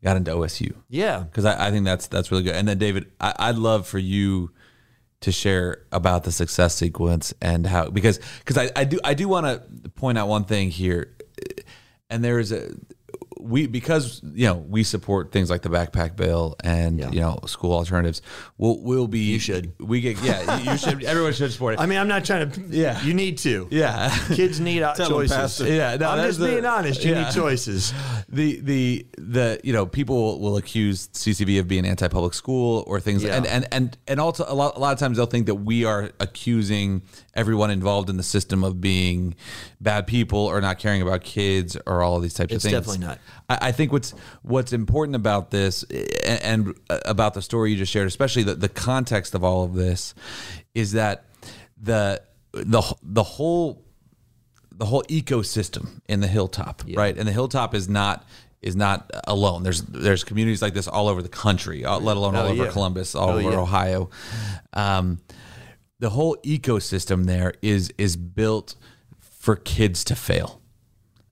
got 0.03 0.17
into 0.17 0.33
OSU? 0.33 0.75
Yeah, 0.89 1.21
because 1.21 1.45
I, 1.45 1.69
I 1.69 1.71
think 1.71 1.85
that's 1.85 2.09
that's 2.09 2.33
really 2.33 2.43
good. 2.43 2.57
And 2.57 2.67
then 2.67 2.79
David, 2.79 3.09
I, 3.21 3.35
I'd 3.39 3.59
love 3.59 3.87
for 3.87 4.01
you 4.01 4.51
to 5.21 5.31
share 5.31 5.85
about 5.93 6.25
the 6.25 6.33
success 6.33 6.75
sequence 6.75 7.33
and 7.41 7.69
how 7.69 7.89
because 7.89 8.19
because 8.41 8.59
I, 8.59 8.69
I 8.75 8.83
do 8.83 8.99
I 9.05 9.15
do 9.15 9.29
want 9.29 9.47
to 9.47 9.91
point 9.91 10.19
out 10.19 10.27
one 10.27 10.43
thing 10.43 10.71
here, 10.71 11.15
and 12.11 12.25
there 12.25 12.41
is 12.41 12.51
a 12.51 12.73
we 13.43 13.67
because 13.67 14.21
you 14.35 14.47
know 14.47 14.55
we 14.55 14.85
support 14.85 15.33
things 15.33 15.51
like 15.51 15.63
the 15.63 15.69
backpack 15.69 16.17
bill 16.17 16.57
and 16.63 16.99
Yeah. 17.01 17.11
you 17.11 17.21
know 17.21 17.39
school 17.47 17.73
alternatives. 17.73 18.23
We'll 18.59 18.81
we'll 18.83 19.09
be 19.09 19.19
you 19.21 19.39
should. 19.39 19.73
we 19.81 20.01
get 20.01 20.23
yeah 20.23 20.59
you 20.61 20.77
should 20.79 21.03
everyone 21.13 21.33
should 21.33 21.53
support 21.53 21.75
it. 21.75 21.81
I 21.81 21.87
mean, 21.87 21.99
I'm 21.99 22.09
not 22.09 22.25
trying 22.25 22.51
to. 22.51 22.61
Yeah. 22.69 23.03
you 23.03 23.15
need 23.15 23.39
to. 23.39 23.69
yeah. 23.71 24.17
kids 24.35 24.61
need 24.61 24.83
uh, 24.83 24.95
'em, 24.99 25.09
choices. 25.09 25.61
Yeah, 25.61 25.97
no, 25.97 26.11
I'm 26.11 26.27
just 26.27 26.39
the- 26.39 26.47
being 26.47 26.65
honest. 26.65 27.05
You 27.05 27.13
yeah. 27.13 27.25
need 27.25 27.35
choices. 27.35 27.93
the 28.29 28.61
the 28.61 29.07
the 29.19 29.61
you 29.65 29.73
know 29.73 29.87
people 29.87 30.41
will 30.41 30.57
accuse 30.57 31.09
CCV 31.09 31.59
of 31.61 31.69
being 31.69 31.85
anti-public 31.85 32.35
school 32.35 32.85
or 32.87 33.01
things 33.01 33.23
Yeah. 33.25 33.37
and 33.37 33.47
and 33.47 33.67
and 33.73 33.99
and 34.07 34.21
also 34.21 34.45
a 34.49 34.55
lot 34.55 34.77
a 34.77 34.79
lot 34.79 34.93
of 34.93 34.99
times 34.99 35.17
they'll 35.17 35.27
think 35.27 35.47
that 35.47 35.57
we 35.57 35.85
are 35.85 36.11
accusing 36.21 37.03
everyone 37.35 37.71
involved 37.71 38.11
in 38.11 38.17
the 38.17 38.23
system 38.23 38.63
of 38.63 38.81
being 38.81 39.35
bad 39.81 40.07
people 40.07 40.39
or 40.39 40.61
not 40.61 40.79
caring 40.79 41.01
about 41.03 41.23
kids 41.23 41.77
or 41.87 42.03
all 42.03 42.17
of 42.17 42.23
these 42.23 42.35
types 42.35 42.53
It's 42.53 42.65
of 42.65 42.71
things. 42.71 42.87
definitely 42.87 43.07
not. 43.07 43.19
I, 43.49 43.69
I 43.69 43.73
think 43.73 43.91
what's 43.93 44.13
what's 44.43 44.73
important 44.73 45.17
about 45.17 45.51
this 45.51 45.83
and, 46.25 46.43
and 46.43 46.75
about 47.07 47.35
the 47.35 47.43
story 47.43 47.71
you 47.73 47.77
just 47.79 47.93
shared, 47.93 48.07
especially 48.09 48.43
the, 48.43 48.55
the 48.55 48.69
context 48.69 49.35
of 49.35 49.43
all 49.45 49.65
of 49.65 49.75
this, 49.75 50.15
is 50.75 50.93
that 50.93 51.25
the 51.81 52.23
the 52.53 52.83
the 53.03 53.23
whole 53.23 53.83
the 54.71 54.85
whole 54.87 55.03
ecosystem 55.05 56.01
in 56.09 56.21
the 56.21 56.27
hilltop, 56.27 56.83
right? 56.95 57.17
And 57.17 57.27
the 57.29 57.33
hilltop 57.33 57.75
is 57.75 57.89
not 57.89 58.27
is 58.61 58.77
not 58.77 59.11
alone. 59.27 59.63
There's 59.63 59.83
there's 59.83 60.23
communities 60.23 60.61
like 60.63 60.75
this 60.75 60.87
all 60.87 61.09
over 61.09 61.23
the 61.23 61.29
country, 61.29 61.85
uh, 61.85 61.99
let 61.99 62.17
alone 62.17 62.37
all 62.37 62.47
Oh, 62.47 62.51
over 62.51 62.65
yeah. 62.65 62.71
Columbus, 62.71 63.15
all 63.15 63.31
Oh, 63.31 63.39
over 63.39 63.51
yeah. 63.53 63.59
Ohio. 63.59 64.11
Um, 64.73 65.19
the 66.03 66.11
whole 66.11 66.37
ecosystem 66.39 67.27
there 67.27 67.55
is 67.63 67.95
is 67.97 68.17
built 68.17 68.75
for 69.21 69.55
kids 69.55 70.03
to 70.03 70.17
fail. 70.17 70.61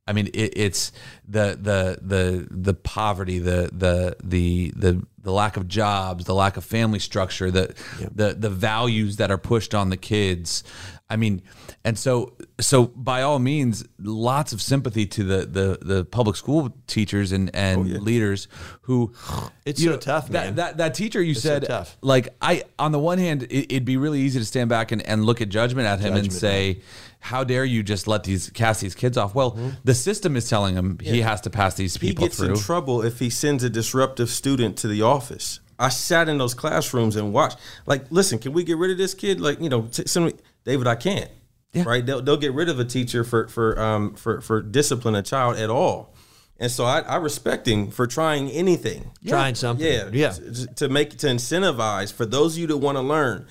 I 0.07 0.13
mean, 0.13 0.29
it, 0.29 0.53
it's 0.57 0.93
the 1.29 1.59
the 1.61 1.99
the 2.01 2.47
the 2.49 2.75
poverty, 2.75 3.41
the 3.41 3.69
the 3.73 4.17
the 4.23 4.73
the 4.77 5.05
the 5.21 5.33
lack 5.33 5.57
of 5.57 5.67
jobs, 5.67 6.25
the 6.25 6.37
lack 6.37 6.57
of 6.57 6.65
family 6.65 7.01
structure, 7.01 7.51
the 7.51 7.75
the 8.15 8.35
the 8.35 8.49
values 8.49 9.17
that 9.17 9.33
are 9.33 9.39
pushed 9.39 9.75
on 9.75 9.91
the 9.91 9.97
kids. 9.97 10.63
I 11.11 11.17
mean, 11.17 11.43
and 11.85 11.99
so 11.99 12.35
so 12.61 12.87
by 12.87 13.23
all 13.23 13.41
means, 13.41 13.85
lots 13.99 14.53
of 14.53 14.63
sympathy 14.63 15.07
to 15.07 15.25
the 15.25 15.47
the 15.47 15.79
the 15.83 16.05
public 16.05 16.37
school 16.37 16.73
teachers 16.87 17.33
and 17.33 17.55
and 17.55 17.97
oh, 17.97 17.99
leaders 18.01 18.49
who 18.83 19.13
It's 19.67 19.81
you 19.81 19.91
so 19.91 19.97
tough, 19.99 20.29
that, 20.29 20.45
man. 20.47 20.55
That 20.55 20.77
that 20.79 20.95
teacher 20.95 21.21
you 21.23 21.35
so 21.35 21.41
said 21.41 21.65
tough. 21.67 21.97
like 22.01 22.35
I 22.41 22.63
on 22.79 22.93
the 22.93 22.99
one 22.99 23.19
hand 23.19 23.43
it, 23.45 23.73
it'd 23.73 23.85
be 23.85 23.97
really 23.97 24.21
easy 24.21 24.39
to 24.39 24.45
stand 24.45 24.71
back 24.71 24.93
and, 24.93 25.03
and 25.07 25.25
look 25.25 25.41
at 25.41 25.49
judgment 25.49 25.87
at 25.87 25.99
him 26.01 26.15
and 26.15 26.25
Judgment, 26.25 26.41
say 26.41 26.81
how 27.21 27.45
dare 27.45 27.65
you 27.65 27.83
just 27.83 28.07
let 28.07 28.25
these 28.25 28.49
cast 28.51 28.81
these 28.81 28.95
kids 28.95 29.19
off 29.19 29.35
well 29.35 29.53
mm-hmm. 29.53 29.71
the 29.85 29.95
system 29.95 30.37
is 30.37 30.49
telling 30.49 30.75
him 30.75 30.99
he 31.01 31.21
has 31.21 31.41
to 31.43 31.51
pass 31.51 31.75
these 31.75 31.95
He 31.97 32.09
people 32.09 32.25
gets 32.25 32.39
through 32.39 32.51
in 32.51 32.57
trouble 32.57 33.03
if 33.03 33.19
he 33.19 33.31
sends 33.31 33.63
a 33.63 33.71
disruptive 33.71 34.31
student 34.31 34.77
to 34.79 34.89
the 34.89 35.03
office. 35.03 35.61
I 35.81 35.89
sat 35.89 36.29
in 36.29 36.37
those 36.37 36.53
classrooms 36.53 37.17
and 37.17 37.33
watched. 37.33 37.59
Like, 37.87 38.05
listen, 38.11 38.39
can 38.39 38.53
we 38.53 38.65
get 38.65 38.77
rid 38.77 38.91
of 38.91 38.99
this 38.99 39.15
kid? 39.15 39.41
Like, 39.41 39.61
you 39.63 39.71
know, 39.71 39.83
t- 39.91 40.07
send 40.07 40.27
me, 40.27 40.33
David, 40.65 40.87
I 40.87 40.95
can't. 40.95 41.31
Yeah. 41.73 41.85
Right? 41.85 42.05
They'll, 42.05 42.21
they'll 42.21 42.37
get 42.37 42.53
rid 42.53 42.69
of 42.69 42.81
a 42.81 42.85
teacher 42.85 43.23
for 43.23 43.47
for 43.49 43.81
um 43.81 44.15
for 44.15 44.41
for 44.41 44.61
discipline 44.61 45.15
a 45.15 45.23
child 45.23 45.57
at 45.57 45.71
all. 45.71 46.15
And 46.59 46.71
so 46.71 46.85
I, 46.85 47.01
I 47.01 47.17
respect 47.17 47.67
him 47.67 47.91
for 47.91 48.07
trying 48.07 48.51
anything. 48.51 49.11
Trying 49.27 49.55
something. 49.55 49.87
Yeah, 49.87 50.11
yeah. 50.13 50.33
To, 50.33 50.67
to 50.67 50.89
make 50.89 51.17
to 51.19 51.27
incentivize 51.27 52.13
for 52.13 52.27
those 52.27 52.55
of 52.55 52.61
you 52.61 52.67
that 52.67 52.77
want 52.77 52.97
to 52.97 53.03
learn, 53.03 53.47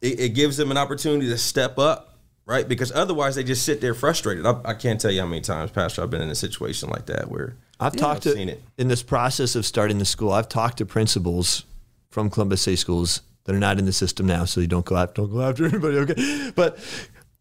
it, 0.00 0.20
it 0.20 0.28
gives 0.30 0.58
them 0.58 0.70
an 0.70 0.76
opportunity 0.76 1.28
to 1.28 1.38
step 1.38 1.78
up, 1.78 2.18
right? 2.46 2.68
Because 2.68 2.92
otherwise 2.92 3.34
they 3.34 3.42
just 3.42 3.64
sit 3.64 3.80
there 3.80 3.94
frustrated. 3.94 4.46
I, 4.46 4.60
I 4.64 4.74
can't 4.74 5.00
tell 5.00 5.10
you 5.10 5.20
how 5.20 5.26
many 5.26 5.40
times, 5.40 5.72
Pastor, 5.72 6.02
I've 6.02 6.10
been 6.10 6.22
in 6.22 6.30
a 6.30 6.36
situation 6.36 6.88
like 6.88 7.06
that 7.06 7.28
where 7.28 7.56
I've 7.80 7.96
talked 7.96 8.26
I've 8.26 8.32
to 8.32 8.32
seen 8.34 8.48
it. 8.48 8.62
in 8.78 8.86
this 8.86 9.02
process 9.02 9.56
of 9.56 9.66
starting 9.66 9.98
the 9.98 10.04
school. 10.04 10.30
I've 10.30 10.48
talked 10.48 10.78
to 10.78 10.86
principals 10.86 11.64
from 12.10 12.30
Columbus 12.30 12.62
City 12.62 12.76
Schools 12.76 13.22
that 13.44 13.54
are 13.54 13.58
not 13.60 13.78
in 13.78 13.84
the 13.86 13.92
system 13.92 14.26
now, 14.26 14.44
so 14.44 14.60
you 14.60 14.66
don't 14.66 14.84
go 14.86 14.96
after 14.96 15.22
don't 15.22 15.30
go 15.32 15.40
after 15.42 15.66
anybody. 15.68 15.96
Okay, 15.98 16.52
but 16.54 16.78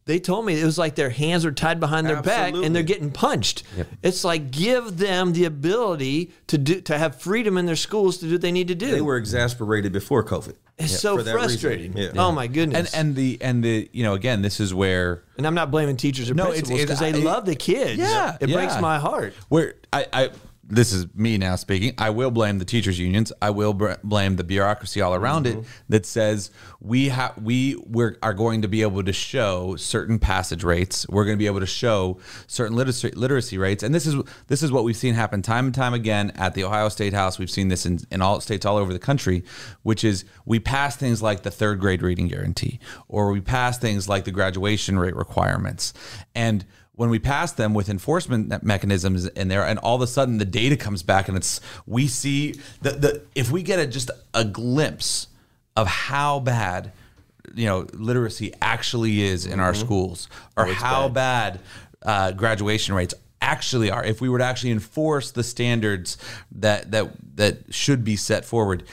they 0.05 0.19
told 0.19 0.45
me 0.45 0.59
it 0.59 0.65
was 0.65 0.79
like 0.79 0.95
their 0.95 1.11
hands 1.11 1.45
are 1.45 1.51
tied 1.51 1.79
behind 1.79 2.07
their 2.07 2.21
back 2.23 2.53
and 2.55 2.75
they're 2.75 2.81
getting 2.83 3.11
punched. 3.11 3.63
It's 4.01 4.23
like 4.23 4.49
give 4.49 4.97
them 4.97 5.33
the 5.33 5.45
ability 5.45 6.31
to 6.47 6.57
do 6.57 6.81
to 6.81 6.97
have 6.97 7.21
freedom 7.21 7.55
in 7.57 7.65
their 7.67 7.75
schools 7.75 8.17
to 8.17 8.25
do 8.25 8.31
what 8.33 8.41
they 8.41 8.51
need 8.51 8.67
to 8.69 8.75
do. 8.75 8.89
they 8.91 9.01
were 9.01 9.17
exasperated 9.17 9.91
before 9.93 10.23
COVID. 10.23 10.55
it's 10.79 10.99
so 10.99 11.17
for 11.19 11.23
frustrating. 11.23 11.95
Yeah. 11.95 12.11
Oh 12.17 12.31
my 12.31 12.47
goodness. 12.47 12.93
and 12.95 13.15
the 13.15 13.37
and 13.41 13.63
the 13.63 13.89
you 13.93 14.03
know 14.03 14.15
again 14.15 14.41
this 14.41 14.59
is 14.59 14.73
where 14.73 15.23
And 15.37 15.45
I'm 15.45 15.53
not 15.55 15.69
blaming 15.69 15.97
teachers 15.97 16.31
or 16.31 16.33
No, 16.33 16.47
principals 16.47 16.81
because 16.81 16.99
they 16.99 17.13
I- 17.13 17.17
love 17.17 17.45
the 17.45 17.55
kids. 17.55 17.99
Yeah, 17.99 18.37
it 18.41 18.51
breaks 18.51 18.81
my 18.81 18.97
heart. 18.97 19.35
where 19.49 19.75
I, 19.93 20.07
I 20.11 20.29
this 20.71 20.93
is 20.93 21.13
me 21.13 21.37
now 21.37 21.57
speaking. 21.57 21.93
I 21.97 22.09
will 22.11 22.31
blame 22.31 22.57
the 22.57 22.65
teachers 22.65 22.97
unions. 22.97 23.33
I 23.41 23.49
will 23.49 23.73
br- 23.73 23.93
blame 24.03 24.37
the 24.37 24.43
bureaucracy 24.43 25.01
all 25.01 25.13
around 25.13 25.45
it 25.45 25.57
mm-hmm. 25.57 25.69
that 25.89 26.05
says 26.05 26.49
we 26.79 27.09
have 27.09 27.37
we 27.37 27.75
we're, 27.85 28.17
are 28.23 28.33
going 28.33 28.61
to 28.61 28.69
be 28.69 28.81
able 28.81 29.03
to 29.03 29.11
show 29.11 29.75
certain 29.75 30.17
passage 30.17 30.63
rates. 30.63 31.05
We're 31.09 31.25
going 31.25 31.35
to 31.35 31.39
be 31.39 31.47
able 31.47 31.59
to 31.59 31.65
show 31.65 32.19
certain 32.47 32.75
literacy 32.77 33.11
literacy 33.11 33.57
rates, 33.57 33.83
and 33.83 33.93
this 33.93 34.07
is 34.07 34.15
this 34.47 34.63
is 34.63 34.71
what 34.71 34.85
we've 34.85 34.95
seen 34.95 35.13
happen 35.13 35.41
time 35.41 35.65
and 35.65 35.75
time 35.75 35.93
again 35.93 36.31
at 36.35 36.53
the 36.53 36.63
Ohio 36.63 36.87
State 36.87 37.13
House. 37.13 37.37
We've 37.37 37.51
seen 37.51 37.67
this 37.67 37.85
in, 37.85 37.99
in 38.09 38.21
all 38.21 38.39
states 38.39 38.65
all 38.65 38.77
over 38.77 38.93
the 38.93 38.99
country, 38.99 39.43
which 39.83 40.05
is 40.05 40.23
we 40.45 40.59
pass 40.59 40.95
things 40.95 41.21
like 41.21 41.43
the 41.43 41.51
third 41.51 41.81
grade 41.81 42.01
reading 42.01 42.29
guarantee, 42.29 42.79
or 43.09 43.31
we 43.31 43.41
pass 43.41 43.77
things 43.77 44.07
like 44.07 44.23
the 44.23 44.31
graduation 44.31 44.97
rate 44.97 45.17
requirements, 45.17 45.93
and 46.33 46.65
when 46.95 47.09
we 47.09 47.19
pass 47.19 47.51
them 47.53 47.73
with 47.73 47.89
enforcement 47.89 48.63
mechanisms 48.63 49.25
in 49.27 49.47
there 49.47 49.65
and 49.65 49.79
all 49.79 49.95
of 49.95 50.01
a 50.01 50.07
sudden 50.07 50.37
the 50.37 50.45
data 50.45 50.75
comes 50.75 51.03
back 51.03 51.27
and 51.27 51.37
it's 51.37 51.61
we 51.85 52.07
see 52.07 52.53
the, 52.81 52.91
the 52.91 53.21
if 53.35 53.51
we 53.51 53.63
get 53.63 53.79
a, 53.79 53.87
just 53.87 54.11
a 54.33 54.43
glimpse 54.43 55.27
of 55.75 55.87
how 55.87 56.39
bad 56.39 56.91
you 57.55 57.65
know 57.65 57.87
literacy 57.93 58.53
actually 58.61 59.21
is 59.21 59.45
in 59.45 59.59
our 59.59 59.73
schools 59.73 60.27
or 60.57 60.65
how 60.67 61.09
bad, 61.09 61.59
uh, 62.03 62.31
graduation 62.31 62.93
rates 62.95 63.13
actually 63.41 63.89
are 63.89 64.03
if 64.03 64.21
we 64.21 64.29
were 64.29 64.37
to 64.37 64.43
actually 64.43 64.71
enforce 64.71 65.31
the 65.31 65.43
standards 65.43 66.17
that 66.51 66.91
that 66.91 67.11
that 67.35 67.73
should 67.73 68.03
be 68.03 68.15
set 68.15 68.45
forward 68.45 68.83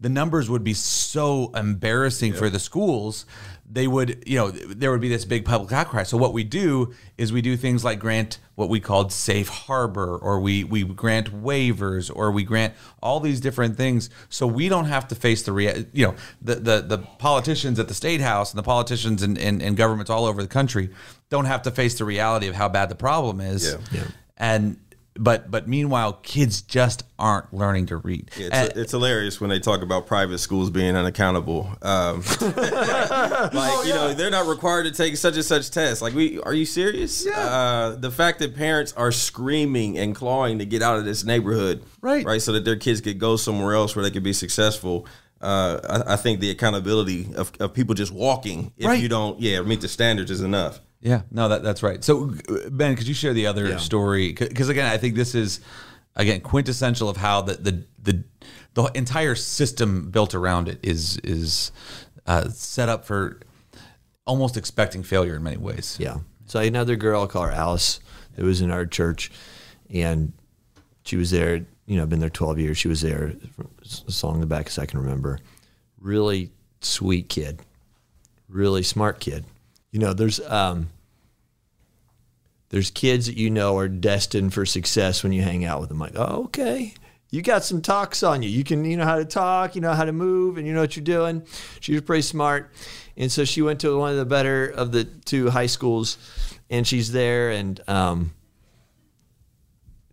the 0.00 0.08
numbers 0.08 0.48
would 0.48 0.64
be 0.64 0.74
so 0.74 1.50
embarrassing 1.54 2.32
for 2.32 2.48
the 2.48 2.58
schools 2.58 3.26
they 3.70 3.86
would 3.86 4.22
you 4.26 4.38
know 4.38 4.50
there 4.50 4.90
would 4.90 5.00
be 5.00 5.08
this 5.08 5.24
big 5.24 5.44
public 5.44 5.72
outcry. 5.72 6.02
So 6.02 6.16
what 6.16 6.32
we 6.32 6.44
do 6.44 6.94
is 7.16 7.32
we 7.32 7.42
do 7.42 7.56
things 7.56 7.84
like 7.84 7.98
grant 7.98 8.38
what 8.54 8.68
we 8.68 8.80
called 8.80 9.12
safe 9.12 9.48
harbor 9.48 10.16
or 10.16 10.40
we 10.40 10.64
we 10.64 10.84
grant 10.84 11.42
waivers 11.42 12.10
or 12.14 12.30
we 12.30 12.44
grant 12.44 12.74
all 13.02 13.20
these 13.20 13.40
different 13.40 13.76
things. 13.76 14.10
So 14.28 14.46
we 14.46 14.68
don't 14.68 14.86
have 14.86 15.08
to 15.08 15.14
face 15.14 15.42
the 15.42 15.52
rea- 15.52 15.86
you 15.92 16.06
know 16.06 16.14
the 16.40 16.54
the, 16.56 16.80
the 16.80 16.98
politicians 16.98 17.78
at 17.78 17.88
the 17.88 17.94
state 17.94 18.20
house 18.20 18.52
and 18.52 18.58
the 18.58 18.64
politicians 18.64 19.22
and, 19.22 19.36
in, 19.36 19.60
in 19.60 19.74
governments 19.74 20.10
all 20.10 20.24
over 20.24 20.42
the 20.42 20.48
country 20.48 20.90
don't 21.30 21.44
have 21.44 21.62
to 21.62 21.70
face 21.70 21.98
the 21.98 22.04
reality 22.04 22.48
of 22.48 22.54
how 22.54 22.68
bad 22.68 22.88
the 22.88 22.94
problem 22.94 23.40
is. 23.40 23.76
Yeah. 23.92 24.04
and 24.36 24.78
but 25.18 25.50
but 25.50 25.68
meanwhile, 25.68 26.14
kids 26.22 26.62
just 26.62 27.02
aren't 27.18 27.52
learning 27.52 27.86
to 27.86 27.96
read. 27.96 28.30
It's, 28.36 28.50
And- 28.54 28.72
it's 28.76 28.92
hilarious 28.92 29.40
when 29.40 29.50
they 29.50 29.58
talk 29.58 29.82
about 29.82 30.06
private 30.06 30.38
schools 30.38 30.70
being 30.70 30.94
unaccountable. 30.96 31.70
Um, 31.82 32.22
like 32.40 33.86
you 33.86 33.94
know, 33.94 34.14
they're 34.14 34.30
not 34.30 34.46
required 34.46 34.84
to 34.84 34.90
take 34.92 35.16
such 35.16 35.34
and 35.34 35.44
such 35.44 35.70
tests. 35.70 36.00
Like, 36.02 36.14
we 36.14 36.40
are 36.40 36.54
you 36.54 36.64
serious? 36.64 37.26
Uh, 37.26 37.96
the 37.98 38.10
fact 38.10 38.38
that 38.40 38.54
parents 38.56 38.92
are 38.94 39.12
screaming 39.12 39.98
and 39.98 40.14
clawing 40.14 40.58
to 40.58 40.64
get 40.64 40.82
out 40.82 40.98
of 40.98 41.04
this 41.04 41.24
neighborhood, 41.24 41.82
Right. 42.00 42.24
right, 42.24 42.40
so 42.42 42.52
that 42.52 42.64
their 42.64 42.76
kids 42.76 43.00
could 43.00 43.18
go 43.18 43.36
somewhere 43.36 43.74
else 43.74 43.94
where 43.96 44.02
they 44.04 44.10
could 44.10 44.22
be 44.22 44.32
successful. 44.32 45.06
Uh, 45.40 46.02
I, 46.08 46.14
I 46.14 46.16
think 46.16 46.40
the 46.40 46.50
accountability 46.50 47.28
of, 47.36 47.52
of 47.60 47.72
people 47.72 47.94
just 47.94 48.12
walking 48.12 48.72
if 48.76 48.86
Right. 48.86 49.00
you 49.00 49.08
don't, 49.08 49.38
yeah, 49.40 49.60
meet 49.62 49.80
the 49.80 49.88
standards 49.88 50.30
is 50.32 50.40
enough. 50.40 50.80
Yeah, 51.00 51.22
no, 51.30 51.48
that 51.48 51.62
that's 51.62 51.82
right. 51.82 52.02
So, 52.02 52.34
Ben, 52.70 52.96
could 52.96 53.06
you 53.06 53.14
share 53.14 53.32
the 53.32 53.46
other 53.46 53.68
Yeah. 53.68 53.76
story? 53.76 54.32
Because 54.32 54.68
again, 54.68 54.86
I 54.86 54.98
think 54.98 55.14
this 55.14 55.34
is 55.34 55.60
again 56.16 56.40
quintessential 56.40 57.08
of 57.08 57.16
how 57.16 57.42
the 57.42 57.54
the 57.54 57.84
the, 58.02 58.24
the 58.74 58.84
entire 58.94 59.34
system 59.36 60.10
built 60.10 60.34
around 60.34 60.68
it 60.68 60.80
is 60.82 61.18
is 61.18 61.70
uh, 62.26 62.48
set 62.48 62.88
up 62.88 63.04
for 63.04 63.40
almost 64.26 64.56
expecting 64.56 65.02
failure 65.02 65.36
in 65.36 65.42
many 65.42 65.56
ways. 65.56 65.96
Yeah. 66.00 66.18
So 66.46 66.58
I 66.58 66.64
another 66.64 66.96
girl, 66.96 67.20
I'll 67.22 67.28
call 67.28 67.44
her 67.44 67.52
Alice, 67.52 68.00
that 68.34 68.44
was 68.44 68.60
in 68.60 68.70
our 68.70 68.84
church, 68.86 69.30
and 69.90 70.32
she 71.04 71.16
was 71.16 71.30
there. 71.30 71.64
You 71.86 71.96
know, 71.96 72.06
been 72.06 72.20
there 72.20 72.28
twelve 72.28 72.58
years. 72.58 72.76
She 72.76 72.88
was 72.88 73.00
there 73.02 73.34
as 73.82 74.24
long 74.24 74.34
in 74.34 74.40
the 74.40 74.46
back 74.46 74.66
as 74.66 74.78
I 74.78 74.84
can 74.86 74.98
remember. 75.00 75.38
Really 76.00 76.50
sweet 76.80 77.28
kid, 77.28 77.60
really 78.48 78.82
smart 78.82 79.20
kid. 79.20 79.44
You 79.90 80.00
know, 80.00 80.12
there's 80.12 80.40
um, 80.40 80.90
there's 82.70 82.90
kids 82.90 83.26
that 83.26 83.36
you 83.36 83.50
know 83.50 83.76
are 83.78 83.88
destined 83.88 84.52
for 84.52 84.66
success 84.66 85.22
when 85.22 85.32
you 85.32 85.42
hang 85.42 85.64
out 85.64 85.80
with 85.80 85.88
them. 85.88 85.98
Like, 85.98 86.12
oh, 86.16 86.44
okay, 86.44 86.94
you 87.30 87.42
got 87.42 87.64
some 87.64 87.80
talks 87.80 88.22
on 88.22 88.42
you. 88.42 88.48
You 88.48 88.64
can, 88.64 88.84
you 88.84 88.96
know 88.96 89.04
how 89.04 89.16
to 89.16 89.24
talk, 89.24 89.74
you 89.74 89.80
know 89.80 89.94
how 89.94 90.04
to 90.04 90.12
move, 90.12 90.58
and 90.58 90.66
you 90.66 90.74
know 90.74 90.80
what 90.80 90.96
you're 90.96 91.04
doing. 91.04 91.44
She 91.80 91.92
was 91.92 92.02
pretty 92.02 92.22
smart, 92.22 92.70
and 93.16 93.32
so 93.32 93.44
she 93.44 93.62
went 93.62 93.80
to 93.80 93.98
one 93.98 94.10
of 94.10 94.18
the 94.18 94.26
better 94.26 94.66
of 94.66 94.92
the 94.92 95.04
two 95.04 95.50
high 95.50 95.66
schools, 95.66 96.18
and 96.68 96.86
she's 96.86 97.12
there, 97.12 97.50
and 97.50 97.80
um, 97.88 98.34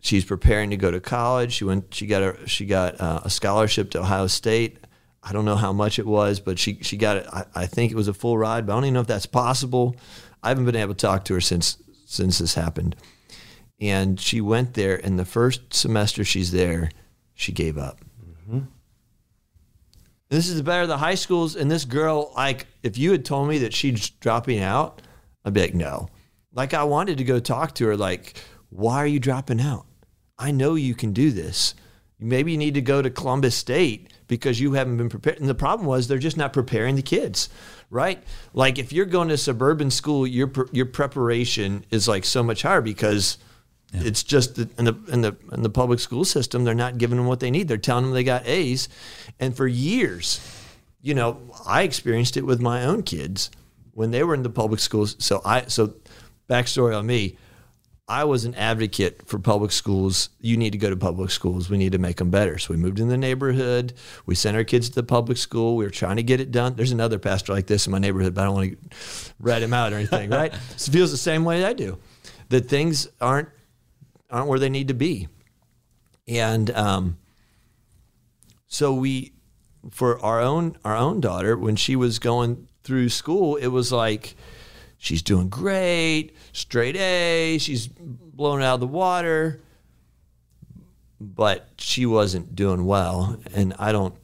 she's 0.00 0.24
preparing 0.24 0.70
to 0.70 0.76
go 0.76 0.90
to 0.90 1.00
college. 1.00 1.52
She 1.52 1.64
went, 1.64 1.92
she 1.92 2.06
got 2.06 2.22
a, 2.22 2.48
she 2.48 2.64
got 2.64 2.98
uh, 3.00 3.20
a 3.24 3.30
scholarship 3.30 3.90
to 3.90 4.00
Ohio 4.00 4.26
State. 4.26 4.78
I 5.28 5.32
don't 5.32 5.44
know 5.44 5.56
how 5.56 5.72
much 5.72 5.98
it 5.98 6.06
was, 6.06 6.38
but 6.38 6.56
she 6.56 6.78
she 6.82 6.96
got 6.96 7.16
it. 7.16 7.26
I, 7.32 7.44
I 7.54 7.66
think 7.66 7.90
it 7.90 7.96
was 7.96 8.06
a 8.06 8.14
full 8.14 8.38
ride, 8.38 8.64
but 8.64 8.72
I 8.72 8.76
don't 8.76 8.84
even 8.84 8.94
know 8.94 9.00
if 9.00 9.08
that's 9.08 9.26
possible. 9.26 9.96
I 10.40 10.50
haven't 10.50 10.66
been 10.66 10.76
able 10.76 10.94
to 10.94 11.06
talk 11.06 11.24
to 11.24 11.34
her 11.34 11.40
since 11.40 11.78
since 12.06 12.38
this 12.38 12.54
happened. 12.54 12.94
And 13.80 14.20
she 14.20 14.40
went 14.40 14.74
there, 14.74 15.04
and 15.04 15.18
the 15.18 15.24
first 15.24 15.74
semester 15.74 16.22
she's 16.22 16.52
there, 16.52 16.90
she 17.34 17.50
gave 17.50 17.76
up. 17.76 18.00
Mm-hmm. 18.24 18.60
This 20.28 20.48
is 20.48 20.56
the 20.56 20.62
better 20.62 20.82
of 20.82 20.88
the 20.88 20.96
high 20.96 21.16
schools, 21.16 21.56
and 21.56 21.70
this 21.70 21.84
girl, 21.84 22.32
like, 22.36 22.66
if 22.82 22.96
you 22.96 23.10
had 23.10 23.24
told 23.24 23.48
me 23.48 23.58
that 23.58 23.74
she's 23.74 24.10
dropping 24.10 24.60
out, 24.60 25.02
I'd 25.44 25.52
be 25.52 25.60
like, 25.60 25.74
no. 25.74 26.08
Like, 26.52 26.72
I 26.72 26.84
wanted 26.84 27.18
to 27.18 27.24
go 27.24 27.38
talk 27.38 27.74
to 27.76 27.86
her, 27.86 27.96
like, 27.96 28.40
why 28.70 28.96
are 28.96 29.06
you 29.06 29.20
dropping 29.20 29.60
out? 29.60 29.86
I 30.38 30.52
know 30.52 30.74
you 30.74 30.94
can 30.94 31.12
do 31.12 31.30
this. 31.30 31.74
Maybe 32.18 32.52
you 32.52 32.58
need 32.58 32.74
to 32.74 32.80
go 32.80 33.02
to 33.02 33.10
Columbus 33.10 33.54
State 33.54 34.12
because 34.26 34.58
you 34.58 34.72
haven't 34.72 34.96
been 34.96 35.10
prepared. 35.10 35.38
And 35.38 35.48
the 35.48 35.54
problem 35.54 35.86
was 35.86 36.08
they're 36.08 36.18
just 36.18 36.36
not 36.38 36.52
preparing 36.52 36.96
the 36.96 37.02
kids, 37.02 37.50
right? 37.90 38.22
Like 38.54 38.78
if 38.78 38.92
you're 38.92 39.04
going 39.04 39.28
to 39.28 39.36
suburban 39.36 39.90
school, 39.90 40.26
your 40.26 40.50
your 40.72 40.86
preparation 40.86 41.84
is 41.90 42.08
like 42.08 42.24
so 42.24 42.42
much 42.42 42.62
higher 42.62 42.80
because 42.80 43.36
it's 43.92 44.22
just 44.22 44.56
that 44.56 44.76
in 44.78 44.86
the 44.86 44.96
in 45.08 45.20
the 45.20 45.36
in 45.52 45.62
the 45.62 45.70
public 45.70 46.00
school 46.00 46.24
system 46.24 46.64
they're 46.64 46.74
not 46.74 46.98
giving 46.98 47.18
them 47.18 47.26
what 47.26 47.40
they 47.40 47.50
need. 47.50 47.68
They're 47.68 47.76
telling 47.76 48.06
them 48.06 48.14
they 48.14 48.24
got 48.24 48.46
A's, 48.46 48.88
and 49.38 49.56
for 49.56 49.66
years, 49.66 50.40
you 51.02 51.14
know, 51.14 51.38
I 51.66 51.82
experienced 51.82 52.36
it 52.36 52.46
with 52.46 52.60
my 52.60 52.84
own 52.84 53.02
kids 53.02 53.50
when 53.92 54.10
they 54.10 54.22
were 54.22 54.34
in 54.34 54.42
the 54.42 54.50
public 54.50 54.80
schools. 54.80 55.16
So 55.18 55.42
I 55.44 55.66
so 55.66 55.94
backstory 56.48 56.98
on 56.98 57.06
me. 57.06 57.36
I 58.08 58.22
was 58.22 58.44
an 58.44 58.54
advocate 58.54 59.26
for 59.26 59.40
public 59.40 59.72
schools. 59.72 60.28
You 60.40 60.56
need 60.56 60.70
to 60.70 60.78
go 60.78 60.90
to 60.90 60.96
public 60.96 61.30
schools. 61.30 61.68
We 61.68 61.76
need 61.76 61.90
to 61.92 61.98
make 61.98 62.18
them 62.18 62.30
better. 62.30 62.56
So 62.56 62.72
we 62.72 62.78
moved 62.78 63.00
in 63.00 63.08
the 63.08 63.16
neighborhood. 63.16 63.94
We 64.26 64.36
sent 64.36 64.56
our 64.56 64.62
kids 64.62 64.88
to 64.90 64.94
the 64.94 65.02
public 65.02 65.38
school. 65.38 65.74
We 65.74 65.84
were 65.84 65.90
trying 65.90 66.16
to 66.16 66.22
get 66.22 66.40
it 66.40 66.52
done. 66.52 66.76
There's 66.76 66.92
another 66.92 67.18
pastor 67.18 67.52
like 67.52 67.66
this 67.66 67.86
in 67.86 67.90
my 67.90 67.98
neighborhood, 67.98 68.34
but 68.34 68.42
I 68.42 68.44
don't 68.44 68.54
want 68.54 68.90
to 68.90 69.32
rat 69.40 69.60
him 69.60 69.72
out 69.72 69.92
or 69.92 69.96
anything, 69.96 70.30
right? 70.30 70.54
So 70.76 70.90
it 70.90 70.92
feels 70.92 71.10
the 71.10 71.16
same 71.16 71.44
way 71.44 71.64
I 71.64 71.72
do. 71.72 71.98
That 72.48 72.68
things 72.68 73.08
aren't 73.20 73.48
aren't 74.30 74.48
where 74.48 74.58
they 74.60 74.68
need 74.68 74.88
to 74.88 74.94
be. 74.94 75.26
And 76.28 76.70
um, 76.70 77.18
so 78.68 78.94
we 78.94 79.32
for 79.90 80.20
our 80.24 80.40
own 80.40 80.76
our 80.84 80.96
own 80.96 81.20
daughter, 81.20 81.56
when 81.56 81.74
she 81.74 81.96
was 81.96 82.20
going 82.20 82.68
through 82.84 83.08
school, 83.08 83.56
it 83.56 83.68
was 83.68 83.90
like 83.90 84.36
she's 85.06 85.22
doing 85.22 85.48
great, 85.48 86.32
straight 86.52 86.96
A, 86.96 87.58
she's 87.58 87.86
blown 87.86 88.60
out 88.60 88.74
of 88.74 88.80
the 88.80 88.86
water, 88.86 89.60
but 91.20 91.68
she 91.78 92.04
wasn't 92.04 92.56
doing 92.56 92.84
well. 92.84 93.38
And 93.54 93.72
I 93.78 93.92
don't, 93.92 94.14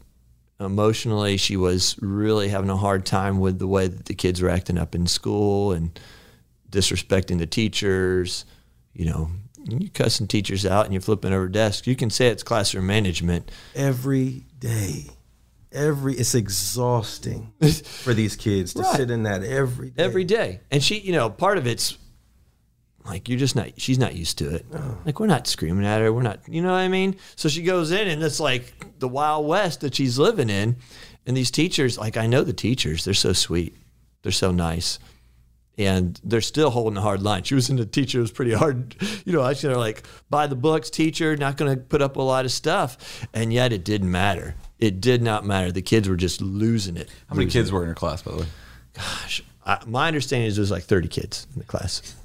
emotionally, 0.58 1.36
she 1.36 1.56
was 1.56 1.96
really 2.00 2.48
having 2.48 2.68
a 2.68 2.76
hard 2.76 3.06
time 3.06 3.38
with 3.38 3.58
the 3.58 3.68
way 3.68 3.86
that 3.86 4.06
the 4.06 4.14
kids 4.14 4.42
were 4.42 4.50
acting 4.50 4.76
up 4.76 4.94
in 4.94 5.06
school 5.06 5.72
and 5.72 5.98
disrespecting 6.70 7.38
the 7.38 7.46
teachers. 7.46 8.44
You 8.92 9.06
know, 9.06 9.30
you 9.64 9.88
cussing 9.88 10.26
teachers 10.26 10.66
out 10.66 10.84
and 10.84 10.92
you're 10.92 11.00
flipping 11.00 11.32
over 11.32 11.48
desks. 11.48 11.86
You 11.86 11.96
can 11.96 12.10
say 12.10 12.28
it's 12.28 12.42
classroom 12.42 12.86
management. 12.86 13.50
every 13.74 14.44
day. 14.58 15.06
Every 15.72 16.14
it's 16.14 16.34
exhausting 16.34 17.52
for 17.82 18.14
these 18.14 18.36
kids 18.36 18.74
to 18.74 18.82
Right. 18.82 18.96
sit 18.96 19.10
in 19.10 19.22
that 19.24 19.42
every 19.42 19.90
day. 19.90 20.02
every 20.02 20.24
day. 20.24 20.60
And 20.70 20.82
she, 20.82 20.98
you 21.00 21.12
know, 21.12 21.30
part 21.30 21.58
of 21.58 21.66
it's 21.66 21.96
like 23.04 23.28
you're 23.28 23.38
just 23.38 23.56
not. 23.56 23.68
She's 23.80 23.98
not 23.98 24.14
used 24.14 24.38
to 24.38 24.54
it. 24.54 24.66
Oh. 24.74 24.98
Like 25.04 25.18
we're 25.18 25.26
not 25.26 25.46
screaming 25.46 25.84
at 25.84 26.00
her. 26.00 26.12
We're 26.12 26.22
not. 26.22 26.40
You 26.48 26.62
know 26.62 26.70
what 26.70 26.78
I 26.78 26.88
mean? 26.88 27.16
So 27.36 27.48
she 27.48 27.62
goes 27.62 27.90
in, 27.90 28.06
and 28.08 28.22
it's 28.22 28.38
like 28.40 28.72
the 29.00 29.08
wild 29.08 29.46
west 29.46 29.80
that 29.80 29.94
she's 29.94 30.18
living 30.18 30.48
in. 30.50 30.76
And 31.26 31.36
these 31.36 31.50
teachers, 31.50 31.98
like 31.98 32.16
I 32.16 32.26
know 32.26 32.42
the 32.44 32.52
teachers, 32.52 33.04
they're 33.04 33.14
so 33.14 33.32
sweet. 33.32 33.76
They're 34.22 34.32
so 34.32 34.50
nice. 34.52 34.98
And 35.78 36.20
they're 36.22 36.40
still 36.42 36.70
holding 36.70 36.96
a 36.98 37.00
hard 37.00 37.22
line. 37.22 37.44
She 37.44 37.54
was 37.54 37.70
in 37.70 37.76
the 37.76 37.86
teacher, 37.86 38.18
it 38.18 38.22
was 38.22 38.30
pretty 38.30 38.52
hard. 38.52 38.94
You 39.24 39.32
know, 39.32 39.42
I 39.42 39.52
should 39.54 39.70
have 39.70 39.78
like, 39.78 40.02
by 40.30 40.46
the 40.48 40.56
books, 40.56 40.90
teacher, 40.90 41.36
not 41.36 41.56
going 41.56 41.72
to 41.74 41.80
put 41.80 42.02
up 42.02 42.16
a 42.16 42.22
lot 42.22 42.44
of 42.44 42.50
stuff. 42.52 43.24
And 43.32 43.52
yet 43.52 43.72
it 43.72 43.84
didn't 43.84 44.10
matter. 44.10 44.54
It 44.82 45.00
did 45.00 45.22
not 45.22 45.46
matter. 45.46 45.70
The 45.70 45.80
kids 45.80 46.08
were 46.08 46.16
just 46.16 46.40
losing 46.40 46.96
it. 46.96 47.08
How 47.28 47.36
many 47.36 47.48
kids 47.48 47.70
were 47.70 47.82
in 47.82 47.86
your 47.86 47.94
class, 47.94 48.20
by 48.20 48.32
the 48.32 48.38
way? 48.38 48.46
Gosh, 48.94 49.40
I, 49.64 49.78
my 49.86 50.08
understanding 50.08 50.48
is 50.48 50.56
there's 50.56 50.72
like 50.72 50.82
30 50.82 51.06
kids 51.06 51.46
in 51.54 51.60
the 51.60 51.64
class. 51.64 52.16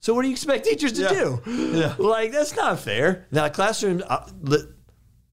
So 0.00 0.12
what 0.12 0.22
do 0.22 0.28
you 0.28 0.32
expect 0.32 0.64
teachers 0.64 0.94
to 0.94 1.08
do? 1.08 1.40
Yeah. 1.46 1.94
Like 1.98 2.32
that's 2.32 2.56
not 2.56 2.80
fair. 2.80 3.26
Now 3.30 3.48
classrooms, 3.48 4.02
uh, 4.02 4.28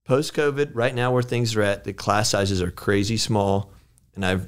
post 0.05 0.35
COVID, 0.35 0.69
right 0.75 0.93
now 0.93 1.11
where 1.11 1.23
things 1.23 1.55
are 1.55 1.63
at, 1.63 1.83
the 1.83 1.93
class 1.93 2.29
sizes 2.29 2.61
are 2.61 2.69
crazy 2.69 3.17
small, 3.17 3.71
and 4.13 4.23
I've 4.23 4.47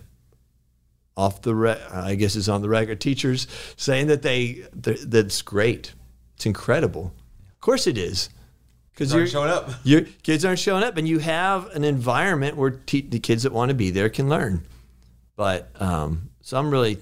off 1.17 1.41
the 1.41 1.55
re- 1.55 1.81
I 1.91 2.13
guess 2.13 2.35
it's 2.35 2.47
on 2.47 2.61
the 2.61 2.69
record. 2.69 3.01
Teachers 3.01 3.47
saying 3.75 4.05
that 4.07 4.21
they 4.21 4.65
that's 4.73 5.41
great. 5.41 5.95
It's 6.35 6.45
incredible. 6.45 7.11
Of 7.49 7.59
course 7.59 7.87
it 7.87 7.97
is. 7.97 8.29
Because 8.91 9.13
Aren't 9.13 9.29
showing 9.29 9.49
up. 9.49 9.69
your 9.83 10.01
kids 10.01 10.43
aren't 10.43 10.59
showing 10.59 10.83
up, 10.83 10.97
and 10.97 11.07
you 11.07 11.19
have 11.19 11.67
an 11.75 11.83
environment 11.83 12.57
where 12.57 12.71
te- 12.71 13.01
the 13.01 13.19
kids 13.19 13.43
that 13.43 13.53
want 13.53 13.69
to 13.69 13.75
be 13.75 13.89
there 13.89 14.09
can 14.09 14.29
learn. 14.29 14.65
But 15.35 15.71
um, 15.81 16.29
so 16.41 16.59
I'm 16.59 16.69
really, 16.69 16.97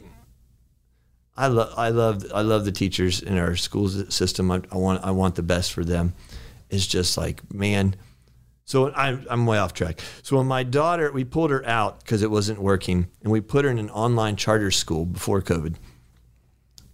I 1.35 1.47
love, 1.47 1.73
I 1.77 1.89
love, 1.89 2.25
I 2.33 2.41
love 2.41 2.65
the 2.65 2.71
teachers 2.71 3.21
in 3.21 3.37
our 3.37 3.55
school 3.55 3.89
system. 3.89 4.51
I, 4.51 4.61
I 4.71 4.77
want, 4.77 5.03
I 5.03 5.11
want 5.11 5.35
the 5.35 5.43
best 5.43 5.73
for 5.73 5.83
them. 5.83 6.13
It's 6.69 6.85
just 6.85 7.17
like, 7.17 7.51
man. 7.53 7.95
So 8.65 8.93
I'm, 8.93 9.25
I'm 9.27 9.47
way 9.47 9.57
off 9.57 9.73
track. 9.73 9.99
So 10.21 10.37
when 10.37 10.45
my 10.45 10.61
daughter, 10.61 11.11
we 11.11 11.23
pulled 11.23 11.49
her 11.49 11.65
out 11.65 12.01
because 12.01 12.21
it 12.21 12.29
wasn't 12.29 12.61
working, 12.61 13.07
and 13.23 13.31
we 13.31 13.41
put 13.41 13.65
her 13.65 13.71
in 13.71 13.79
an 13.79 13.89
online 13.89 14.35
charter 14.35 14.69
school 14.69 15.05
before 15.05 15.41
COVID, 15.41 15.73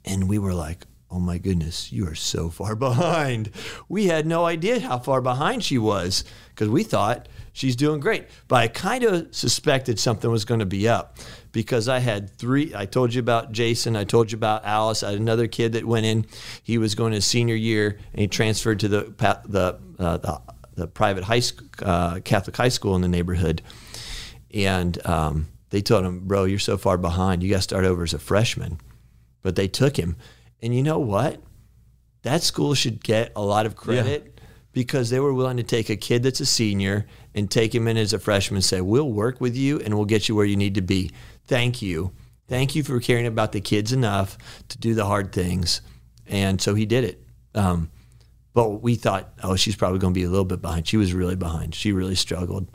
and 0.05 0.29
we 0.29 0.39
were 0.39 0.53
like, 0.53 0.85
oh 1.15 1.19
my 1.19 1.37
goodness, 1.37 1.93
you 1.93 2.05
are 2.07 2.15
so 2.15 2.49
far 2.49 2.75
behind. 2.75 3.49
We 3.87 4.07
had 4.07 4.27
no 4.27 4.45
idea 4.45 4.81
how 4.81 4.99
far 4.99 5.21
behind 5.21 5.63
she 5.63 5.77
was 5.77 6.25
because 6.49 6.67
we 6.67 6.83
thought 6.83 7.29
she's 7.53 7.77
doing 7.77 8.01
great. 8.01 8.27
But 8.49 8.55
I 8.57 8.67
kind 8.67 9.03
of 9.05 9.33
suspected 9.33 9.97
something 9.97 10.29
was 10.29 10.43
going 10.43 10.59
to 10.59 10.65
be 10.65 10.89
up 10.89 11.17
because 11.53 11.87
I 11.87 11.99
had 11.99 12.29
three. 12.29 12.75
I 12.75 12.85
told 12.85 13.13
you 13.13 13.21
about 13.21 13.53
Jason. 13.53 13.95
I 13.95 14.03
told 14.03 14.31
you 14.31 14.35
about 14.35 14.65
Alice. 14.65 15.03
I 15.03 15.11
had 15.11 15.19
another 15.19 15.47
kid 15.47 15.71
that 15.73 15.85
went 15.85 16.05
in. 16.05 16.25
He 16.61 16.77
was 16.77 16.95
going 16.95 17.13
to 17.13 17.21
senior 17.21 17.55
year 17.55 17.97
and 18.11 18.19
he 18.19 18.27
transferred 18.27 18.81
to 18.81 18.89
the 18.89 19.13
the 19.47 19.79
uh, 19.97 20.17
the, 20.17 20.41
the 20.75 20.87
private 20.87 21.23
high 21.23 21.39
school, 21.39 21.67
uh, 21.81 22.19
Catholic 22.19 22.57
high 22.57 22.69
school 22.69 22.95
in 22.97 23.01
the 23.01 23.07
neighborhood, 23.07 23.61
and 24.53 25.03
um, 25.07 25.47
they 25.69 25.81
told 25.81 26.03
him, 26.03 26.27
"Bro, 26.27 26.45
you're 26.45 26.59
so 26.59 26.77
far 26.77 26.97
behind. 26.97 27.41
You 27.41 27.49
got 27.49 27.57
to 27.57 27.61
start 27.61 27.85
over 27.85 28.03
as 28.03 28.13
a 28.13 28.19
freshman." 28.19 28.79
But 29.41 29.55
they 29.55 29.67
took 29.67 29.95
him. 29.95 30.17
And 30.65 30.75
you 30.75 30.83
know 30.83 30.99
what? 30.99 31.39
that 32.25 32.41
school 32.41 32.73
should 32.73 33.03
get 33.03 33.31
a 33.35 33.41
lot 33.41 33.67
of 33.67 33.75
credit 33.75 34.41
because 34.71 35.11
they 35.11 35.19
were 35.19 35.33
willing 35.33 35.57
to 35.57 35.63
take 35.63 35.91
a 35.91 35.95
kid 35.95 36.23
that's 36.23 36.39
a 36.39 36.45
senior 36.45 37.05
and 37.35 37.49
take 37.49 37.73
him 37.73 37.87
in 37.87 37.97
as 37.97 38.13
a 38.13 38.19
freshman 38.19 38.57
and 38.57 38.63
say, 38.63 38.81
We'll 38.81 39.11
work 39.11 39.39
with 39.39 39.55
you 39.55 39.79
and 39.79 39.93
we'll 39.93 40.05
get 40.05 40.27
you 40.27 40.35
where 40.35 40.45
you 40.45 40.57
need 40.57 40.73
to 40.75 40.81
be. 40.81 41.11
Thank 41.45 41.83
you. 41.83 42.13
Thank 42.47 42.75
you 42.75 42.83
for 42.83 42.99
caring 42.99 43.27
about 43.27 43.51
the 43.51 43.61
kids 43.61 43.93
enough 43.93 44.39
to 44.69 44.77
do 44.79 44.95
the 44.95 45.05
hard 45.05 45.31
things. 45.31 45.81
And 46.25 46.59
so 46.59 46.73
he 46.73 46.87
did 46.87 47.03
it. 47.03 47.23
Um, 47.53 47.91
but 48.53 48.81
we 48.81 48.95
thought, 48.95 49.31
oh, 49.43 49.55
she's 49.55 49.75
probably 49.75 49.99
going 49.99 50.13
to 50.13 50.19
be 50.19 50.23
a 50.23 50.29
little 50.29 50.45
bit 50.45 50.63
behind. 50.63 50.87
She 50.87 50.97
was 50.97 51.13
really 51.13 51.35
behind. 51.35 51.75
She 51.75 51.91
really 51.91 52.15
struggled. 52.15 52.67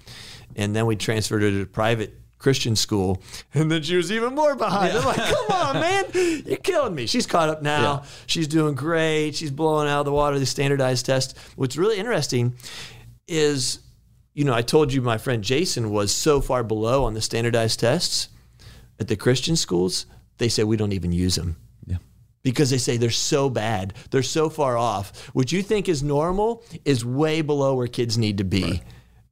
And 0.55 0.77
then 0.77 0.87
we 0.87 0.95
transferred 0.95 1.43
her 1.43 1.51
to 1.51 1.67
private 1.67 2.20
Christian 2.41 2.75
school, 2.75 3.23
and 3.55 3.71
then 3.71 3.83
she 3.83 3.95
was 3.97 4.11
even 4.11 4.35
more 4.35 4.57
behind. 4.57 4.97
I'm 4.97 5.05
like, 5.05 5.17
come 5.17 5.47
on, 5.51 5.75
man, 5.81 6.05
you're 6.47 6.57
killing 6.57 6.95
me. 6.95 7.07
She's 7.07 7.27
caught 7.27 7.49
up 7.51 7.63
now. 7.63 8.01
Yeah. 8.03 8.09
She's 8.27 8.49
doing 8.49 8.75
great. 8.75 9.37
She's 9.37 9.51
blowing 9.53 9.89
out 9.89 10.01
of 10.01 10.05
the 10.07 10.13
water 10.13 10.39
the 10.39 10.47
standardized 10.47 11.07
test. 11.07 11.37
What's 11.57 11.77
really 11.77 11.99
interesting 11.99 12.55
is, 13.29 13.79
you 14.35 14.45
know, 14.45 14.55
I 14.55 14.63
told 14.63 14.93
you 14.93 15.03
my 15.03 15.19
friend 15.19 15.45
Jason 15.45 15.91
was 15.91 16.13
so 16.13 16.41
far 16.41 16.65
below 16.65 17.05
on 17.05 17.15
the 17.15 17.21
standardized 17.21 17.79
tests 17.79 18.29
at 18.99 19.07
the 19.09 19.17
Christian 19.17 19.55
schools. 19.55 20.07
They 20.39 20.49
say 20.49 20.65
we 20.65 20.77
don't 20.79 20.93
even 20.95 21.13
use 21.13 21.35
them 21.37 21.57
Yeah. 21.87 21.99
because 22.43 22.71
they 22.71 22.79
say 22.79 22.97
they're 22.97 23.11
so 23.11 23.51
bad, 23.51 23.93
they're 24.11 24.23
so 24.23 24.49
far 24.49 24.79
off. 24.79 25.29
What 25.35 25.53
you 25.53 25.63
think 25.63 25.89
is 25.91 26.03
normal 26.03 26.65
is 26.87 27.05
way 27.05 27.43
below 27.43 27.75
where 27.75 27.87
kids 27.87 28.17
need 28.17 28.39
to 28.39 28.45
be. 28.45 28.81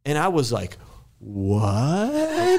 And 0.04 0.18
I 0.18 0.28
was 0.28 0.52
like, 0.52 0.76
what? 1.18 2.14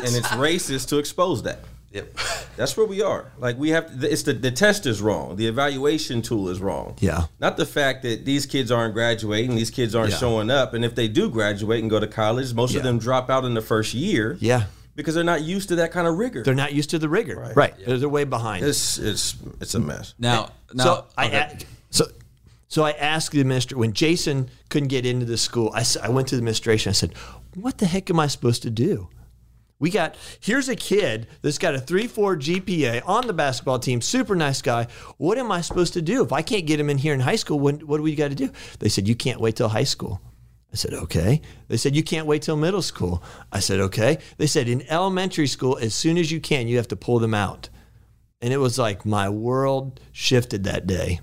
and 0.06 0.16
it's 0.16 0.28
racist 0.30 0.90
to 0.90 0.98
expose 0.98 1.44
that. 1.44 1.60
Yep. 1.92 2.18
That's 2.56 2.78
where 2.78 2.86
we 2.86 3.02
are. 3.02 3.32
Like 3.40 3.58
we 3.58 3.70
have, 3.70 4.04
it's 4.04 4.22
the 4.24 4.34
the 4.34 4.52
test 4.52 4.86
is 4.86 5.02
wrong. 5.02 5.38
The 5.38 5.48
evaluation 5.48 6.22
tool 6.22 6.50
is 6.50 6.60
wrong. 6.60 6.96
Yeah. 7.00 7.26
Not 7.40 7.58
the 7.58 7.66
fact 7.66 8.04
that 8.04 8.26
these 8.26 8.46
kids 8.46 8.72
aren't 8.72 8.94
graduating, 8.94 9.56
these 9.56 9.72
kids 9.72 9.96
aren't 9.96 10.12
Yeah. 10.12 10.18
showing 10.18 10.52
up, 10.52 10.74
and 10.76 10.86
if 10.86 10.94
they 10.94 11.08
do 11.08 11.30
graduate 11.30 11.82
and 11.82 11.90
go 11.90 12.00
to 12.00 12.06
college, 12.06 12.54
most 12.54 12.74
Yeah. 12.74 12.78
of 12.80 12.84
them 12.84 13.00
drop 13.00 13.30
out 13.32 13.44
in 13.44 13.56
the 13.56 13.62
first 13.62 13.94
year. 13.96 14.38
Yeah. 14.40 14.66
Because 14.96 15.16
they're 15.16 15.24
not 15.24 15.42
used 15.42 15.70
to 15.70 15.78
that 15.78 15.92
kind 15.92 16.08
of 16.08 16.18
rigor. 16.18 16.44
They're 16.44 16.54
not 16.54 16.74
used 16.74 16.90
to 16.92 17.00
the 17.00 17.10
rigor. 17.10 17.54
Right. 17.56 17.74
They're, 17.86 17.98
they're 17.98 18.10
way 18.10 18.26
behind. 18.26 18.66
It's 18.66 18.98
it's 19.00 19.36
it's 19.60 19.74
a 19.74 19.80
mess. 19.80 20.14
Now, 20.20 20.50
now, 20.74 20.84
so 20.84 21.06
I 21.18 21.28
okay. 21.28 21.58
so 21.90 22.06
so 22.68 22.84
I 22.84 22.92
asked 22.92 23.32
the 23.32 23.40
administrator 23.42 23.80
when 23.80 23.94
Jason 23.94 24.50
couldn't 24.70 24.90
get 24.90 25.06
into 25.08 25.26
the 25.26 25.38
school. 25.38 25.72
I, 25.74 25.84
I 26.04 26.10
went 26.10 26.28
to 26.28 26.36
the 26.36 26.40
administration. 26.40 26.90
I 26.92 26.94
said, 26.94 27.14
"What 27.56 27.78
the 27.78 27.86
heck 27.86 28.10
am 28.10 28.20
I 28.20 28.28
supposed 28.28 28.64
to 28.64 28.70
do?" 28.70 29.10
We 29.80 29.90
got 29.90 30.16
here's 30.42 30.68
a 30.68 30.76
kid 30.76 31.28
that's 31.42 31.58
got 31.58 31.74
a 31.74 31.80
three 31.80 32.08
four 32.08 32.36
GPA 32.36 33.02
on 33.06 33.28
the 33.28 33.34
basketball 33.34 33.80
team, 33.80 34.02
super 34.02 34.36
nice 34.36 34.62
guy. 34.62 34.88
What 35.18 35.38
am 35.38 35.52
I 35.52 35.62
supposed 35.62 35.94
to 35.94 36.02
do 36.02 36.24
if 36.24 36.34
I 36.34 36.42
can't 36.42 36.66
get 36.66 36.80
him 36.80 36.90
in 36.90 36.98
here 36.98 37.14
in 37.14 37.22
high 37.22 37.38
school? 37.38 37.60
When, 37.60 37.80
what 37.80 37.98
do 37.98 38.04
we 38.04 38.16
got 38.16 38.30
to 38.30 38.36
do? 38.36 38.52
They 38.80 38.90
said 38.90 39.08
you 39.08 39.16
can't 39.16 39.40
wait 39.40 39.56
till 39.56 39.70
high 39.70 39.86
school. 39.86 40.22
I 40.72 40.76
said, 40.76 40.94
okay. 40.94 41.42
They 41.68 41.78
said, 41.78 41.96
you 41.96 42.04
can't 42.04 42.28
wait 42.28 42.44
till 42.44 42.56
middle 42.56 42.84
school. 42.84 43.24
I 43.52 43.60
said, 43.60 43.80
okay. 43.80 44.20
They 44.38 44.46
said, 44.46 44.70
in 44.70 44.88
elementary 44.88 45.48
school, 45.48 45.78
as 45.80 45.96
soon 45.96 46.18
as 46.18 46.32
you 46.32 46.40
can, 46.40 46.68
you 46.68 46.78
have 46.78 46.88
to 46.90 46.96
pull 46.96 47.18
them 47.18 47.34
out. 47.34 47.70
And 48.40 48.54
it 48.54 48.58
was 48.58 48.78
like 48.78 49.06
my 49.06 49.30
world 49.30 50.00
shifted 50.12 50.64
that 50.66 50.86
day. 50.86 51.22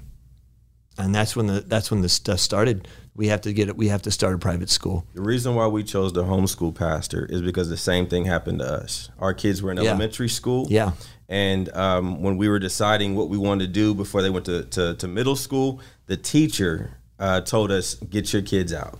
And 0.98 1.14
that's 1.14 1.36
when 1.36 1.46
the 1.46 1.60
that's 1.60 1.90
when 1.90 2.00
the 2.00 2.08
stuff 2.08 2.40
started. 2.40 2.88
We 3.16 3.28
have 3.28 3.40
to 3.42 3.52
get 3.52 3.68
it. 3.68 3.76
We 3.76 3.88
have 3.88 4.02
to 4.02 4.10
start 4.10 4.34
a 4.34 4.38
private 4.38 4.68
school. 4.70 5.06
The 5.14 5.22
reason 5.22 5.54
why 5.54 5.66
we 5.68 5.82
chose 5.82 6.12
the 6.12 6.24
homeschool 6.24 6.74
pastor 6.74 7.26
is 7.30 7.40
because 7.42 7.68
the 7.70 7.76
same 7.76 8.06
thing 8.06 8.26
happened 8.26 8.58
to 8.58 8.66
us. 8.66 9.08
Our 9.18 9.32
kids 9.34 9.62
were 9.62 9.70
in 9.72 9.78
Yeah. 9.78 9.90
elementary 9.90 10.28
school. 10.28 10.66
Yeah. 10.68 10.92
And 11.28 11.68
um, 11.74 12.22
when 12.22 12.36
we 12.36 12.48
were 12.48 12.58
deciding 12.58 13.16
what 13.16 13.28
we 13.28 13.38
wanted 13.38 13.66
to 13.66 13.72
do 13.72 13.94
before 13.94 14.22
they 14.22 14.30
went 14.30 14.44
to, 14.46 14.64
to, 14.64 14.94
to 14.94 15.08
middle 15.08 15.34
school, 15.36 15.80
the 16.06 16.16
teacher 16.16 16.98
uh, 17.18 17.40
told 17.40 17.72
us, 17.72 17.94
get 17.94 18.32
your 18.32 18.42
kids 18.42 18.72
out. 18.72 18.98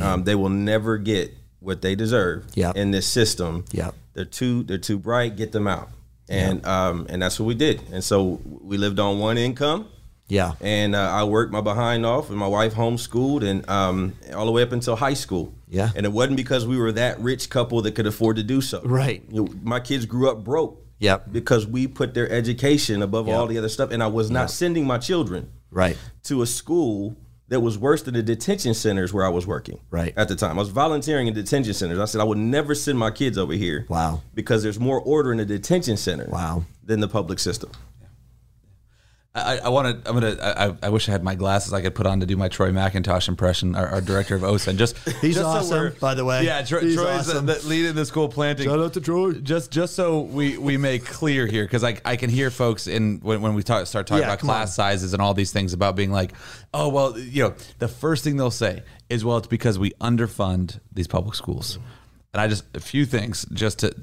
Um, 0.00 0.24
they 0.24 0.34
will 0.34 0.48
never 0.48 0.96
get 0.96 1.34
what 1.60 1.82
they 1.82 1.94
deserve 1.94 2.46
Yep. 2.54 2.76
in 2.76 2.92
this 2.92 3.06
system. 3.06 3.64
Yep. 3.72 3.94
They're 4.14 4.24
too 4.24 4.62
they're 4.62 4.78
too 4.78 4.98
bright, 4.98 5.36
get 5.36 5.52
them 5.52 5.66
out. 5.66 5.90
And 6.28 6.64
um, 6.66 7.06
and 7.10 7.20
that's 7.20 7.38
what 7.38 7.46
we 7.46 7.54
did. 7.54 7.82
And 7.92 8.02
so 8.02 8.40
we 8.44 8.78
lived 8.78 8.98
on 8.98 9.18
one 9.18 9.36
income 9.36 9.88
Yeah. 10.32 10.52
and 10.62 10.94
uh, 10.96 10.98
I 11.20 11.24
worked 11.24 11.52
my 11.52 11.60
behind 11.60 12.06
off, 12.06 12.30
and 12.30 12.38
my 12.38 12.46
wife 12.46 12.74
homeschooled, 12.74 13.42
and 13.48 13.68
um, 13.68 14.14
all 14.34 14.46
the 14.46 14.52
way 14.52 14.62
up 14.62 14.72
until 14.72 14.96
high 14.96 15.14
school. 15.14 15.52
Yeah. 15.68 15.90
and 15.96 16.04
it 16.04 16.12
wasn't 16.12 16.36
because 16.36 16.66
we 16.66 16.76
were 16.76 16.92
that 16.92 17.18
rich 17.20 17.48
couple 17.48 17.82
that 17.82 17.94
could 17.94 18.06
afford 18.06 18.36
to 18.36 18.42
do 18.42 18.60
so. 18.60 18.80
Right. 18.84 19.22
You 19.30 19.44
know, 19.44 19.48
my 19.62 19.80
kids 19.80 20.04
grew 20.06 20.30
up 20.30 20.42
broke. 20.44 20.78
Yep. 20.98 21.32
Because 21.32 21.66
we 21.66 21.86
put 21.88 22.14
their 22.14 22.30
education 22.30 23.02
above 23.02 23.26
Yep. 23.26 23.36
all 23.36 23.46
the 23.46 23.58
other 23.58 23.68
stuff, 23.68 23.90
and 23.90 24.02
I 24.02 24.06
was 24.06 24.30
not 24.30 24.50
sending 24.50 24.86
my 24.86 24.98
children 24.98 25.50
Right. 25.70 25.96
to 26.24 26.42
a 26.42 26.46
school 26.46 27.16
that 27.48 27.60
was 27.60 27.76
worse 27.76 28.02
than 28.02 28.14
the 28.14 28.22
detention 28.22 28.72
centers 28.74 29.12
where 29.12 29.26
I 29.26 29.28
was 29.28 29.46
working. 29.46 29.78
Right. 29.90 30.14
At 30.16 30.28
the 30.28 30.36
time, 30.36 30.56
I 30.58 30.62
was 30.62 30.68
volunteering 30.70 31.26
in 31.26 31.34
detention 31.34 31.74
centers. 31.74 31.98
I 31.98 32.04
said 32.06 32.20
I 32.20 32.24
would 32.24 32.38
never 32.38 32.74
send 32.74 32.98
my 32.98 33.10
kids 33.10 33.36
over 33.36 33.52
here. 33.52 33.84
Wow. 33.88 34.22
Because 34.34 34.62
there's 34.62 34.78
more 34.80 35.00
order 35.00 35.32
in 35.32 35.38
the 35.38 35.44
detention 35.44 35.96
center. 35.96 36.28
Wow. 36.30 36.64
Than 36.84 37.00
the 37.00 37.08
public 37.08 37.38
system. 37.38 37.70
I, 39.34 39.58
I 39.60 39.68
want 39.70 40.04
to. 40.04 40.10
I'm 40.10 40.20
gonna. 40.20 40.36
I, 40.42 40.86
I 40.86 40.88
wish 40.90 41.08
I 41.08 41.12
had 41.12 41.24
my 41.24 41.34
glasses 41.34 41.72
I 41.72 41.80
could 41.80 41.94
put 41.94 42.06
on 42.06 42.20
to 42.20 42.26
do 42.26 42.36
my 42.36 42.48
Troy 42.48 42.70
McIntosh 42.70 43.28
impression, 43.28 43.74
our, 43.74 43.86
our 43.86 44.00
director 44.02 44.34
of 44.34 44.44
OSA. 44.44 44.74
Just 44.74 44.98
He's 45.22 45.36
just 45.36 45.46
awesome, 45.46 45.78
we're- 45.78 45.94
by 45.98 46.12
the 46.12 46.22
way. 46.24 46.44
Yeah, 46.44 46.58
He's 46.60 46.68
Troy's 46.68 46.98
awesome. 46.98 47.46
the, 47.46 47.58
leading 47.66 47.94
the 47.94 48.04
school 48.04 48.28
planting. 48.28 48.66
Shout 48.66 48.78
out 48.78 48.92
to 48.92 49.00
Troy. 49.00 49.32
Just 49.32 49.70
just 49.70 49.94
so 49.96 50.20
we 50.20 50.58
we 50.58 50.76
make 50.76 51.06
clear 51.06 51.46
here, 51.46 51.64
because 51.64 51.82
I 51.82 51.98
I 52.04 52.16
can 52.16 52.28
hear 52.28 52.50
folks 52.50 52.86
in 52.86 53.20
when, 53.22 53.40
when 53.40 53.54
we 53.54 53.62
talk, 53.62 53.86
start 53.86 54.06
talking 54.06 54.20
Yeah, 54.20 54.28
about 54.28 54.40
class 54.40 54.68
on. 54.68 54.74
sizes 54.74 55.14
and 55.14 55.22
all 55.22 55.32
these 55.32 55.50
things 55.50 55.72
about 55.72 55.96
being 55.96 56.10
like, 56.12 56.34
oh 56.74 56.90
well, 56.90 57.18
you 57.18 57.42
know, 57.44 57.54
the 57.78 57.88
first 57.88 58.24
thing 58.24 58.36
they'll 58.36 58.50
say 58.50 58.82
is, 59.08 59.24
well, 59.24 59.38
it's 59.38 59.46
because 59.46 59.78
we 59.78 59.92
underfund 59.92 60.78
these 60.92 61.06
public 61.08 61.34
schools. 61.36 61.78
And 62.34 62.40
I 62.42 62.48
just 62.48 62.64
a 62.76 62.80
few 62.80 63.06
things 63.06 63.46
just 63.52 63.78
to 63.78 63.94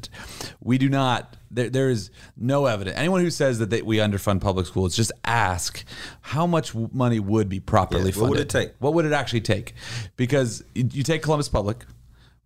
we 0.60 0.80
do 0.80 0.90
not 0.90 1.36
there, 1.52 1.70
there 1.70 1.90
is 1.90 2.12
no 2.38 2.66
evidence. 2.66 2.98
Anyone 2.98 3.22
who 3.22 3.30
says 3.30 3.60
that 3.60 3.70
they, 3.70 3.82
we 3.82 3.98
underfund 3.98 4.42
public 4.42 4.66
schools, 4.66 4.96
just 4.96 5.12
ask 5.26 5.84
how 6.22 6.46
much 6.46 6.74
money 6.76 7.20
would 7.20 7.50
be 7.50 7.60
properly 7.60 8.02
Yeah, 8.02 8.06
what 8.08 8.14
funded. 8.16 8.30
would 8.30 8.40
it 8.40 8.50
take? 8.50 8.74
What 8.80 8.94
would 8.94 9.06
it 9.06 9.14
actually 9.14 9.42
take? 9.42 9.74
Because 10.16 10.64
you 10.74 11.04
take 11.04 11.22
Columbus 11.24 11.50
Public, 11.50 11.86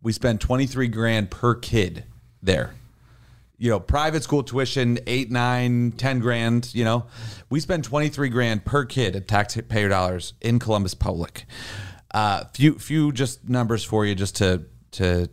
we 0.01 0.11
spend 0.11 0.41
23 0.41 0.87
grand 0.87 1.31
per 1.31 1.55
kid 1.55 2.05
there. 2.41 2.75
You 3.57 3.69
know, 3.69 3.79
private 3.79 4.23
school 4.23 4.43
tuition, 4.43 4.99
eight, 5.07 5.31
nine, 5.31 5.93
10 5.93 6.19
grand, 6.19 6.73
you 6.75 6.83
know. 6.83 7.05
We 7.49 7.59
spend 7.61 7.83
23 7.85 8.27
grand 8.29 8.65
per 8.65 8.83
kid 8.83 9.15
at 9.15 9.27
taxpayer 9.27 9.87
dollars 9.87 10.33
in 10.41 10.59
Columbus 10.59 10.93
Public. 10.93 11.45
Uh, 12.13 12.43
few 12.53 12.77
few 12.77 13.11
just 13.11 13.47
numbers 13.47 13.83
for 13.83 14.05
you 14.05 14.15
just 14.15 14.35
to 14.37 14.63
to 14.91 15.29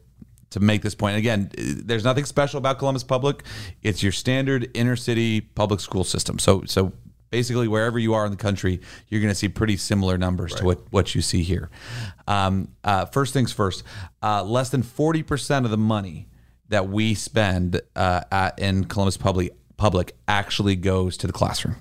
to 0.51 0.61
make 0.61 0.82
this 0.82 0.94
point. 0.94 1.16
Again, 1.16 1.51
there's 1.57 2.05
nothing 2.05 2.24
special 2.24 2.59
about 2.59 2.78
Columbus 2.78 3.05
Public. 3.05 3.44
It's 3.82 4.03
your 4.03 4.12
standard 4.12 4.68
inner 4.74 4.96
city 4.96 5.40
public 5.40 5.80
school 5.80 6.05
system. 6.05 6.38
So 6.38 6.64
so 6.66 6.92
basically 7.30 7.68
wherever 7.68 7.98
you 7.98 8.14
are 8.14 8.24
in 8.24 8.30
the 8.30 8.36
country, 8.36 8.80
you're 9.09 9.20
going 9.20 9.30
to 9.32 9.38
see 9.38 9.48
pretty 9.48 9.76
similar 9.76 10.18
numbers 10.18 10.55
to 10.57 10.64
what, 10.64 10.80
what 10.90 11.14
you 11.14 11.22
see 11.22 11.42
here. 11.42 11.70
Um, 12.26 12.68
uh, 12.84 13.07
first 13.07 13.32
things 13.32 13.53
first, 13.53 13.84
uh, 14.22 14.42
less 14.42 14.70
than 14.70 14.82
40% 14.82 15.64
of 15.64 15.70
the 15.70 15.78
money 15.78 16.28
that 16.68 16.88
we 16.88 17.14
spend 17.14 17.80
uh, 17.96 18.22
at, 18.30 18.59
in 18.59 18.84
Columbus 18.84 19.16
Public, 19.16 19.55
Public 19.76 20.14
actually 20.28 20.76
goes 20.76 21.16
to 21.18 21.26
the 21.26 21.32
classroom. 21.32 21.76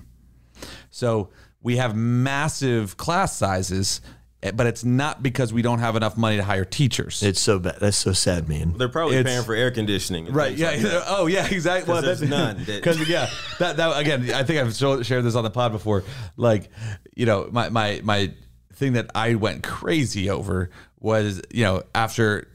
So 0.90 1.30
we 1.62 1.76
have 1.76 1.94
massive 1.94 2.96
class 2.96 3.36
sizes, 3.36 4.00
Eh, 4.42 4.50
but 4.52 4.66
it's 4.66 4.84
not 4.84 5.22
because 5.22 5.52
we 5.52 5.60
don't 5.60 5.80
have 5.80 5.96
enough 5.96 6.16
money 6.16 6.36
to 6.38 6.42
hire 6.42 6.64
teachers. 6.64 7.22
It's 7.22 7.40
so 7.40 7.58
bad. 7.58 7.76
That's 7.78 7.96
so 7.98 8.12
sad, 8.14 8.48
man. 8.48 8.74
They're 8.78 8.88
probably 8.88 9.16
It's- 9.18 9.30
paying 9.34 9.44
for 9.44 9.54
air 9.54 9.70
conditioning. 9.70 10.32
Right. 10.32 10.56
Yeah. 10.56 10.70
like 10.70 10.80
that. 10.80 11.04
Oh, 11.08 11.26
yeah. 11.26 11.46
Exactly. 11.46 11.92
'Cause 11.92 12.04
there's 12.04 12.22
none 12.22 12.62
Because 12.64 13.06
yeah, 13.08 13.28
that 13.58 13.76
that 13.76 13.98
again, 13.98 14.30
I 14.34 14.42
think 14.44 14.58
I've 14.60 14.74
shared 14.74 15.24
this 15.24 15.34
on 15.34 15.44
the 15.44 15.50
pod 15.50 15.72
before. 15.72 16.04
Like, 16.38 16.70
you 17.14 17.26
know, 17.26 17.48
my 17.52 17.68
my 17.68 18.00
my 18.02 18.32
thing 18.74 18.94
that 18.94 19.10
I 19.14 19.34
went 19.34 19.62
crazy 19.62 20.30
over 20.30 20.70
was 21.00 21.42
you 21.50 21.64
know 21.64 21.82
after. 21.94 22.46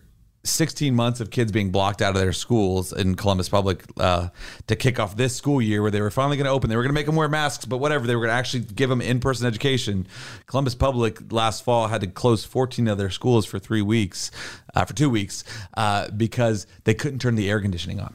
16 0.46 0.96
months 0.96 1.20
of 1.20 1.32
kids 1.32 1.52
being 1.52 1.72
blocked 1.72 2.02
out 2.02 2.16
of 2.16 2.22
their 2.22 2.34
schools 2.34 2.94
in 2.94 3.16
Columbus 3.16 3.50
Public 3.50 3.84
uh, 3.98 4.30
to 4.68 4.76
kick 4.76 5.00
off 5.00 5.18
this 5.18 5.36
school 5.36 5.62
year 5.62 5.82
where 5.82 5.92
they 5.92 6.02
were 6.02 6.12
finally 6.12 6.38
going 6.38 6.46
to 6.46 6.52
open. 6.52 6.70
They 6.70 6.76
were 6.76 6.84
going 6.84 6.92
to 6.92 6.94
make 6.94 7.08
them 7.08 7.16
wear 7.16 7.28
masks, 7.28 7.66
but 7.66 7.78
whatever. 7.78 8.08
They 8.08 8.16
were 8.16 8.22
going 8.22 8.34
to 8.34 8.38
actually 8.38 8.64
give 8.64 8.90
them 8.90 9.02
in 9.02 9.20
person 9.20 9.48
education. 9.48 10.08
Columbus 10.46 10.76
Public 10.76 11.32
last 11.32 11.64
fall 11.64 11.88
had 11.88 12.02
to 12.02 12.08
close 12.08 12.46
14 12.46 12.88
of 12.88 12.98
their 12.98 13.10
schools 13.10 13.46
for 13.46 13.60
three 13.60 13.82
weeks, 13.82 14.32
uh, 14.76 14.86
for 14.86 14.94
two 14.94 15.10
weeks, 15.10 15.44
uh, 15.76 16.10
because 16.12 16.68
they 16.84 16.94
couldn't 16.94 17.20
turn 17.20 17.36
the 17.36 17.50
air 17.50 17.60
conditioning 17.60 18.00
on 18.00 18.14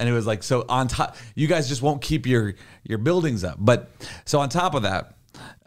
and 0.00 0.08
it 0.08 0.12
was 0.12 0.26
like 0.26 0.42
so 0.42 0.64
on 0.68 0.88
top 0.88 1.14
you 1.34 1.46
guys 1.46 1.68
just 1.68 1.82
won't 1.82 2.00
keep 2.02 2.26
your 2.26 2.54
your 2.82 2.98
buildings 2.98 3.44
up 3.44 3.56
but 3.60 3.90
so 4.24 4.40
on 4.40 4.48
top 4.48 4.74
of 4.74 4.82
that 4.82 5.14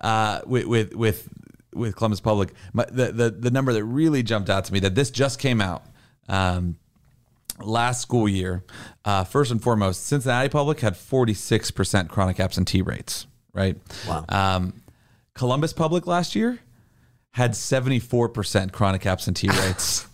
uh 0.01 0.41
with 0.45 0.65
with 0.65 0.95
with, 0.95 1.29
with 1.75 1.95
columbus 1.95 2.19
public 2.19 2.53
my, 2.73 2.85
the, 2.91 3.11
the 3.11 3.29
the 3.31 3.51
number 3.51 3.73
that 3.73 3.83
really 3.83 4.23
jumped 4.23 4.49
out 4.49 4.65
to 4.65 4.73
me 4.73 4.79
that 4.79 4.95
this 4.95 5.09
just 5.11 5.39
came 5.39 5.59
out 5.61 5.83
um 6.29 6.77
last 7.59 8.01
school 8.01 8.27
year 8.27 8.63
uh 9.05 9.23
first 9.23 9.51
and 9.51 9.61
foremost 9.61 10.05
cincinnati 10.07 10.49
public 10.49 10.79
had 10.79 10.93
46% 10.93 12.09
chronic 12.09 12.39
absentee 12.39 12.81
rates 12.81 13.27
right 13.53 13.77
Wow. 14.07 14.25
um 14.29 14.73
Columbus 15.35 15.73
Public 15.73 16.05
last 16.05 16.35
year 16.35 16.59
had 17.31 17.53
74% 17.53 18.71
chronic 18.71 19.03
absentee 19.07 19.47
rates. 19.61 20.05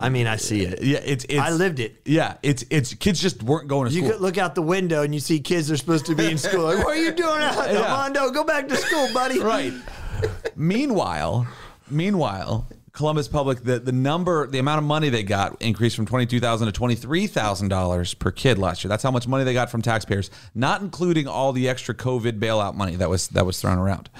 I 0.00 0.08
mean, 0.08 0.26
I 0.26 0.34
see 0.34 0.62
it. 0.62 0.82
yeah, 0.82 0.98
it's, 1.04 1.24
it's 1.28 1.38
I 1.40 1.50
lived 1.50 1.78
it. 1.78 2.00
Yeah, 2.04 2.38
it's 2.42 2.64
it's 2.68 2.92
kids 2.94 3.20
just 3.20 3.40
weren't 3.44 3.68
going 3.68 3.88
to 3.88 3.94
You 3.94 4.00
school. 4.00 4.06
You 4.08 4.12
could 4.14 4.20
look 4.22 4.36
out 4.38 4.56
the 4.56 4.62
window 4.62 5.02
and 5.04 5.14
you 5.14 5.20
see 5.20 5.38
kids 5.38 5.70
are 5.70 5.76
supposed 5.76 6.06
to 6.06 6.16
be 6.16 6.26
in 6.28 6.38
school. 6.38 6.64
Like, 6.64 6.78
what 6.78 6.96
are 6.96 7.00
you 7.00 7.12
doing 7.12 7.40
out? 7.40 7.54
Yeah. 7.72 7.82
Mondo, 7.82 8.30
go 8.30 8.42
back 8.42 8.66
to 8.66 8.76
school, 8.76 9.08
buddy. 9.14 9.38
right. 9.54 9.72
Meanwhile, 10.56 11.46
meanwhile, 11.90 12.66
Columbus 12.92 13.28
Public, 13.28 13.62
the, 13.62 13.78
the 13.78 13.92
number, 13.92 14.46
the 14.46 14.58
amount 14.58 14.78
of 14.78 14.84
money 14.84 15.08
they 15.08 15.22
got 15.22 15.60
increased 15.62 15.96
from 15.96 16.06
twenty 16.06 16.26
two 16.26 16.40
thousand 16.40 16.66
to 16.66 16.72
twenty 16.72 16.94
three 16.94 17.26
thousand 17.26 17.68
dollars 17.68 18.14
per 18.14 18.30
kid 18.30 18.58
last 18.58 18.82
year. 18.84 18.88
That's 18.88 19.02
how 19.02 19.10
much 19.10 19.28
money 19.28 19.44
they 19.44 19.52
got 19.52 19.70
from 19.70 19.82
taxpayers, 19.82 20.30
not 20.54 20.80
including 20.80 21.28
all 21.28 21.52
the 21.52 21.68
extra 21.68 21.94
COVID 21.94 22.38
bailout 22.38 22.74
money 22.74 22.96
that 22.96 23.08
was 23.08 23.28
that 23.28 23.46
was 23.46 23.60
thrown 23.60 23.78
around. 23.78 24.10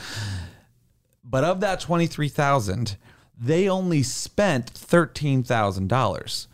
But 1.25 1.45
of 1.45 1.61
that 1.61 1.81
twenty 1.81 2.07
three 2.07 2.29
thousand, 2.29 2.97
they 3.39 3.69
only 3.69 4.03
spent 4.03 4.71
thirteen 4.71 5.43
thousand 5.43 5.89
dollars. 5.89 6.48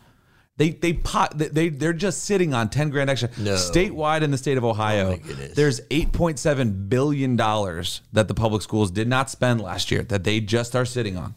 They 0.57 0.69
they 0.69 0.93
pot 0.93 1.37
they 1.37 1.67
they're 1.67 1.91
just 1.91 2.23
sitting 2.23 2.53
on 2.53 2.69
ten 2.69 2.89
grand 2.89 3.09
extra. 3.09 3.29
No. 3.37 3.55
Statewide 3.55 4.21
in 4.21 4.31
the 4.31 4.37
state 4.37 4.57
of 4.57 4.63
Ohio, 4.63 5.13
oh 5.13 5.17
goodness. 5.17 5.53
there's 5.53 5.81
eight 5.91 6.13
point 6.13 6.39
seven 6.39 6.87
billion 6.87 7.35
dollars 7.35 8.01
that 8.13 8.29
the 8.29 8.33
public 8.33 8.61
schools 8.61 8.89
did 8.89 9.07
not 9.09 9.29
spend 9.29 9.59
last 9.59 9.91
year 9.91 10.03
that 10.03 10.23
they 10.23 10.39
just 10.39 10.73
are 10.75 10.85
sitting 10.85 11.17
on. 11.17 11.35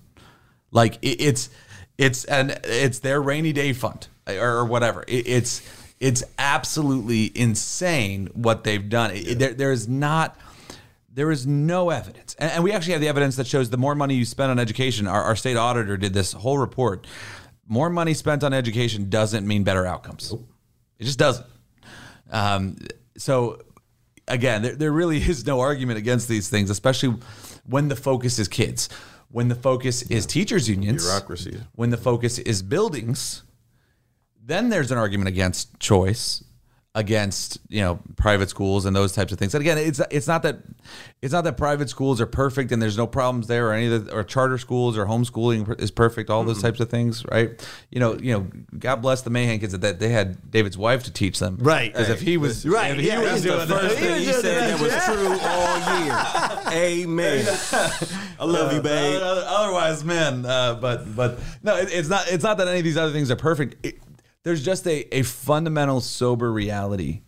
Like 0.70 0.98
it, 1.02 1.20
it's 1.20 1.50
it's 1.96 2.24
and 2.26 2.60
it's 2.62 3.00
their 3.00 3.20
rainy 3.20 3.52
day 3.52 3.72
fund 3.72 4.06
eh, 4.28 4.38
or, 4.38 4.58
or 4.58 4.64
whatever. 4.64 5.02
It, 5.08 5.26
it's 5.26 5.62
it's 5.98 6.22
absolutely 6.38 7.32
insane 7.36 8.28
what 8.34 8.62
they've 8.62 8.88
done. 8.88 9.10
It- 9.14 9.40
there 9.40 9.52
there 9.52 9.72
is 9.72 9.88
not 9.88 10.38
there 11.12 11.32
is 11.32 11.44
no 11.44 11.90
evidence, 11.90 12.36
and, 12.38 12.52
and 12.52 12.62
we 12.62 12.70
actually 12.70 12.92
have 12.92 13.00
the 13.00 13.08
evidence 13.08 13.34
that 13.34 13.48
shows 13.48 13.70
the 13.70 13.76
more 13.76 13.96
money 13.96 14.14
you 14.14 14.24
spend 14.24 14.52
on 14.52 14.60
education. 14.60 15.08
Our, 15.08 15.24
our 15.24 15.34
state 15.34 15.56
auditor 15.56 15.96
did 15.96 16.14
this 16.14 16.32
whole 16.32 16.58
report. 16.58 17.04
More 17.68 17.90
money 17.90 18.14
spent 18.14 18.42
on 18.42 18.52
education 18.54 19.10
doesn't 19.10 19.46
mean 19.46 19.62
better 19.62 19.86
outcomes. 19.86 20.32
It 20.98 21.04
just 21.04 21.18
doesn't. 21.18 21.46
Um, 22.30 22.76
so 23.16 23.60
again, 24.26 24.62
there, 24.62 24.74
there 24.74 24.92
really 24.92 25.18
is 25.30 25.46
no 25.46 25.60
argument 25.60 25.98
against 25.98 26.28
these 26.28 26.48
things, 26.48 26.70
especially 26.70 27.16
when 27.66 27.88
the 27.88 27.96
focus 27.96 28.38
is 28.38 28.48
kids, 28.48 28.88
when 29.30 29.48
the 29.48 29.54
focus 29.54 30.02
is 30.02 30.24
teachers 30.26 30.68
unions, 30.68 31.04
Bureaucracy. 31.04 31.60
when 31.74 31.90
the 31.90 31.96
focus 31.96 32.38
is 32.38 32.62
buildings. 32.62 33.42
Then 34.42 34.70
there's 34.70 34.90
an 34.90 34.96
argument 34.96 35.28
against 35.28 35.78
choice, 35.78 36.42
against 36.94 37.58
you 37.68 37.80
know 37.80 38.00
private 38.16 38.50
schools 38.50 38.84
and 38.84 38.96
those 38.96 39.12
types 39.12 39.32
of 39.32 39.38
things. 39.38 39.54
And 39.54 39.60
again, 39.60 39.78
it's 39.78 40.00
it's 40.10 40.26
not 40.26 40.42
that 40.42 40.58
it's 41.22 41.32
not 41.32 41.44
that 41.44 41.56
private 41.56 41.88
schools 41.90 42.20
are 42.20 42.26
perfect 42.26 42.72
and 42.72 42.80
there's 42.80 42.96
no 42.96 43.06
problems 43.06 43.46
there, 43.46 43.68
or 43.68 43.72
any 43.72 43.92
of 43.92 44.06
the, 44.06 44.14
or 44.14 44.24
charter 44.24 44.58
schools 44.58 44.96
or 44.96 45.06
homeschooling 45.06 45.80
is 45.80 45.90
perfect. 45.90 46.30
All 46.30 46.44
those 46.44 46.62
types 46.62 46.80
of 46.80 46.88
things, 46.90 47.24
right? 47.30 47.50
You 47.90 48.00
know, 48.00 48.18
you 48.18 48.32
know, 48.32 48.46
God 48.78 48.96
bless 48.96 49.22
the 49.22 49.30
Mahan 49.30 49.60
kids 49.60 49.78
that 49.78 49.98
they 50.00 50.08
had 50.08 50.50
David's 50.50 50.78
wife 50.78 51.04
to 51.04 51.12
teach 51.12 51.38
them, 51.38 51.58
Right. 51.60 51.92
Because 51.92 52.08
if 52.08 52.20
he 52.20 52.36
was 52.36 52.66
Right, 52.66 52.92
if 52.92 52.98
he 52.98 53.08
yeah, 53.08 53.20
was 53.32 53.42
the 53.42 53.50
doing 53.50 53.68
First 53.68 53.98
thing 53.98 54.18
he 54.20 54.32
said 54.32 54.78
that 54.78 54.80
was 54.80 55.04
true 55.04 55.38
all 55.42 56.74
year. 56.74 57.02
Amen. 57.02 57.46
I 58.40 58.44
love 58.44 58.72
you, 58.72 58.80
babe. 58.80 59.20
Uh, 59.22 59.44
Otherwise, 59.46 60.04
man. 60.04 60.44
Uh, 60.44 60.74
but 60.74 61.14
but 61.14 61.38
no, 61.62 61.76
it, 61.76 61.88
it's 61.92 62.08
not. 62.08 62.26
It's 62.28 62.44
not 62.44 62.58
that 62.58 62.68
any 62.68 62.78
of 62.78 62.84
these 62.84 62.96
other 62.96 63.12
things 63.12 63.30
are 63.30 63.36
perfect. 63.36 63.84
It, 63.86 64.00
there's 64.48 64.64
just 64.64 64.86
a, 64.86 65.14
a 65.14 65.22
fundamental 65.22 66.00
sober 66.00 66.50
reality. 66.50 67.20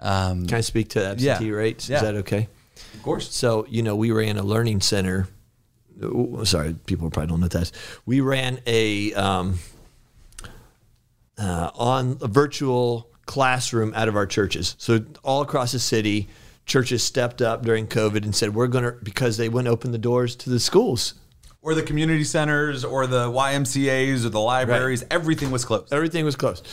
Um, 0.00 0.44
Can 0.48 0.58
I 0.58 0.60
speak 0.60 0.88
to 0.90 1.06
absentee 1.06 1.46
Yeah. 1.46 1.52
rates? 1.52 1.88
Yeah. 1.88 1.96
Is 1.98 2.02
that 2.02 2.14
okay? 2.16 2.48
of 2.94 3.02
course. 3.04 3.32
So, 3.32 3.64
you 3.68 3.84
know, 3.84 3.94
we 3.94 4.10
ran 4.10 4.38
a 4.38 4.42
learning 4.42 4.80
center. 4.80 5.28
Ooh, 6.02 6.40
Sorry, 6.44 6.74
people 6.86 7.10
probably 7.10 7.28
don't 7.28 7.40
know 7.40 7.46
that. 7.48 7.70
We 8.06 8.20
ran 8.20 8.58
a 8.66 9.14
um, 9.14 9.60
uh, 11.38 11.70
on 11.76 12.18
a 12.20 12.26
virtual 12.26 13.08
classroom 13.26 13.92
out 13.94 14.08
of 14.08 14.16
our 14.16 14.26
churches. 14.26 14.74
So 14.78 15.04
all 15.22 15.42
across 15.42 15.70
the 15.72 15.78
city, 15.78 16.28
churches 16.66 17.02
stepped 17.04 17.40
up 17.40 17.64
during 17.64 17.86
COVID 17.86 18.24
and 18.24 18.34
said, 18.34 18.54
"We're 18.54 18.66
going 18.66 18.84
to," 18.84 18.92
because 19.02 19.36
they 19.36 19.48
wouldn't 19.48 19.72
open 19.72 19.92
the 19.92 19.98
doors 19.98 20.34
to 20.36 20.50
the 20.50 20.60
schools. 20.60 21.14
Or 21.60 21.74
the 21.74 21.82
community 21.82 22.24
centers, 22.24 22.84
or 22.84 23.06
the 23.06 23.26
YMCA's, 23.28 24.24
or 24.24 24.28
the 24.28 24.40
libraries. 24.40 25.04
Everything 25.10 25.50
was 25.50 25.64
closed. 25.64 25.92
Everything 25.92 26.24
was 26.24 26.36
closed. 26.36 26.66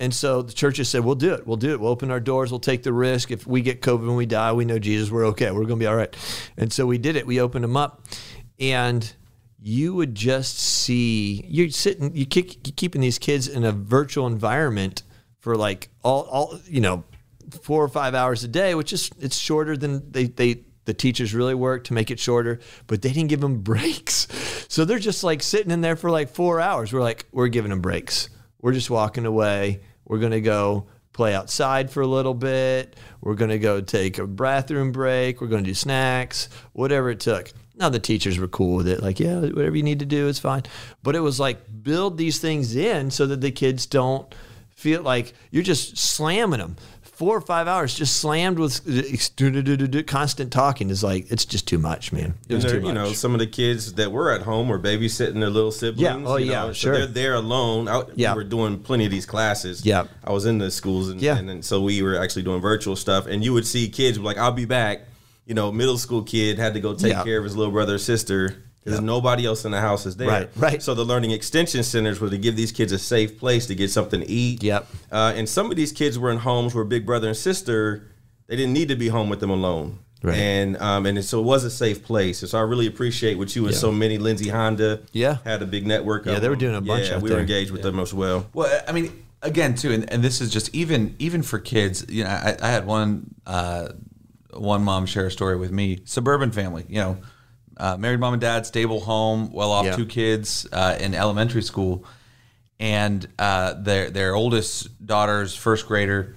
And 0.00 0.14
so 0.14 0.40
the 0.40 0.52
churches 0.52 0.88
said, 0.88 1.04
We'll 1.04 1.14
do 1.14 1.34
it. 1.34 1.46
We'll 1.46 1.58
do 1.58 1.72
it. 1.72 1.80
We'll 1.80 1.90
open 1.90 2.10
our 2.10 2.20
doors. 2.20 2.50
We'll 2.50 2.58
take 2.58 2.82
the 2.82 2.92
risk. 2.92 3.30
If 3.30 3.46
we 3.46 3.60
get 3.60 3.82
COVID 3.82 4.08
and 4.08 4.16
we 4.16 4.26
die, 4.26 4.52
we 4.52 4.64
know 4.64 4.78
Jesus. 4.78 5.10
We're 5.10 5.26
okay. 5.26 5.50
We're 5.50 5.66
going 5.66 5.78
to 5.78 5.84
be 5.84 5.86
all 5.86 5.94
right. 5.94 6.16
And 6.56 6.72
so 6.72 6.86
we 6.86 6.96
did 6.96 7.16
it. 7.16 7.26
We 7.26 7.40
opened 7.40 7.64
them 7.64 7.76
up. 7.76 8.02
And 8.58 9.12
you 9.60 9.94
would 9.94 10.14
just 10.14 10.58
see, 10.58 11.44
you're 11.46 11.68
sitting, 11.68 12.16
you 12.16 12.26
you're 12.32 12.72
keeping 12.76 13.02
these 13.02 13.18
kids 13.18 13.46
in 13.46 13.62
a 13.62 13.72
virtual 13.72 14.26
environment 14.26 15.02
for 15.38 15.54
like 15.54 15.90
all, 16.02 16.22
all, 16.22 16.58
you 16.66 16.80
know, 16.80 17.04
four 17.62 17.84
or 17.84 17.88
five 17.88 18.14
hours 18.14 18.42
a 18.42 18.48
day, 18.48 18.74
which 18.74 18.94
is, 18.94 19.10
it's 19.20 19.36
shorter 19.36 19.76
than 19.76 20.10
they, 20.10 20.24
they, 20.24 20.62
the 20.90 20.94
teachers 20.94 21.32
really 21.32 21.54
worked 21.54 21.86
to 21.86 21.94
make 21.94 22.10
it 22.10 22.18
shorter, 22.18 22.58
but 22.88 23.00
they 23.00 23.12
didn't 23.12 23.30
give 23.30 23.40
them 23.40 23.60
breaks. 23.62 24.26
So 24.68 24.84
they're 24.84 24.98
just 24.98 25.22
like 25.22 25.40
sitting 25.40 25.70
in 25.70 25.82
there 25.82 25.94
for 25.94 26.10
like 26.10 26.30
four 26.30 26.60
hours. 26.60 26.92
We're 26.92 27.00
like, 27.00 27.26
we're 27.30 27.46
giving 27.46 27.70
them 27.70 27.80
breaks. 27.80 28.28
We're 28.60 28.72
just 28.72 28.90
walking 28.90 29.24
away. 29.24 29.82
We're 30.04 30.18
going 30.18 30.32
to 30.32 30.40
go 30.40 30.88
play 31.12 31.32
outside 31.32 31.92
for 31.92 32.00
a 32.00 32.08
little 32.08 32.34
bit. 32.34 32.96
We're 33.20 33.36
going 33.36 33.52
to 33.52 33.58
go 33.60 33.80
take 33.80 34.18
a 34.18 34.26
bathroom 34.26 34.90
break. 34.90 35.40
We're 35.40 35.46
going 35.46 35.62
to 35.62 35.70
do 35.70 35.74
snacks, 35.74 36.48
whatever 36.72 37.10
it 37.10 37.20
took. 37.20 37.52
Now 37.76 37.88
the 37.88 38.00
teachers 38.00 38.36
were 38.36 38.48
cool 38.48 38.76
with 38.76 38.88
it. 38.88 39.00
Like, 39.00 39.20
yeah, 39.20 39.38
whatever 39.38 39.76
you 39.76 39.84
need 39.84 40.00
to 40.00 40.06
do 40.06 40.26
is 40.26 40.40
fine. 40.40 40.64
But 41.04 41.14
it 41.14 41.20
was 41.20 41.38
like 41.38 41.60
build 41.84 42.18
these 42.18 42.40
things 42.40 42.74
in 42.74 43.12
so 43.12 43.28
that 43.28 43.40
the 43.40 43.52
kids 43.52 43.86
don't 43.86 44.34
feel 44.70 45.02
like 45.02 45.34
you're 45.52 45.62
just 45.62 45.96
slamming 45.96 46.58
them. 46.58 46.74
Four 47.20 47.36
or 47.36 47.42
five 47.42 47.68
hours 47.68 47.94
just 47.94 48.16
slammed 48.16 48.58
with 48.58 48.80
constant 50.06 50.50
talking 50.50 50.88
is 50.88 51.04
like 51.04 51.30
it's 51.30 51.44
just 51.44 51.68
too 51.68 51.76
much, 51.76 52.14
man. 52.14 52.32
It 52.48 52.54
was 52.54 52.64
too 52.64 52.80
much. 52.80 52.86
you 52.88 52.94
know, 52.94 53.12
some 53.12 53.34
of 53.34 53.40
the 53.40 53.46
kids 53.46 53.92
that 53.94 54.10
were 54.10 54.32
at 54.32 54.40
home 54.40 54.68
were 54.68 54.78
babysitting 54.78 55.38
their 55.38 55.50
little 55.50 55.70
siblings. 55.70 56.00
Yeah. 56.00 56.22
Oh, 56.24 56.36
yeah, 56.36 56.52
know, 56.62 56.66
so 56.68 56.72
sure. 56.72 56.92
They're 56.94 57.06
there 57.06 57.34
alone. 57.34 57.88
I, 57.88 58.04
Yeah. 58.14 58.32
We 58.32 58.36
were 58.36 58.48
doing 58.48 58.78
plenty 58.78 59.04
of 59.04 59.10
these 59.10 59.26
classes. 59.26 59.84
Yeah. 59.84 60.06
I 60.24 60.32
was 60.32 60.46
in 60.46 60.56
the 60.56 60.70
schools, 60.70 61.10
and, 61.10 61.20
Yeah. 61.20 61.36
and, 61.36 61.46
then 61.46 61.62
so 61.62 61.82
we 61.82 62.00
were 62.02 62.18
actually 62.18 62.44
doing 62.44 62.62
virtual 62.62 62.96
stuff. 62.96 63.26
And 63.26 63.44
you 63.44 63.52
would 63.52 63.66
see 63.66 63.90
kids 63.90 64.18
like, 64.18 64.38
"I'll 64.38 64.50
be 64.52 64.64
back." 64.64 65.06
You 65.44 65.52
know, 65.54 65.70
middle 65.70 65.98
school 65.98 66.22
kid 66.22 66.58
had 66.58 66.72
to 66.72 66.80
go 66.80 66.94
take 66.94 67.12
Yeah. 67.12 67.22
care 67.22 67.36
of 67.36 67.44
his 67.44 67.54
little 67.54 67.72
brother 67.72 67.96
or 67.96 67.98
sister 67.98 68.64
because 68.84 69.00
nobody 69.00 69.44
else 69.46 69.64
in 69.64 69.72
the 69.72 69.80
house 69.80 70.06
is 70.06 70.16
there. 70.16 70.28
Right, 70.28 70.48
right. 70.56 70.82
So 70.82 70.94
the 70.94 71.04
learning 71.04 71.32
extension 71.32 71.82
centers 71.82 72.20
were 72.20 72.30
to 72.30 72.38
give 72.38 72.56
these 72.56 72.72
kids 72.72 72.92
a 72.92 72.98
safe 72.98 73.38
place 73.38 73.66
to 73.66 73.74
get 73.74 73.90
something 73.90 74.20
to 74.20 74.28
eat. 74.28 74.62
Yep. 74.62 74.86
Uh, 75.12 75.32
and 75.36 75.48
some 75.48 75.70
of 75.70 75.76
these 75.76 75.92
kids 75.92 76.18
were 76.18 76.30
in 76.30 76.38
homes 76.38 76.74
where 76.74 76.84
big 76.84 77.04
brother 77.06 77.28
and 77.28 77.36
sister 77.36 78.06
they 78.46 78.56
didn't 78.56 78.72
need 78.72 78.88
to 78.88 78.96
be 78.96 79.08
home 79.08 79.28
with 79.28 79.38
them 79.40 79.50
alone. 79.50 80.00
Right. 80.22 80.36
And 80.36 80.76
um, 80.78 81.06
and 81.06 81.24
so 81.24 81.40
it 81.40 81.44
was 81.44 81.64
a 81.64 81.70
safe 81.70 82.02
place. 82.04 82.42
And 82.42 82.50
so 82.50 82.58
I 82.58 82.62
really 82.62 82.86
appreciate 82.86 83.38
what 83.38 83.54
you 83.56 83.66
and 83.66 83.74
so 83.74 83.90
many 83.92 84.18
Lindsay 84.18 84.50
Honda 84.50 85.00
Yeah. 85.12 85.38
had 85.44 85.62
a 85.62 85.66
big 85.66 85.86
network. 85.86 86.26
Yeah, 86.26 86.32
of 86.34 86.42
they 86.42 86.48
were 86.48 86.56
doing 86.56 86.74
a 86.74 86.80
bunch 86.80 87.08
Yeah, 87.08 87.18
we 87.18 87.28
there. 87.28 87.36
were 87.36 87.40
engaged 87.42 87.70
with 87.70 87.82
them 87.82 87.98
as 88.00 88.12
well. 88.12 88.46
Well, 88.52 88.82
I 88.86 88.92
mean, 88.92 89.24
again, 89.40 89.74
too, 89.76 89.92
and, 89.92 90.10
and 90.12 90.22
this 90.22 90.40
is 90.42 90.50
just 90.50 90.74
even 90.74 91.14
even 91.18 91.42
for 91.42 91.58
kids. 91.58 92.04
You 92.08 92.24
know, 92.24 92.30
I, 92.30 92.56
I 92.60 92.68
had 92.68 92.86
one 92.86 93.34
uh, 93.46 93.90
one 94.52 94.82
mom 94.82 95.06
share 95.06 95.26
a 95.26 95.30
story 95.30 95.56
with 95.56 95.70
me. 95.70 96.00
Suburban 96.04 96.50
family, 96.50 96.84
you 96.88 96.96
know, 96.98 97.16
uh, 97.80 97.96
married 97.96 98.20
mom 98.20 98.34
and 98.34 98.40
dad, 98.40 98.66
stable 98.66 99.00
home, 99.00 99.50
well 99.52 99.72
off, 99.72 99.84
Yeah. 99.86 99.96
two 99.96 100.06
kids 100.06 100.66
uh, 100.72 100.96
in 101.00 101.14
elementary 101.14 101.62
school, 101.62 102.04
and 102.78 103.26
uh, 103.38 103.74
their 103.74 104.10
their 104.10 104.34
oldest 104.34 105.04
daughter's 105.06 105.54
first 105.54 105.86
grader, 105.86 106.36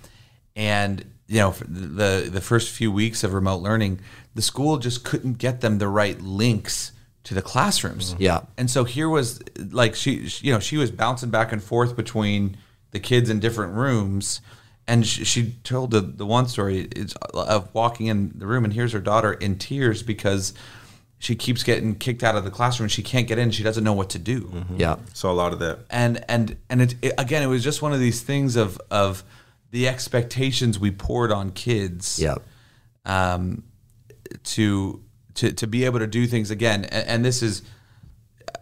and 0.55 1.03
you 1.27 1.39
know, 1.39 1.51
the 1.67 2.29
the 2.31 2.41
first 2.41 2.69
few 2.71 2.91
weeks 2.91 3.23
of 3.23 3.33
remote 3.33 3.61
learning, 3.61 3.99
the 4.35 4.41
school 4.41 4.77
just 4.77 5.03
couldn't 5.03 5.37
get 5.37 5.61
them 5.61 5.77
the 5.77 5.87
right 5.87 6.19
links 6.21 6.91
to 7.23 7.33
the 7.33 7.41
classrooms. 7.41 8.15
Yeah. 8.19 8.41
And 8.57 8.69
so 8.69 8.83
here 8.83 9.07
was 9.07 9.41
like 9.71 9.95
she, 9.95 10.27
she- 10.27 10.47
you 10.47 10.53
know, 10.53 10.59
she 10.59 10.75
was 10.75 10.91
bouncing 10.91 11.29
back 11.29 11.53
and 11.53 11.63
forth 11.63 11.95
between 11.95 12.57
the 12.91 12.99
kids 12.99 13.29
in 13.29 13.39
different 13.39 13.73
rooms. 13.75 14.41
And 14.85 15.07
she, 15.07 15.23
she 15.23 15.51
told 15.63 15.91
the, 15.91 16.01
the 16.01 16.25
one 16.25 16.49
story 16.49 16.89
is 16.93 17.13
of 17.33 17.73
walking 17.73 18.07
in 18.07 18.33
the 18.35 18.45
room 18.45 18.65
and 18.65 18.73
here's 18.73 18.91
her 18.91 18.99
daughter 18.99 19.31
in 19.31 19.57
tears 19.57 20.03
because 20.03 20.53
she 21.23 21.35
keeps 21.35 21.63
getting 21.63 21.95
kicked 21.95 22.21
out 22.21 22.35
of 22.35 22.43
the 22.43 22.51
classroom. 22.51 22.89
She 22.89 23.01
can't 23.01 23.27
get 23.27 23.37
in. 23.39 23.49
She 23.51 23.63
doesn't 23.63 23.83
know 23.83 23.93
what 23.93 24.09
to 24.09 24.19
do. 24.19 24.65
yeah. 24.77 24.97
So 25.13 25.31
a 25.31 25.37
lot 25.43 25.53
of 25.53 25.59
that. 25.59 25.79
And 25.89 26.23
and 26.27 26.57
and 26.69 26.81
it, 26.81 26.95
it 27.01 27.13
again, 27.17 27.41
it 27.43 27.47
was 27.47 27.63
just 27.63 27.81
one 27.81 27.93
of 27.93 27.99
these 28.01 28.21
things 28.21 28.55
of 28.57 28.79
of 28.91 29.23
the 29.71 29.87
expectations 29.87 30.77
we 30.77 30.91
poured 30.91 31.31
on 31.31 31.51
kids 31.51 32.19
Yeah. 32.19 32.35
um, 33.05 33.63
to 34.55 35.01
to 35.35 35.51
to 35.53 35.65
be 35.67 35.85
able 35.85 35.99
to 35.99 36.07
do 36.07 36.27
things 36.27 36.51
again. 36.51 36.85
And, 36.85 37.07
and 37.07 37.25
this 37.25 37.41
is, 37.41 37.61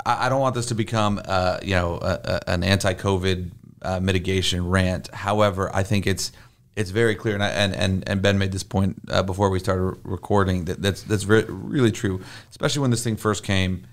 I, 0.05 0.27
I 0.27 0.29
don't 0.29 0.39
want 0.41 0.55
this 0.55 0.67
to 0.67 0.75
become, 0.75 1.19
uh, 1.25 1.57
you 1.63 1.75
know, 1.75 1.95
a, 2.01 2.19
a, 2.23 2.49
an 2.51 2.63
anti-COVID 2.63 3.51
uh, 3.81 3.99
mitigation 3.99 4.67
rant. 4.69 5.13
However, 5.13 5.69
I 5.75 5.83
think 5.83 6.05
it's 6.07 6.31
it's 6.75 6.91
very 6.91 7.15
clear, 7.15 7.33
and 7.35 7.43
I, 7.43 7.49
and, 7.49 7.73
and 7.75 8.07
and 8.09 8.21
Ben 8.21 8.37
made 8.37 8.51
this 8.51 8.63
point 8.63 9.01
uh, 9.09 9.23
before 9.23 9.49
we 9.49 9.59
started 9.59 9.97
recording 10.03 10.65
that 10.65 10.81
that's 10.81 11.03
that's 11.03 11.25
re- 11.25 11.45
really 11.47 11.91
true, 11.91 12.21
especially 12.49 12.81
when 12.81 12.91
this 12.91 13.03
thing 13.03 13.17
first 13.17 13.43
came. 13.43 13.85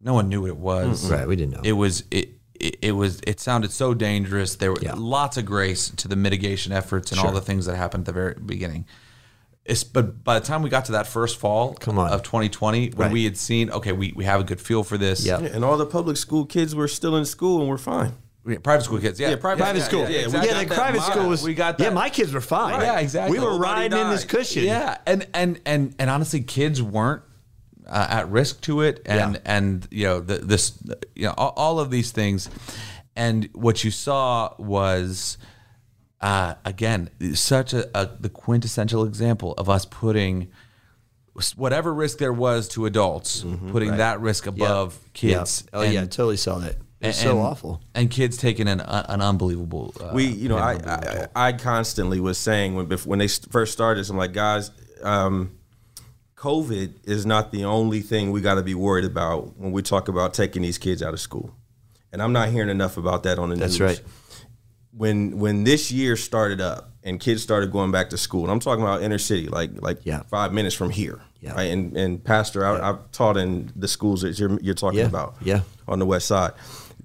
No 0.00 0.14
one 0.14 0.28
knew 0.28 0.42
what 0.42 0.50
it 0.50 0.56
was. 0.56 1.10
Right, 1.10 1.26
we 1.26 1.36
didn't 1.36 1.54
know. 1.54 1.60
It 1.64 1.72
was 1.72 2.04
it. 2.10 2.30
It, 2.54 2.76
it 2.82 2.92
was. 2.92 3.20
It 3.26 3.40
sounded 3.40 3.70
so 3.72 3.94
dangerous. 3.94 4.56
There 4.56 4.72
were 4.72 4.80
Yeah. 4.82 4.94
lots 4.96 5.36
of 5.36 5.46
grace 5.46 5.90
to 5.90 6.08
the 6.08 6.16
mitigation 6.16 6.72
efforts 6.72 7.12
and 7.12 7.20
all 7.20 7.32
the 7.32 7.40
things 7.40 7.66
that 7.66 7.76
happened 7.76 8.02
at 8.02 8.06
the 8.06 8.12
very 8.12 8.34
beginning. 8.34 8.86
It's, 9.64 9.84
but 9.84 10.24
by 10.24 10.38
the 10.38 10.46
time 10.46 10.62
we 10.62 10.70
got 10.70 10.86
to 10.86 10.92
that 10.92 11.06
first 11.06 11.36
fall 11.38 11.74
Come 11.74 11.98
on. 11.98 12.10
of 12.10 12.22
2020, 12.22 12.90
when 12.92 12.96
Right. 13.08 13.12
we 13.12 13.24
had 13.24 13.36
seen, 13.36 13.68
okay, 13.70 13.92
we, 13.92 14.14
we 14.16 14.24
have 14.24 14.40
a 14.40 14.44
good 14.44 14.62
feel 14.62 14.82
for 14.82 14.96
this. 14.96 15.26
Yeah. 15.26 15.40
Yeah, 15.40 15.48
and 15.48 15.62
all 15.62 15.76
the 15.76 15.84
public 15.84 16.16
school 16.16 16.46
kids 16.46 16.74
were 16.74 16.88
still 16.88 17.14
in 17.16 17.26
school 17.26 17.60
and 17.60 17.68
we're 17.68 17.76
fine. 17.76 18.14
We- 18.48 18.58
Private 18.58 18.84
school 18.84 18.98
kids, 18.98 19.20
yeah. 19.20 19.30
Yeah, 19.30 19.36
private- 19.36 19.62
Private 19.62 19.78
yeah, 19.80 19.84
school. 19.84 20.00
yeah, 20.02 20.08
Yeah, 20.08 20.42
yeah, 20.44 20.64
the 20.64 20.74
private 20.74 20.98
model. 21.00 21.12
school 21.14 21.28
was. 21.28 21.42
We 21.42 21.54
got 21.54 21.78
Yeah, 21.78 21.90
my 21.90 22.08
kids 22.10 22.32
were 22.32 22.40
fine. 22.40 22.80
Yeah, 22.80 22.98
exactly. 22.98 23.38
We 23.38 23.44
were 23.44 23.52
Nobody 23.52 23.72
riding 23.72 23.98
in 23.98 24.10
this 24.10 24.24
cushion. 24.24 24.64
Yeah, 24.64 24.96
and 25.06 25.26
and 25.34 25.60
and 25.66 25.94
and 25.98 26.08
honestly, 26.10 26.40
kids 26.40 26.82
weren't 26.82 27.22
uh, 27.86 28.06
at 28.08 28.30
risk 28.30 28.60
to 28.62 28.80
it, 28.80 29.02
and 29.06 29.34
Yeah. 29.34 29.40
and 29.56 29.86
you 29.90 30.06
know 30.06 30.20
the, 30.20 30.38
this, 30.38 30.72
you 31.14 31.26
know, 31.26 31.34
all, 31.36 31.52
all 31.56 31.80
of 31.80 31.90
these 31.90 32.10
things, 32.10 32.48
and 33.14 33.48
what 33.52 33.84
you 33.84 33.90
saw 33.90 34.54
was. 34.58 35.36
Uh, 36.20 36.54
again, 36.64 37.08
such 37.34 37.72
a, 37.72 37.88
a 37.96 38.10
the 38.18 38.28
quintessential 38.28 39.04
example 39.04 39.52
of 39.56 39.68
us 39.70 39.84
putting 39.84 40.48
whatever 41.54 41.94
risk 41.94 42.18
there 42.18 42.32
was 42.32 42.66
to 42.70 42.86
adults, 42.86 43.44
putting 43.70 43.98
that 43.98 44.20
risk 44.20 44.48
above 44.48 44.98
Yeah. 45.00 45.36
kids. 45.38 45.64
Oh 45.72 45.82
yeah, 45.82 46.00
totally 46.06 46.36
saw 46.36 46.58
that. 46.58 46.74
It's 47.00 47.20
so 47.20 47.38
awful. 47.38 47.80
And 47.94 48.10
kids 48.10 48.36
taking 48.36 48.66
an 48.68 48.80
an 48.80 49.20
unbelievable. 49.22 49.94
Uh, 50.00 50.10
we 50.12 50.26
you 50.26 50.48
know 50.48 50.56
I. 50.58 50.74
I 51.34 51.48
I 51.48 51.52
constantly 51.52 52.18
was 52.20 52.38
saying 52.38 52.74
when 52.74 52.86
when 52.88 53.18
they 53.20 53.28
first 53.28 53.72
started 53.72 54.00
this, 54.00 54.10
I'm 54.10 54.16
like 54.16 54.32
guys 54.32 54.70
um, 55.02 55.52
COVID 56.36 56.94
is 57.04 57.24
not 57.26 57.52
the 57.52 57.64
only 57.64 58.00
thing 58.00 58.30
we 58.32 58.40
got 58.40 58.54
to 58.56 58.62
be 58.62 58.74
worried 58.74 59.04
about 59.04 59.56
when 59.58 59.72
we 59.72 59.82
talk 59.82 60.08
about 60.08 60.34
taking 60.34 60.62
these 60.62 60.78
kids 60.78 61.02
out 61.02 61.14
of 61.14 61.20
school 61.20 61.54
and 62.12 62.20
I'm 62.22 62.32
not 62.32 62.48
hearing 62.48 62.68
enough 62.70 62.96
about 62.96 63.22
that 63.24 63.38
on 63.38 63.50
the 63.50 63.56
That's 63.56 63.78
news 63.78 63.80
right. 63.80 64.00
when 64.92 65.38
when 65.38 65.64
this 65.64 65.90
year 65.92 66.16
started 66.16 66.60
up 66.60 66.90
and 67.04 67.20
kids 67.20 67.42
started 67.42 67.70
going 67.72 67.90
back 67.92 68.10
to 68.10 68.18
school 68.18 68.42
and 68.42 68.50
I'm 68.50 68.60
talking 68.60 68.82
about 68.82 69.02
inner 69.02 69.18
city 69.18 69.46
like 69.48 69.70
like 69.80 69.98
Yeah. 70.04 70.22
five 70.30 70.52
minutes 70.52 70.74
from 70.74 70.90
here 70.90 71.20
Yeah. 71.40 71.52
right 71.54 71.70
and 71.70 71.96
and 71.96 72.22
pastor 72.24 72.64
I, 72.66 72.88
I've 72.90 73.10
taught 73.12 73.36
in 73.36 73.72
the 73.76 73.88
schools 73.88 74.22
that 74.22 74.38
you're, 74.38 74.58
you're 74.60 74.74
talking 74.74 74.98
Yeah. 75.00 75.06
about 75.06 75.36
Yeah. 75.42 75.60
on 75.86 75.98
the 76.00 76.06
west 76.06 76.26
side. 76.26 76.52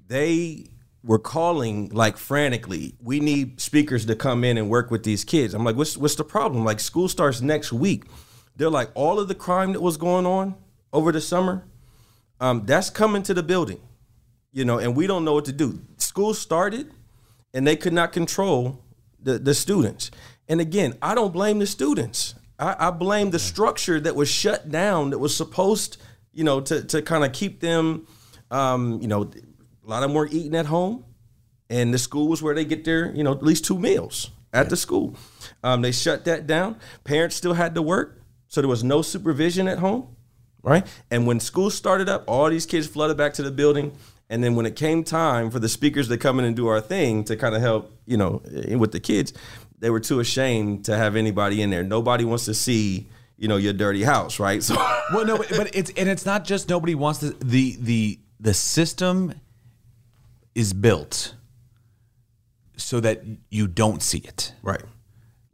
They 0.06 0.66
were 1.04 1.18
calling 1.18 1.90
like 1.90 2.16
frantically. 2.16 2.94
We 3.02 3.20
need 3.20 3.60
speakers 3.60 4.06
to 4.06 4.16
come 4.16 4.42
in 4.42 4.56
and 4.56 4.70
work 4.70 4.90
with 4.90 5.04
these 5.04 5.24
kids. 5.24 5.54
I'm 5.54 5.64
like, 5.64 5.76
what's 5.76 5.96
what's 5.96 6.14
the 6.14 6.24
problem? 6.24 6.64
Like 6.64 6.80
school 6.80 7.08
starts 7.08 7.40
next 7.40 7.72
week. 7.72 8.04
They're 8.56 8.70
like, 8.70 8.90
all 8.94 9.18
of 9.18 9.28
the 9.28 9.34
crime 9.34 9.72
that 9.72 9.80
was 9.80 9.96
going 9.96 10.26
on 10.26 10.54
over 10.92 11.12
the 11.12 11.20
summer, 11.20 11.64
um, 12.40 12.64
that's 12.64 12.88
coming 12.88 13.22
to 13.24 13.34
the 13.34 13.42
building, 13.42 13.80
you 14.52 14.64
know, 14.64 14.78
and 14.78 14.96
we 14.96 15.06
don't 15.06 15.24
know 15.24 15.34
what 15.34 15.44
to 15.46 15.52
do. 15.52 15.80
School 15.98 16.32
started, 16.34 16.92
and 17.52 17.66
they 17.66 17.76
could 17.76 17.92
not 17.92 18.12
control 18.12 18.82
the 19.20 19.38
the 19.38 19.54
students. 19.54 20.10
And 20.48 20.60
again, 20.60 20.96
I 21.02 21.14
don't 21.14 21.32
blame 21.32 21.58
the 21.58 21.66
students. 21.66 22.34
I, 22.58 22.76
I 22.78 22.90
blame 22.90 23.30
the 23.30 23.38
structure 23.38 23.98
that 24.00 24.14
was 24.14 24.30
shut 24.30 24.70
down 24.70 25.10
that 25.10 25.18
was 25.18 25.36
supposed, 25.36 25.96
you 26.32 26.44
know, 26.44 26.60
to 26.62 26.82
to 26.84 27.02
kind 27.02 27.24
of 27.24 27.32
keep 27.32 27.60
them, 27.60 28.06
um, 28.50 29.00
you 29.02 29.08
know, 29.08 29.30
a 29.84 29.90
lot 29.90 30.02
of 30.02 30.10
them 30.10 30.14
were 30.14 30.28
eating 30.28 30.54
at 30.54 30.66
home, 30.66 31.04
and 31.68 31.92
the 31.92 31.98
school 31.98 32.28
was 32.28 32.42
where 32.42 32.54
they 32.54 32.64
get 32.64 32.84
their, 32.84 33.14
you 33.14 33.22
know, 33.22 33.32
at 33.32 33.42
least 33.42 33.64
two 33.64 33.78
meals 33.78 34.30
at 34.52 34.70
the 34.70 34.76
school. 34.76 35.16
Um, 35.62 35.82
they 35.82 35.92
shut 35.92 36.24
that 36.24 36.46
down. 36.46 36.76
Parents 37.04 37.36
still 37.36 37.54
had 37.54 37.74
to 37.74 37.82
work, 37.82 38.20
so 38.48 38.60
there 38.60 38.68
was 38.68 38.84
no 38.84 39.02
supervision 39.02 39.68
at 39.68 39.78
home 39.78 40.14
right? 40.64 40.86
And 41.10 41.26
when 41.26 41.38
school 41.38 41.70
started 41.70 42.08
up, 42.08 42.24
all 42.26 42.50
these 42.50 42.66
kids 42.66 42.88
flooded 42.88 43.16
back 43.16 43.34
to 43.34 43.42
the 43.42 43.52
building. 43.52 43.92
And 44.28 44.42
then 44.42 44.56
when 44.56 44.66
it 44.66 44.74
came 44.74 45.04
time 45.04 45.50
for 45.50 45.60
the 45.60 45.68
speakers 45.68 46.08
to 46.08 46.16
come 46.16 46.38
in 46.38 46.44
and 46.46 46.56
do 46.56 46.66
our 46.66 46.80
thing 46.80 47.22
to 47.24 47.36
kind 47.36 47.54
of 47.54 47.60
help, 47.60 47.92
you 48.06 48.16
know, 48.16 48.42
eh, 48.52 48.74
with 48.74 48.90
the 48.90 48.98
kids, 48.98 49.32
they 49.78 49.90
were 49.90 50.00
too 50.00 50.18
ashamed 50.18 50.86
to 50.86 50.96
have 50.96 51.14
anybody 51.14 51.60
in 51.60 51.70
there. 51.70 51.84
Nobody 51.84 52.24
wants 52.24 52.46
to 52.46 52.54
see, 52.54 53.06
you 53.36 53.46
know, 53.46 53.58
your 53.58 53.74
dirty 53.74 54.02
house, 54.02 54.40
right? 54.40 54.62
So 54.62 54.74
well, 55.12 55.26
no, 55.26 55.36
but, 55.36 55.50
but 55.50 55.76
it's 55.76 55.92
and 55.96 56.08
it's 56.08 56.24
not 56.24 56.44
just 56.44 56.70
nobody 56.70 56.94
wants 56.94 57.20
to. 57.20 57.30
The 57.32 57.76
the 57.78 58.18
the 58.40 58.54
system 58.54 59.34
is 60.54 60.72
built 60.72 61.34
so 62.76 63.00
that 63.00 63.22
you 63.50 63.66
don't 63.66 64.02
see 64.02 64.18
it. 64.18 64.54
right. 64.62 64.82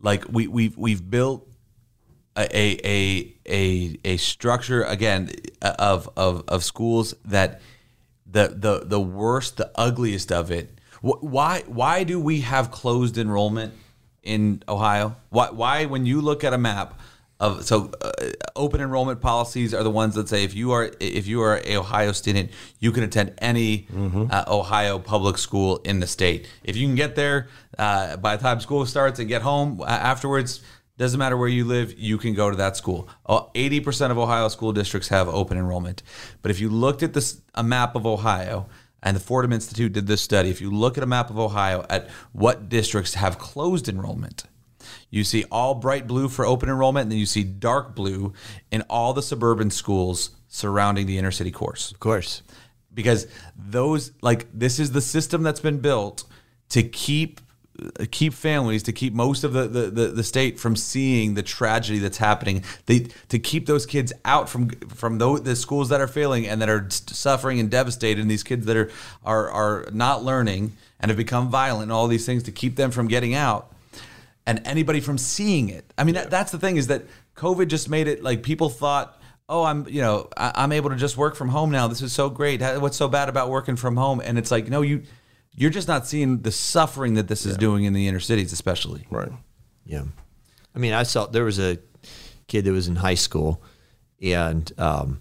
Like 0.02 0.24
we 0.30 0.46
we've 0.46 0.76
we've 0.78 1.10
built 1.10 1.46
a 2.36 2.44
a 2.56 2.80
a 2.84 3.34
a, 3.46 3.98
a 4.04 4.16
structure 4.16 4.82
again 4.82 5.30
of 5.60 6.08
of 6.16 6.44
of 6.48 6.64
schools 6.64 7.14
that 7.24 7.60
the 8.26 8.54
the 8.56 8.84
the 8.86 9.00
worst, 9.00 9.58
the 9.58 9.70
ugliest 9.74 10.32
of 10.32 10.50
it. 10.50 10.80
Why 11.02 11.64
why 11.66 12.04
do 12.04 12.20
we 12.20 12.40
have 12.40 12.70
closed 12.70 13.18
enrollment 13.18 13.74
in 14.22 14.62
Ohio? 14.68 15.16
Why 15.28 15.50
why 15.50 15.84
when 15.84 16.06
you 16.06 16.20
look 16.20 16.44
at 16.44 16.54
a 16.54 16.58
map 16.58 16.98
of 17.40 17.64
so 17.64 17.90
uh, 18.02 18.12
open 18.54 18.80
enrollment 18.80 19.20
policies 19.20 19.72
are 19.74 19.82
the 19.82 19.90
ones 19.90 20.14
that 20.14 20.28
say 20.28 20.44
if 20.44 20.54
you 20.54 20.72
are 20.72 20.92
if 21.00 21.26
you 21.26 21.42
are 21.42 21.60
a 21.64 21.76
Ohio 21.76 22.12
student 22.12 22.50
you 22.78 22.92
can 22.92 23.02
attend 23.02 23.32
any 23.38 23.88
uh, 24.30 24.44
Ohio 24.46 24.98
public 24.98 25.38
school 25.38 25.78
in 25.78 26.00
the 26.00 26.06
state. 26.06 26.46
If 26.62 26.76
you 26.76 26.86
can 26.86 26.94
get 26.94 27.16
there 27.16 27.48
uh, 27.78 28.16
by 28.18 28.36
the 28.36 28.42
time 28.42 28.60
school 28.60 28.84
starts 28.86 29.18
and 29.18 29.28
get 29.28 29.42
home 29.42 29.80
uh, 29.80 29.86
afterwards, 29.86 30.60
doesn't 30.98 31.18
matter 31.18 31.36
where 31.36 31.48
you 31.48 31.64
live, 31.64 31.98
you 31.98 32.18
can 32.18 32.34
go 32.34 32.50
to 32.50 32.56
that 32.56 32.76
school. 32.76 33.08
Oh, 33.24 33.50
80% 33.54 34.10
of 34.10 34.18
Ohio 34.18 34.48
school 34.48 34.72
districts 34.72 35.08
have 35.08 35.28
open 35.28 35.56
enrollment. 35.56 36.02
But 36.42 36.50
if 36.50 36.60
you 36.60 36.68
looked 36.68 37.02
at 37.02 37.14
this 37.14 37.40
a 37.54 37.62
map 37.62 37.96
of 37.96 38.04
Ohio, 38.04 38.68
and 39.02 39.16
the 39.16 39.20
Fordham 39.20 39.52
Institute 39.52 39.94
did 39.94 40.06
this 40.06 40.20
study, 40.20 40.50
if 40.50 40.60
you 40.60 40.70
look 40.70 40.98
at 40.98 41.02
a 41.02 41.06
map 41.06 41.30
of 41.30 41.38
Ohio 41.38 41.86
at 41.88 42.08
what 42.32 42.68
districts 42.68 43.14
have 43.14 43.38
closed 43.38 43.88
enrollment, 43.88 44.44
you 45.10 45.24
see 45.24 45.44
all 45.50 45.74
bright 45.74 46.06
blue 46.06 46.28
for 46.28 46.46
open 46.46 46.68
enrollment, 46.68 47.04
and 47.04 47.12
then 47.12 47.18
you 47.18 47.26
see 47.26 47.44
dark 47.44 47.94
blue 47.94 48.32
in 48.70 48.82
all 48.82 49.12
the 49.12 49.22
suburban 49.22 49.70
schools 49.70 50.30
surrounding 50.48 51.06
the 51.06 51.18
inner 51.18 51.30
city 51.30 51.50
course. 51.50 51.92
Of 51.92 52.00
course. 52.00 52.42
because 52.92 53.26
those 53.56 54.12
like 54.22 54.46
this 54.52 54.78
is 54.78 54.92
the 54.92 55.00
system 55.00 55.42
that's 55.42 55.60
been 55.60 55.78
built 55.78 56.24
to 56.70 56.82
keep 56.82 57.40
uh, 57.80 58.04
keep 58.10 58.34
families 58.34 58.82
to 58.82 58.92
keep 58.92 59.14
most 59.14 59.42
of 59.44 59.52
the, 59.52 59.66
the, 59.66 59.90
the, 59.90 60.06
the 60.08 60.24
state 60.24 60.58
from 60.58 60.76
seeing 60.76 61.34
the 61.34 61.42
tragedy 61.42 61.98
that's 61.98 62.18
happening 62.18 62.62
they 62.86 63.06
to 63.28 63.38
keep 63.38 63.66
those 63.66 63.86
kids 63.86 64.12
out 64.24 64.48
from 64.48 64.70
from 64.88 65.18
those, 65.18 65.42
the 65.42 65.56
schools 65.56 65.88
that 65.88 66.00
are 66.00 66.08
failing 66.08 66.46
and 66.46 66.60
that 66.60 66.68
are 66.68 66.86
suffering 66.90 67.60
and 67.60 67.70
devastated 67.70 68.20
and 68.20 68.30
these 68.30 68.42
kids 68.42 68.66
that 68.66 68.76
are 68.76 68.90
are 69.24 69.50
are 69.50 69.88
not 69.92 70.22
learning 70.24 70.72
and 70.98 71.10
have 71.10 71.16
become 71.16 71.48
violent 71.48 71.84
and 71.84 71.92
all 71.92 72.08
these 72.08 72.26
things 72.26 72.42
to 72.42 72.52
keep 72.52 72.76
them 72.76 72.90
from 72.90 73.08
getting 73.08 73.34
out 73.34 73.72
and 74.46 74.60
anybody 74.64 75.00
from 75.00 75.18
seeing 75.18 75.68
it. 75.68 75.92
I 75.98 76.04
mean, 76.04 76.14
that, 76.14 76.30
that's 76.30 76.52
the 76.52 76.58
thing 76.58 76.76
is 76.76 76.88
that 76.88 77.04
COVID 77.36 77.68
just 77.68 77.88
made 77.88 78.08
it 78.08 78.22
like 78.22 78.42
people 78.42 78.68
thought, 78.68 79.20
oh, 79.48 79.64
I'm, 79.64 79.86
you 79.88 80.00
know, 80.00 80.28
I, 80.36 80.52
I'm 80.54 80.72
able 80.72 80.90
to 80.90 80.96
just 80.96 81.16
work 81.16 81.34
from 81.34 81.48
home 81.48 81.70
now. 81.70 81.88
This 81.88 82.02
is 82.02 82.12
so 82.12 82.30
great. 82.30 82.60
What's 82.60 82.96
so 82.96 83.08
bad 83.08 83.28
about 83.28 83.50
working 83.50 83.76
from 83.76 83.96
home? 83.96 84.20
And 84.24 84.38
it's 84.38 84.50
like, 84.50 84.68
no, 84.68 84.82
you, 84.82 85.02
you're 85.54 85.70
just 85.70 85.88
not 85.88 86.06
seeing 86.06 86.42
the 86.42 86.52
suffering 86.52 87.14
that 87.14 87.28
this 87.28 87.44
is 87.44 87.56
doing 87.56 87.84
in 87.84 87.92
the 87.92 88.06
inner 88.06 88.20
cities, 88.20 88.52
especially. 88.52 89.06
Right. 89.10 89.32
Yeah. 89.84 90.04
I 90.74 90.78
mean, 90.78 90.92
I 90.92 91.02
saw 91.02 91.26
there 91.26 91.44
was 91.44 91.58
a 91.58 91.78
kid 92.46 92.64
that 92.64 92.72
was 92.72 92.88
in 92.88 92.96
high 92.96 93.14
school 93.14 93.62
and, 94.22 94.70
um, 94.78 95.20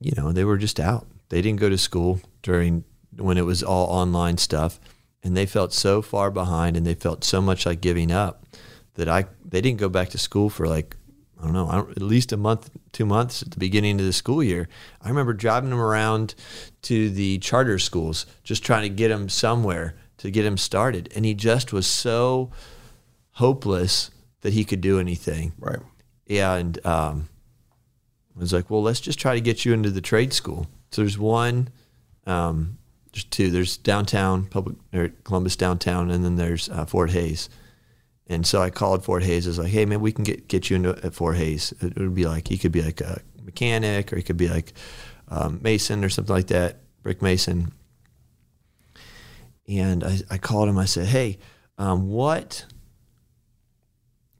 you 0.00 0.12
know, 0.16 0.32
they 0.32 0.44
were 0.44 0.56
just 0.56 0.80
out. 0.80 1.06
They 1.28 1.42
didn't 1.42 1.60
go 1.60 1.68
to 1.68 1.78
school 1.78 2.20
during 2.42 2.84
when 3.16 3.36
it 3.36 3.44
was 3.44 3.62
all 3.62 3.86
online 3.86 4.38
stuff. 4.38 4.80
And 5.22 5.36
they 5.36 5.46
felt 5.46 5.72
so 5.72 6.00
far 6.00 6.30
behind 6.30 6.76
and 6.76 6.86
they 6.86 6.94
felt 6.94 7.24
so 7.24 7.40
much 7.42 7.66
like 7.66 7.80
giving 7.80 8.10
up 8.10 8.46
that 8.94 9.08
I, 9.08 9.26
they 9.44 9.60
didn't 9.60 9.78
go 9.78 9.88
back 9.88 10.08
to 10.10 10.18
school 10.18 10.48
for 10.48 10.66
like, 10.66 10.96
I 11.38 11.44
don't 11.44 11.52
know, 11.52 11.68
I 11.68 11.76
don't, 11.76 11.90
at 11.90 12.02
least 12.02 12.32
a 12.32 12.36
month, 12.36 12.70
two 12.92 13.06
months 13.06 13.42
at 13.42 13.50
the 13.50 13.58
beginning 13.58 13.98
of 14.00 14.06
the 14.06 14.12
school 14.12 14.42
year. 14.42 14.68
I 15.00 15.08
remember 15.08 15.32
driving 15.32 15.70
them 15.70 15.80
around 15.80 16.34
to 16.82 17.10
the 17.10 17.38
charter 17.38 17.78
schools, 17.78 18.26
just 18.44 18.64
trying 18.64 18.82
to 18.82 18.88
get 18.88 19.08
them 19.08 19.28
somewhere 19.28 19.94
to 20.18 20.30
get 20.30 20.44
him 20.44 20.56
started. 20.56 21.10
And 21.14 21.24
he 21.24 21.34
just 21.34 21.72
was 21.72 21.86
so 21.86 22.50
hopeless 23.32 24.10
that 24.42 24.52
he 24.52 24.64
could 24.64 24.80
do 24.80 24.98
anything. 24.98 25.52
Right. 25.58 25.80
And 26.28 26.84
um, 26.86 27.28
I 28.36 28.40
was 28.40 28.52
like, 28.52 28.70
well, 28.70 28.82
let's 28.82 29.00
just 29.00 29.18
try 29.18 29.34
to 29.34 29.40
get 29.40 29.64
you 29.64 29.72
into 29.72 29.90
the 29.90 30.00
trade 30.00 30.32
school. 30.32 30.66
So 30.90 31.02
there's 31.02 31.18
one, 31.18 31.68
um, 32.26 32.78
there's 33.12 33.24
two. 33.24 33.50
There's 33.50 33.76
downtown, 33.76 34.46
public, 34.46 34.76
or 34.92 35.08
Columbus 35.24 35.56
downtown, 35.56 36.10
and 36.10 36.24
then 36.24 36.36
there's 36.36 36.68
uh, 36.68 36.84
Fort 36.86 37.10
Hayes. 37.10 37.48
And 38.28 38.46
so 38.46 38.62
I 38.62 38.70
called 38.70 39.04
Fort 39.04 39.24
Hayes. 39.24 39.46
I 39.46 39.50
was 39.50 39.58
like, 39.58 39.72
hey, 39.72 39.84
man, 39.84 40.00
we 40.00 40.12
can 40.12 40.22
get, 40.22 40.46
get 40.46 40.70
you 40.70 40.76
into 40.76 40.90
at 41.04 41.14
Fort 41.14 41.36
Hayes. 41.36 41.74
It 41.80 41.98
would 41.98 42.14
be 42.14 42.26
like, 42.26 42.46
he 42.46 42.58
could 42.58 42.70
be 42.70 42.82
like 42.82 43.00
a 43.00 43.20
mechanic 43.42 44.12
or 44.12 44.16
he 44.16 44.22
could 44.22 44.36
be 44.36 44.48
like 44.48 44.72
um, 45.28 45.58
mason 45.62 46.04
or 46.04 46.08
something 46.08 46.34
like 46.34 46.46
that, 46.46 46.78
brick 47.02 47.22
mason. 47.22 47.72
And 49.66 50.04
I, 50.04 50.18
I 50.30 50.38
called 50.38 50.68
him. 50.68 50.78
I 50.78 50.84
said, 50.84 51.06
hey, 51.06 51.38
um, 51.76 52.08
what 52.08 52.66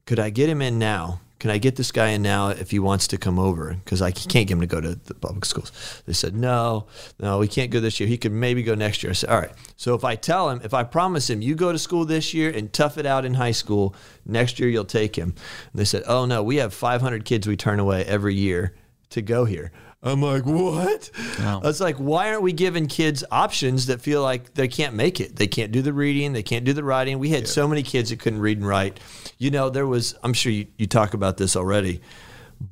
could 0.06 0.20
I 0.20 0.30
get 0.30 0.48
him 0.48 0.62
in 0.62 0.78
now? 0.78 1.20
Can 1.40 1.48
I 1.48 1.56
get 1.56 1.76
this 1.76 1.90
guy 1.90 2.08
in 2.08 2.20
now 2.20 2.48
if 2.48 2.70
he 2.70 2.78
wants 2.78 3.08
to 3.08 3.16
come 3.16 3.38
over? 3.38 3.72
Because 3.72 4.02
I 4.02 4.10
can't 4.10 4.46
get 4.46 4.50
him 4.50 4.60
to 4.60 4.66
go 4.66 4.78
to 4.78 4.94
the 4.94 5.14
public 5.14 5.46
schools. 5.46 5.72
They 6.06 6.12
said, 6.12 6.36
no, 6.36 6.86
no, 7.18 7.38
we 7.38 7.48
can't 7.48 7.70
go 7.70 7.80
this 7.80 7.98
year. 7.98 8.10
He 8.10 8.18
could 8.18 8.30
maybe 8.30 8.62
go 8.62 8.74
next 8.74 9.02
year. 9.02 9.10
I 9.10 9.14
said, 9.14 9.30
all 9.30 9.40
right. 9.40 9.52
So 9.78 9.94
if 9.94 10.04
I 10.04 10.16
tell 10.16 10.50
him, 10.50 10.60
if 10.62 10.74
I 10.74 10.84
promise 10.84 11.30
him, 11.30 11.40
you 11.40 11.54
go 11.54 11.72
to 11.72 11.78
school 11.78 12.04
this 12.04 12.34
year 12.34 12.50
and 12.50 12.70
tough 12.70 12.98
it 12.98 13.06
out 13.06 13.24
in 13.24 13.34
high 13.34 13.52
school, 13.52 13.94
next 14.26 14.60
year 14.60 14.68
you'll 14.68 14.84
take 14.84 15.16
him. 15.16 15.34
And 15.72 15.80
they 15.80 15.86
said, 15.86 16.02
oh, 16.06 16.26
no, 16.26 16.42
we 16.42 16.56
have 16.56 16.74
500 16.74 17.24
kids 17.24 17.48
we 17.48 17.56
turn 17.56 17.80
away 17.80 18.04
every 18.04 18.34
year 18.34 18.74
to 19.08 19.22
go 19.22 19.46
here. 19.46 19.72
I'm 20.02 20.22
like, 20.22 20.46
what? 20.46 21.10
Wow. 21.38 21.60
It's 21.64 21.80
like, 21.80 21.96
why 21.96 22.30
aren't 22.30 22.42
we 22.42 22.52
giving 22.52 22.86
kids 22.86 23.22
options 23.30 23.86
that 23.86 24.00
feel 24.00 24.22
like 24.22 24.54
they 24.54 24.66
can't 24.66 24.94
make 24.94 25.20
it? 25.20 25.36
They 25.36 25.46
can't 25.46 25.72
do 25.72 25.82
the 25.82 25.92
reading, 25.92 26.32
they 26.32 26.42
can't 26.42 26.64
do 26.64 26.72
the 26.72 26.84
writing. 26.84 27.18
We 27.18 27.28
had 27.28 27.46
so 27.46 27.68
many 27.68 27.82
kids 27.82 28.08
that 28.08 28.18
couldn't 28.18 28.40
read 28.40 28.58
and 28.58 28.66
write. 28.66 28.98
You 29.36 29.50
know, 29.50 29.68
there 29.68 29.86
was, 29.86 30.14
I'm 30.22 30.32
sure 30.32 30.52
you, 30.52 30.68
you 30.78 30.86
talk 30.86 31.12
about 31.12 31.36
this 31.36 31.54
already, 31.54 32.00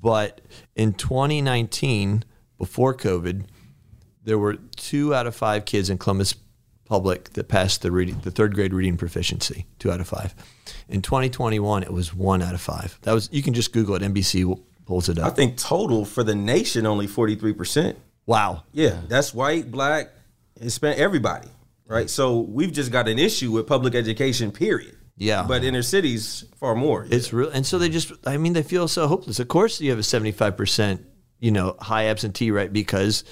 but 0.01 0.41
in 0.75 0.95
2019, 0.95 2.25
before 2.57 2.95
COVID, 2.95 3.45
there 4.25 4.39
were 4.39 4.57
two 4.77 5.15
out 5.15 5.27
of 5.27 5.35
five 5.35 5.65
kids 5.65 5.91
in 5.91 5.99
Columbus 5.99 6.35
Public 6.85 7.35
that 7.35 7.49
passed 7.49 7.83
the 7.83 7.93
reading, 7.93 8.19
the 8.21 8.31
third 8.31 8.55
grade 8.55 8.73
reading 8.73 8.97
proficiency. 8.97 9.67
Two 9.79 9.93
out 9.93 10.01
of 10.01 10.09
five. 10.09 10.35
In 10.89 11.03
2021, 11.03 11.83
it 11.83 11.93
was 11.93 12.15
one 12.15 12.41
out 12.41 12.55
of 12.55 12.63
five. 12.63 12.99
That 13.03 13.13
was 13.13 13.29
you 13.31 13.43
can 13.43 13.53
just 13.53 13.75
Google 13.75 13.95
it. 13.95 14.03
NBC 14.03 14.59
pulls 14.89 15.09
it 15.11 15.19
up. 15.19 15.27
I 15.27 15.31
think 15.31 15.59
total 15.59 16.05
for 16.07 16.25
the 16.25 16.35
nation 16.35 16.87
only 16.87 17.07
forty 17.07 17.37
three 17.37 17.53
percent. 17.53 17.99
Wow. 18.27 18.65
Yeah, 18.73 19.01
that's 19.07 19.33
white, 19.33 19.71
black, 19.71 20.11
Hispanic, 20.61 20.99
everybody, 20.99 21.49
right? 21.87 22.11
So 22.11 22.41
we've 22.41 22.73
just 22.73 22.91
got 22.91 23.07
an 23.07 23.19
issue 23.19 23.53
with 23.53 23.67
public 23.67 23.95
education, 23.95 24.51
period. 24.51 24.97
Yeah. 25.17 25.45
But 25.47 25.63
inner 25.63 25.83
cities, 25.83 26.45
far 26.57 26.75
more. 26.75 27.07
It's 27.11 27.33
real, 27.33 27.51
and 27.51 27.67
so 27.67 27.79
they 27.79 27.89
just. 27.89 28.13
I 28.27 28.39
mean, 28.39 28.55
they 28.55 28.63
feel 28.63 28.89
so 28.89 29.07
hopeless. 29.07 29.39
Of 29.39 29.49
course, 29.49 29.81
you 29.81 29.91
have 29.91 29.99
a 29.99 30.03
seventy-five 30.03 30.57
percent, 30.57 31.05
you 31.39 31.51
know, 31.51 31.77
high 31.81 32.07
absentee 32.07 32.51
rate 32.51 32.73
because 32.73 33.25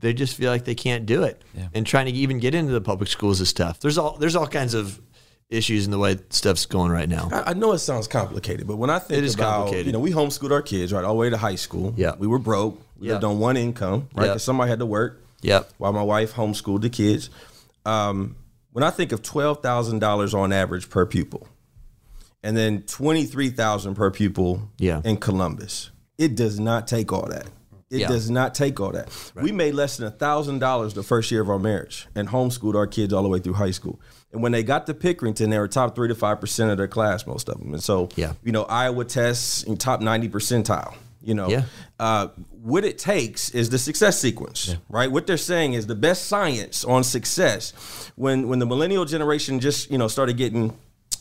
they 0.00 0.14
just 0.14 0.36
feel 0.36 0.50
like 0.50 0.64
they 0.64 0.74
can't 0.74 1.06
do 1.06 1.22
it. 1.24 1.42
Yeah. 1.54 1.68
And 1.74 1.86
trying 1.86 2.06
to 2.06 2.12
even 2.12 2.38
get 2.38 2.54
into 2.54 2.72
the 2.72 2.80
public 2.80 3.10
schools 3.10 3.40
is 3.40 3.52
tough. 3.52 3.80
There's 3.80 3.98
all 3.98 4.16
there's 4.16 4.36
all 4.36 4.46
kinds 4.46 4.74
of 4.74 5.00
issues 5.50 5.84
in 5.84 5.90
the 5.90 5.98
way 5.98 6.18
stuff's 6.30 6.66
going 6.66 6.90
right 6.90 7.08
now. 7.08 7.28
I, 7.32 7.50
I 7.50 7.52
know 7.54 7.72
it 7.72 7.78
sounds 7.78 8.08
complicated, 8.08 8.66
but 8.66 8.76
when 8.76 8.90
I 8.90 8.98
think 8.98 9.18
It 9.18 9.24
is 9.24 9.34
about, 9.34 9.56
complicated. 9.56 9.86
you 9.86 9.92
know, 9.92 10.00
we 10.00 10.10
homeschooled 10.12 10.50
our 10.50 10.62
kids 10.62 10.92
right 10.92 11.04
all 11.04 11.14
the 11.14 11.18
way 11.20 11.30
to 11.30 11.36
high 11.36 11.54
school. 11.56 11.94
Yeah. 11.96 12.14
we 12.18 12.26
were 12.26 12.38
broke. 12.38 12.80
We 12.98 13.08
lived 13.08 13.24
on 13.24 13.38
one 13.38 13.56
income, 13.56 14.08
right? 14.14 14.24
Because 14.28 14.42
somebody 14.44 14.70
had 14.70 14.78
to 14.78 14.86
work. 14.86 15.20
Yep. 15.42 15.70
While 15.78 15.92
my 15.92 16.02
wife 16.02 16.32
homeschooled 16.32 16.80
the 16.82 16.90
kids. 16.90 17.28
Um, 17.84 18.36
when 18.72 18.82
I 18.82 18.90
think 18.90 19.12
of 19.12 19.22
twelve 19.22 19.62
thousand 19.62 19.98
dollars 19.98 20.32
on 20.34 20.52
average 20.52 20.88
per 20.88 21.04
pupil, 21.06 21.46
and 22.42 22.56
then 22.56 22.82
twenty 22.82 23.24
three 23.24 23.50
thousand 23.50 23.94
per 23.94 24.10
pupil 24.10 24.70
Yeah. 24.78 25.02
in 25.04 25.18
Columbus, 25.18 25.90
it 26.18 26.34
does 26.34 26.58
not 26.58 26.88
take 26.88 27.12
all 27.12 27.26
that. 27.28 27.46
It 27.90 27.98
Yeah. 28.00 28.08
does 28.08 28.30
not 28.30 28.54
take 28.54 28.80
all 28.80 28.92
that. 28.92 29.10
We 29.40 29.52
made 29.52 29.74
less 29.74 29.98
than 29.98 30.10
thousand 30.12 30.60
dollars 30.60 30.94
the 30.94 31.02
first 31.02 31.30
year 31.30 31.42
of 31.42 31.50
our 31.50 31.58
marriage 31.58 32.06
and 32.14 32.28
homeschooled 32.28 32.74
our 32.74 32.86
kids 32.86 33.12
all 33.12 33.22
the 33.22 33.28
way 33.28 33.38
through 33.38 33.52
high 33.54 33.70
school. 33.70 34.00
And 34.34 34.42
when 34.42 34.50
they 34.50 34.64
got 34.64 34.86
to 34.88 34.94
Pickerington, 34.94 35.48
they 35.50 35.58
were 35.60 35.68
top 35.68 35.94
three 35.94 36.08
to 36.08 36.14
five 36.14 36.40
percent 36.40 36.70
of 36.72 36.76
their 36.76 36.88
class, 36.88 37.24
most 37.26 37.48
of 37.48 37.58
them. 37.60 37.72
And 37.72 37.82
so, 37.82 38.08
Yeah. 38.16 38.32
you 38.42 38.50
know, 38.50 38.64
Iowa 38.64 39.04
tests 39.04 39.62
in 39.62 39.76
top 39.76 40.00
ninety 40.00 40.28
percentile. 40.28 40.94
You 41.22 41.34
know, 41.34 41.48
Yeah. 41.48 41.62
uh, 42.00 42.26
what 42.60 42.84
it 42.84 42.98
takes 42.98 43.48
is 43.50 43.70
the 43.70 43.78
success 43.78 44.18
sequence, 44.20 44.74
right? 44.90 45.10
What 45.10 45.26
they're 45.26 45.36
saying 45.38 45.72
is 45.72 45.86
the 45.86 45.94
best 45.94 46.26
science 46.26 46.84
on 46.84 47.04
success. 47.04 47.72
When 48.16 48.48
when 48.48 48.58
the 48.58 48.66
millennial 48.66 49.04
generation 49.04 49.60
just 49.60 49.88
you 49.90 49.96
know 49.98 50.08
started 50.08 50.36
getting 50.36 50.76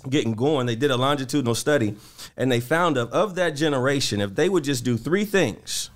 getting 0.09 0.33
going, 0.33 0.65
they 0.65 0.75
did 0.75 0.89
a 0.91 0.97
longitudinal 0.97 1.55
study, 1.55 1.95
and 2.35 2.51
they 2.51 2.59
found 2.59 2.97
of 2.97 3.11
of 3.13 3.35
that 3.35 3.51
generation, 3.51 4.21
if 4.21 4.33
they 4.33 4.49
would 4.49 4.63
just 4.63 4.83
do 4.83 4.97
three 4.97 5.23
things, 5.23 5.91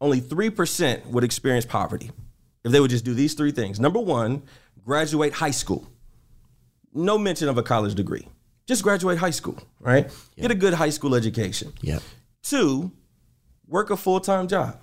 only 0.00 0.20
three 0.20 0.48
percent 0.50 1.06
would 1.12 1.22
experience 1.22 1.66
poverty. 1.66 2.10
If 2.64 2.72
they 2.72 2.80
would 2.80 2.90
just 2.90 3.04
do 3.04 3.12
these 3.14 3.34
three 3.34 3.52
things, 3.52 3.78
number 3.78 4.00
one, 4.00 4.42
graduate 4.84 5.34
high 5.34 5.52
school. 5.52 5.86
No 6.96 7.18
mention 7.18 7.48
of 7.48 7.58
a 7.58 7.62
college 7.62 7.94
degree. 7.94 8.26
Just 8.66 8.82
graduate 8.82 9.18
high 9.18 9.30
school, 9.30 9.58
right? 9.80 10.10
Get 10.36 10.50
a 10.50 10.54
good 10.54 10.74
high 10.74 10.90
school 10.90 11.14
education. 11.14 11.72
Yeah. 11.82 12.00
Two, 12.42 12.90
work 13.68 13.90
a 13.90 13.96
full 13.96 14.18
time 14.20 14.48
job. 14.48 14.80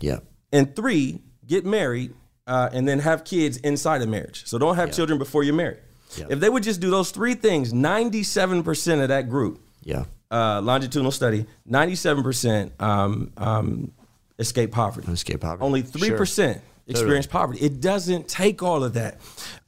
Yeah. 0.00 0.18
And 0.52 0.74
three, 0.76 1.20
get 1.46 1.64
married 1.64 2.14
uh, 2.46 2.68
and 2.72 2.86
then 2.86 2.98
have 2.98 3.24
kids 3.24 3.56
inside 3.58 4.02
of 4.02 4.08
marriage. 4.08 4.44
So 4.46 4.58
don't 4.58 4.76
have 4.76 4.92
children 4.92 5.18
before 5.18 5.44
you're 5.44 5.54
married. 5.54 5.78
If 6.28 6.40
they 6.40 6.50
would 6.50 6.62
just 6.62 6.80
do 6.80 6.90
those 6.90 7.10
three 7.10 7.34
things, 7.34 7.72
97% 7.72 9.02
of 9.02 9.08
that 9.08 9.30
group, 9.30 9.60
Yeah. 9.82 10.04
uh, 10.30 10.60
longitudinal 10.60 11.10
study, 11.10 11.46
97% 11.66 12.70
um, 12.82 13.32
um, 13.38 13.92
escape 14.38 14.72
poverty. 14.72 15.10
Escape 15.10 15.40
poverty. 15.40 15.64
Only 15.64 15.82
3% 15.82 16.60
experience 16.86 17.26
poverty. 17.26 17.60
It 17.60 17.80
doesn't 17.80 18.28
take 18.28 18.62
all 18.62 18.84
of 18.84 18.94
that. 18.94 19.18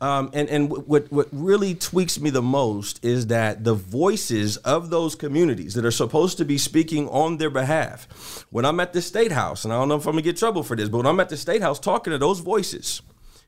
Um, 0.01 0.31
and 0.33 0.49
and 0.49 0.71
what, 0.71 1.11
what 1.13 1.29
really 1.33 1.75
tweaks 1.75 2.21
me 2.21 2.31
the 2.31 2.43
most 2.43 3.05
is 3.05 3.29
that 3.29 3.65
the 3.65 3.75
voices 3.75 4.57
of 4.59 4.91
those 4.91 5.15
communities 5.15 5.75
that 5.75 5.85
are 5.85 5.91
supposed 5.91 6.39
to 6.39 6.45
be 6.45 6.59
speaking 6.59 7.09
on 7.09 7.39
their 7.39 7.51
behalf, 7.51 8.47
when 8.51 8.65
I'm 8.65 8.81
at 8.81 8.93
the 8.93 9.03
State 9.03 9.33
House, 9.33 9.65
and 9.65 9.73
I 9.73 9.79
don't 9.79 9.89
know 9.89 9.97
if 9.97 10.07
I'm 10.07 10.17
to 10.17 10.23
get 10.23 10.37
trouble 10.37 10.63
for 10.63 10.77
this, 10.77 10.89
but 10.89 10.99
when 10.99 11.07
I'm 11.07 11.21
at 11.21 11.29
the 11.29 11.37
State 11.37 11.63
House 11.63 11.79
talking 11.79 12.11
to 12.11 12.19
those 12.19 12.41
voices 12.41 13.03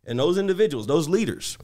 and 0.06 0.18
those 0.18 0.38
individuals, 0.38 0.86
those 0.86 1.08
leaders, 1.08 1.58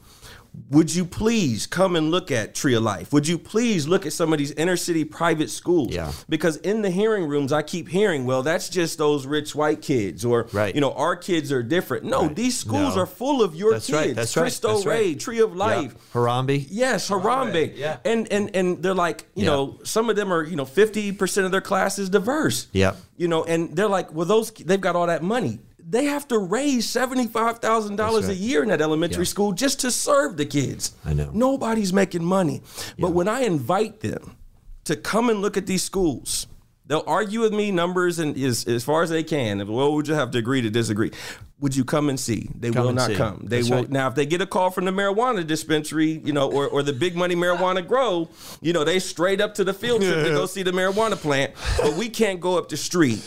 would 0.69 0.93
you 0.93 1.03
please 1.05 1.65
come 1.65 1.95
and 1.95 2.11
look 2.11 2.31
at 2.31 2.53
Tree 2.53 2.75
of 2.75 2.83
Life? 2.83 3.11
Would 3.11 3.27
you 3.27 3.37
please 3.39 3.87
look 3.87 4.05
at 4.05 4.13
some 4.13 4.31
of 4.33 4.39
these 4.39 4.51
inner 4.51 4.77
city 4.77 5.03
private 5.03 5.49
schools? 5.49 5.91
Yeah. 5.93 6.11
Because 6.29 6.57
in 6.57 6.81
the 6.83 6.89
hearing 6.91 7.25
rooms, 7.27 7.51
I 7.51 7.61
keep 7.63 7.87
hearing, 7.87 8.25
well, 8.25 8.43
that's 8.43 8.69
just 8.69 8.97
those 8.99 9.25
rich 9.25 9.55
white 9.55 9.81
kids, 9.81 10.23
or 10.23 10.47
Right. 10.53 10.73
you 10.75 10.81
know, 10.81 10.91
our 10.93 11.15
kids 11.15 11.51
are 11.51 11.63
different. 11.63 12.05
No, 12.05 12.27
these 12.27 12.57
schools 12.57 12.95
No. 12.95 13.01
are 13.01 13.05
full 13.07 13.41
of 13.41 13.55
your 13.55 13.71
That's 13.73 13.87
kids. 13.87 13.97
right. 13.97 14.15
That's 14.15 14.35
right. 14.37 14.43
Cristo 14.43 14.73
That's 14.75 14.85
right. 14.85 14.99
Rey, 14.99 15.15
Tree 15.15 15.39
of 15.39 15.55
Life. 15.55 15.91
Yep. 15.93 15.97
Harambe. 16.13 16.67
Yes, 16.69 17.09
Harambe. 17.09 17.73
yeah. 17.75 17.97
And 18.05 18.31
and 18.31 18.55
and 18.55 18.81
they're 18.83 18.93
like, 18.93 19.25
you 19.35 19.45
Yeah. 19.45 19.51
know, 19.51 19.79
some 19.83 20.09
of 20.09 20.15
them 20.15 20.31
are, 20.31 20.43
you 20.43 20.55
know, 20.55 20.65
50% 20.65 21.45
of 21.45 21.51
their 21.51 21.61
class 21.61 21.97
is 21.97 22.09
diverse. 22.09 22.67
Yep. 22.73 22.97
You 23.17 23.27
know, 23.27 23.43
and 23.43 23.75
they're 23.75 23.87
like, 23.89 24.13
well, 24.13 24.25
those 24.25 24.51
they've 24.51 24.79
got 24.81 24.95
all 24.95 25.07
that 25.07 25.23
money. 25.23 25.59
They 25.85 26.05
have 26.05 26.27
to 26.29 26.37
raise 26.37 26.89
seventy-five 26.89 27.59
thousand 27.59 27.97
dollars 27.97 28.29
a 28.29 28.35
year 28.35 28.63
in 28.63 28.69
that 28.69 28.81
elementary 28.81 29.23
Yeah. 29.23 29.29
school 29.29 29.51
just 29.51 29.81
to 29.81 29.91
serve 29.91 30.37
the 30.37 30.45
kids. 30.45 30.93
I 31.05 31.13
know. 31.13 31.29
Nobody's 31.33 31.91
making 31.93 32.23
money. 32.23 32.61
But 32.97 33.11
when 33.11 33.27
I 33.27 33.41
invite 33.41 33.99
them 33.99 34.37
to 34.85 34.95
come 34.95 35.29
and 35.29 35.41
look 35.41 35.57
at 35.57 35.65
these 35.65 35.83
schools, 35.83 36.47
they'll 36.87 37.03
argue 37.05 37.41
with 37.41 37.53
me 37.53 37.71
numbers 37.71 38.19
and 38.19 38.37
as, 38.37 38.65
as 38.65 38.83
far 38.83 39.03
as 39.03 39.09
they 39.09 39.23
can. 39.23 39.67
Well, 39.67 39.93
would 39.93 40.07
you 40.07 40.13
have 40.13 40.31
to 40.31 40.37
agree 40.37 40.61
to 40.61 40.69
disagree? 40.69 41.11
Would 41.59 41.75
you 41.75 41.85
come 41.85 42.09
and 42.09 42.19
see? 42.19 42.49
They 42.59 42.71
Come 42.71 42.85
will 42.87 42.93
not 42.93 43.07
see. 43.07 43.15
come. 43.15 43.45
They 43.47 43.57
That's 43.57 43.69
will 43.69 43.77
right. 43.77 43.89
now. 43.89 44.07
If 44.09 44.15
they 44.15 44.25
get 44.25 44.41
a 44.41 44.45
call 44.45 44.69
from 44.69 44.83
the 44.83 44.91
marijuana 44.91 45.47
dispensary, 45.47 46.21
you 46.25 46.33
know, 46.33 46.51
or, 46.51 46.67
or 46.67 46.83
the 46.83 46.91
big 46.91 47.15
money 47.15 47.35
marijuana 47.35 47.87
grow, 47.87 48.27
you 48.61 48.73
know, 48.73 48.83
they 48.83 48.99
straight 48.99 49.39
up 49.39 49.55
to 49.55 49.63
the 49.63 49.73
field 49.73 50.01
trip 50.01 50.25
to 50.25 50.31
go 50.31 50.45
see 50.55 50.63
the 50.63 50.71
marijuana 50.71 51.15
plant. 51.15 51.53
But 51.77 51.93
we 51.93 52.09
can't 52.09 52.41
go 52.41 52.57
up 52.57 52.67
the 52.67 52.75
street 52.77 53.19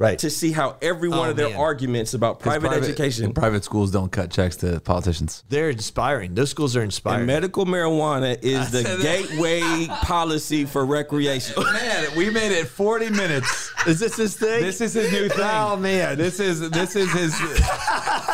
Right. 0.00 0.18
to 0.20 0.30
see 0.30 0.50
how 0.50 0.76
every 0.80 1.10
one 1.10 1.18
Oh, 1.28 1.30
of 1.32 1.36
their 1.36 1.50
man. 1.50 1.58
arguments 1.58 2.14
about 2.14 2.40
private, 2.40 2.72
education 2.72 3.34
Private 3.34 3.64
schools 3.64 3.90
don't 3.90 4.10
cut 4.10 4.30
checks 4.30 4.56
to 4.56 4.80
politicians. 4.80 5.44
They're 5.50 5.68
inspiring. 5.68 6.34
Those 6.34 6.48
schools 6.48 6.74
are 6.74 6.82
inspiring. 6.82 7.18
and 7.20 7.26
medical 7.26 7.66
marijuana 7.66 8.38
is 8.42 8.70
the 8.70 8.82
gateway 9.02 9.86
policy 10.02 10.64
for 10.64 10.86
recreation. 10.86 11.62
Man, 11.62 12.06
we 12.16 12.30
made 12.30 12.50
it 12.50 12.66
40 12.68 13.10
minutes. 13.10 13.70
is 13.86 14.00
this 14.00 14.16
his 14.16 14.36
thing? 14.36 14.62
This 14.62 14.80
is 14.80 14.94
his 14.94 15.12
new 15.12 15.28
thing. 15.28 15.40
Oh 15.44 15.76
man. 15.76 16.16
This 16.16 16.40
is 16.40 16.70
this 16.70 16.96
is 16.96 17.12
his 17.12 17.34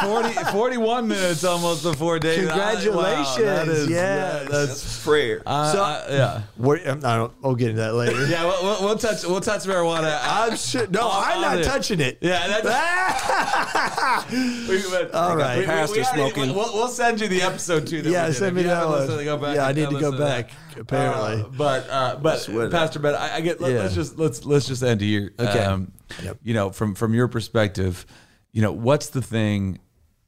40, 0.03 0.35
41 0.53 1.09
minutes 1.09 1.43
almost 1.43 1.83
before 1.83 2.19
day. 2.21 2.37
Congratulations. 2.37 2.95
Wow, 2.97 3.37
that 3.45 3.69
is, 3.69 3.89
Yeah. 3.89 4.45
that's 4.49 5.03
Prayer. 5.05 5.43
uh, 5.47 5.73
So- 5.73 5.83
uh, 5.83 6.05
yeah. 6.11 6.43
We're, 6.57 6.79
I'm 6.89 7.01
not, 7.01 7.33
I'll 7.43 7.55
get 7.55 7.71
into 7.71 7.81
that 7.81 7.95
later. 7.95 8.27
Yeah, 8.27 8.45
we'll, 8.45 8.62
we'll, 8.62 8.83
we'll 8.83 8.99
touch 8.99 9.25
we'll 9.25 9.41
touch 9.41 9.62
marijuana. 9.64 10.19
I'm 10.23 10.57
sure. 10.57 10.87
No, 10.89 11.09
On- 11.09 11.25
I'm 11.25 11.45
on 11.45 11.56
not 11.57 11.65
touching 11.65 12.01
it. 12.01 12.19
Yeah, 12.21 12.47
that's 12.61 14.31
we, 14.69 14.83
but, 14.91 15.13
All 15.15 15.37
right. 15.37 15.65
Pastor 15.65 16.05
smoking. 16.05 16.55
We'll, 16.55 16.73
we'll 16.75 16.89
send 16.89 17.21
you 17.21 17.29
the 17.29 17.43
episode 17.43 17.87
too. 17.87 18.03
That 18.03 18.11
Yeah, 18.11 18.31
send 18.33 18.57
me 18.57 18.63
that 18.65 18.87
one. 18.87 19.01
listened, 19.07 19.25
go 19.25 19.37
back 19.37 19.57
Yeah, 19.57 19.67
I 19.67 19.73
need 19.73 19.87
to 19.89 19.99
go 19.99 20.11
listen 20.11 20.19
that. 20.19 20.49
back, 20.49 20.51
apparently. 20.79 21.43
Uh, 21.43 21.49
but 21.57 21.91
uh, 21.91 22.17
but 22.17 22.39
Swear 22.41 22.69
that. 22.69 22.73
Pastor 22.79 22.99
Ben, 22.99 23.15
I, 23.15 23.37
I 23.37 23.41
get. 23.41 23.61
Let, 23.61 23.73
Yeah. 23.73 23.79
us 23.81 23.95
just 23.95 24.19
let's 24.19 24.45
let's 24.45 24.67
just 24.67 24.83
end 24.83 25.01
here. 25.01 25.33
Okay. 25.39 25.65
Um, 25.65 25.93
Yep. 26.23 26.39
You 26.45 26.55
know, 26.55 26.71
from 26.71 26.95
from 26.95 27.15
your 27.15 27.27
perspective, 27.27 28.07
you 28.53 28.63
know, 28.63 28.71
what's 28.71 29.09
the 29.09 29.21
thing, 29.21 29.81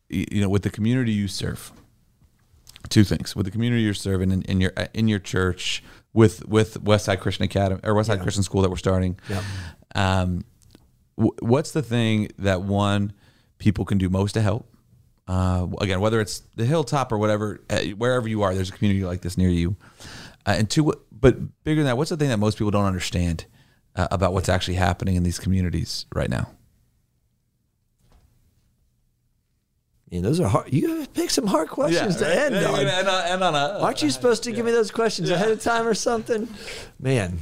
you 0.09 0.41
know, 0.41 0.49
with 0.49 0.62
the 0.62 0.70
community 0.70 1.12
you 1.12 1.29
serve? 1.29 1.70
Two 2.89 3.05
things 3.05 3.37
with 3.37 3.47
the 3.47 3.53
community 3.53 3.83
you're 3.83 3.95
serving 3.95 4.33
in, 4.33 4.43
in 4.43 4.61
your 4.61 4.72
in 4.93 5.07
your 5.09 5.18
church 5.20 5.85
with 6.12 6.47
with 6.49 6.83
Westside 6.83 7.20
Christian 7.20 7.45
Academy 7.45 7.81
or 7.85 7.95
Westside 7.95 8.20
Christian 8.22 8.43
School 8.43 8.62
that 8.62 8.70
we're 8.70 8.76
starting. 8.76 9.18
Yep. 9.29 9.43
Um, 9.95 10.45
wh- 10.57 10.57
what's 11.18 11.72
the 11.72 11.82
thing 11.82 12.30
that 12.38 12.62
one 12.62 13.12
people 13.58 13.84
can 13.84 13.98
do 13.98 14.08
most 14.08 14.32
to 14.32 14.40
help? 14.40 14.66
Uh, 15.26 15.66
again, 15.80 16.00
whether 16.00 16.20
it's 16.20 16.40
the 16.56 16.64
hilltop 16.64 17.12
or 17.12 17.18
whatever, 17.18 17.60
uh, 17.68 17.80
wherever 17.96 18.28
you 18.28 18.42
are, 18.42 18.54
there's 18.54 18.70
a 18.70 18.72
community 18.72 19.04
like 19.04 19.20
this 19.20 19.36
near 19.36 19.50
you. 19.50 19.76
Uh, 20.46 20.54
and 20.58 20.70
two, 20.70 20.84
what- 20.84 21.00
but 21.20 21.36
bigger 21.64 21.80
than 21.80 21.86
that, 21.86 21.96
what's 21.96 22.10
the 22.10 22.16
thing 22.16 22.28
that 22.28 22.38
most 22.38 22.56
people 22.56 22.70
don't 22.70 22.84
understand 22.86 23.44
uh, 23.96 24.06
about 24.12 24.32
what's 24.32 24.48
actually 24.48 24.74
happening 24.74 25.16
in 25.16 25.24
these 25.24 25.38
communities 25.40 26.06
right 26.14 26.30
now? 26.30 26.48
Yeah, 30.10 30.20
those 30.22 30.40
are 30.40 30.48
hard. 30.48 30.72
You 30.72 30.86
gotta 30.86 31.10
pick 31.10 31.28
some 31.30 31.46
hard 31.46 31.68
questions 31.68 32.16
to 32.16 32.26
end 32.26 32.54
Yeah, 32.54 32.70
on. 32.70 32.78
and 32.86 33.08
on, 33.08 33.24
and 33.26 33.44
on 33.44 33.54
a, 33.54 33.78
Aren't 33.80 34.00
you 34.02 34.10
supposed 34.10 34.44
to 34.44 34.52
give 34.52 34.64
me 34.64 34.72
those 34.72 34.90
questions 34.90 35.28
ahead 35.28 35.50
of 35.50 35.60
time 35.62 35.86
or 35.86 35.92
something? 35.94 36.48
Man, 36.98 37.40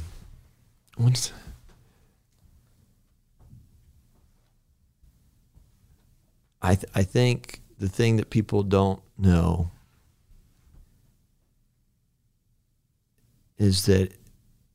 what's 0.97 1.31
I 6.67 6.75
th- 6.75 6.91
I 6.93 7.03
think 7.03 7.61
the 7.79 7.87
thing 7.87 8.17
that 8.17 8.29
people 8.29 8.61
don't 8.61 9.01
know 9.17 9.71
is 13.57 13.85
that 13.85 14.11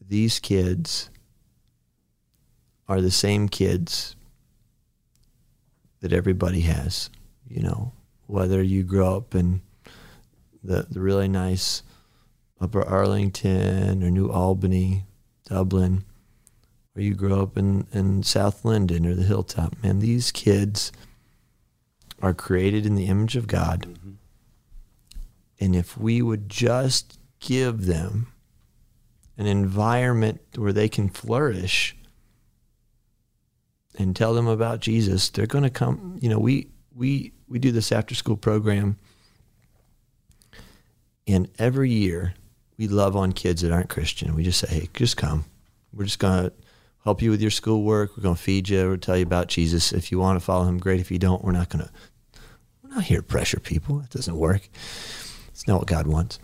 these 0.01 0.39
kids 0.39 1.11
are 2.89 3.03
the 3.03 3.11
same 3.11 3.47
kids 3.47 4.17
that 6.01 6.15
everybody 6.15 6.63
has. 6.63 7.11
You 7.47 7.61
know, 7.61 7.93
whether 8.27 8.63
you 8.63 8.85
grow 8.85 9.15
up 9.19 9.35
in 9.35 9.61
the 10.65 10.87
the 10.89 11.01
really 11.01 11.29
nice 11.29 11.83
Upper 12.59 12.83
Arlington 12.83 14.03
or 14.03 14.11
New 14.11 14.31
Albany, 14.31 15.05
Dublin, 15.45 16.05
or 16.97 17.03
you 17.03 17.13
grow 17.15 17.43
up 17.43 17.59
in, 17.59 17.87
in 17.93 18.23
South 18.23 18.65
Linden 18.65 19.05
or 19.05 19.15
the 19.15 19.25
Hilltop, 19.25 19.83
man, 19.83 19.99
these 19.99 20.33
kids 20.33 20.91
are 22.23 22.33
created 22.33 22.87
in 22.87 22.95
the 22.95 23.07
image 23.07 23.37
of 23.37 23.49
God. 23.49 23.83
Mm-hmm. 23.83 24.11
And 25.61 25.77
if 25.77 25.99
we 25.99 26.23
would 26.23 26.49
just 26.49 27.19
give 27.41 27.87
them 27.87 28.29
an 29.37 29.47
environment 29.47 30.41
where 30.57 30.73
they 30.73 30.89
can 30.89 31.09
flourish 31.09 31.97
and 33.99 34.17
tell 34.17 34.35
them 34.35 34.47
about 34.47 34.81
Jesus, 34.81 35.29
they're 35.29 35.47
going 35.47 35.65
to 35.65 35.71
come. 35.71 36.19
You 36.21 36.31
know, 36.31 36.39
we 36.39 36.69
we 36.95 37.33
we 37.49 37.59
do 37.59 37.73
this 37.73 37.93
after 37.93 38.15
school 38.15 38.37
program, 38.37 38.97
and 41.27 41.49
every 41.59 41.91
year 41.91 42.35
we 42.79 42.89
love 42.89 43.17
on 43.17 43.33
kids 43.33 43.63
that 43.63 43.73
aren't 43.73 43.91
Christian. 43.91 44.35
We 44.35 44.45
just 44.45 44.61
say, 44.61 44.69
"Hey, 44.69 44.89
just 44.95 45.17
come. 45.17 45.45
We're 45.93 46.05
just 46.05 46.19
going 46.19 46.45
to 46.45 46.53
help 47.05 47.21
you 47.21 47.31
with 47.31 47.43
your 47.43 47.51
schoolwork. 47.51 48.17
We're 48.17 48.23
going 48.23 48.37
to 48.37 48.41
feed 48.43 48.69
you. 48.69 48.89
We'll 48.89 48.99
tell 48.99 49.17
you 49.17 49.25
about 49.25 49.49
Jesus. 49.49 49.93
If 49.93 50.11
you 50.11 50.19
want 50.19 50.39
to 50.39 50.45
follow 50.45 50.65
him, 50.65 50.79
great. 50.79 51.01
If 51.01 51.11
you 51.11 51.19
don't, 51.19 51.45
we're 51.45 51.53
not 51.53 51.69
going 51.69 51.85
to. 51.85 51.91
We're 52.93 52.97
not 52.97 53.05
here 53.05 53.21
to 53.21 53.23
pressure 53.23 53.59
people. 53.59 54.01
It 54.01 54.11
doesn't 54.11 54.37
work. 54.37 54.69
It's 55.49 55.67
not 55.67 55.79
what 55.79 55.89
God 55.89 56.07
wants. 56.07 56.39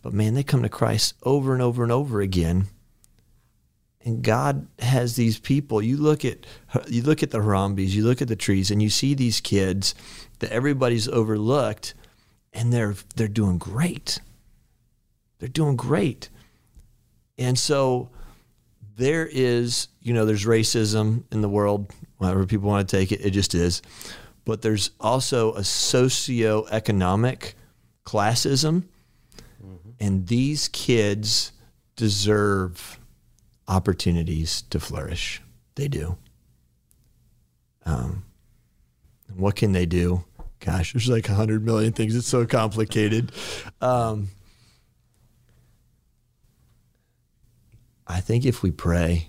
But 0.00 0.14
man, 0.14 0.32
they 0.32 0.42
come 0.42 0.62
to 0.62 0.70
Christ 0.70 1.14
over 1.22 1.52
and 1.52 1.60
over 1.60 1.82
and 1.82 1.92
over 1.92 2.22
again 2.22 2.68
and 4.04 4.22
God 4.22 4.66
has 4.78 5.16
these 5.16 5.38
people. 5.38 5.80
You 5.82 5.96
look 5.96 6.24
at 6.24 6.46
you 6.88 7.02
look 7.02 7.22
at 7.22 7.30
the 7.30 7.38
Harambis, 7.38 7.90
you 7.90 8.04
look 8.04 8.22
at 8.22 8.28
the 8.28 8.36
trees, 8.36 8.70
and 8.70 8.82
you 8.82 8.90
see 8.90 9.14
these 9.14 9.40
kids 9.40 9.94
that 10.40 10.50
everybody's 10.50 11.08
overlooked, 11.08 11.94
and 12.52 12.72
they're 12.72 12.94
they're 13.16 13.28
doing 13.28 13.58
great. 13.58 14.20
They're 15.38 15.48
doing 15.48 15.76
great, 15.76 16.28
and 17.38 17.58
so 17.58 18.10
there 18.96 19.28
is 19.30 19.88
you 20.00 20.12
know 20.12 20.24
there's 20.24 20.46
racism 20.46 21.24
in 21.32 21.40
the 21.40 21.48
world. 21.48 21.92
whatever 22.18 22.46
people 22.46 22.68
want 22.68 22.88
to 22.88 22.96
take 22.96 23.12
it, 23.12 23.24
it 23.24 23.30
just 23.30 23.54
is. 23.54 23.82
But 24.44 24.62
there's 24.62 24.90
also 25.00 25.52
a 25.52 25.60
socioeconomic 25.60 27.54
classism, 28.04 28.84
and 30.00 30.26
these 30.26 30.68
kids 30.68 31.52
deserve 31.94 32.98
opportunities 33.68 34.62
to 34.62 34.80
flourish. 34.80 35.40
They 35.76 35.88
do. 35.88 36.16
Um, 37.84 38.24
what 39.34 39.56
can 39.56 39.72
they 39.72 39.86
do? 39.86 40.24
Gosh, 40.60 40.92
there's 40.92 41.08
like 41.08 41.28
a 41.28 41.34
hundred 41.34 41.64
million 41.64 41.92
things. 41.92 42.14
It's 42.14 42.28
so 42.28 42.46
complicated. 42.46 43.32
Um, 43.80 44.28
I 48.06 48.20
think 48.20 48.44
if 48.44 48.62
we 48.62 48.70
pray, 48.70 49.28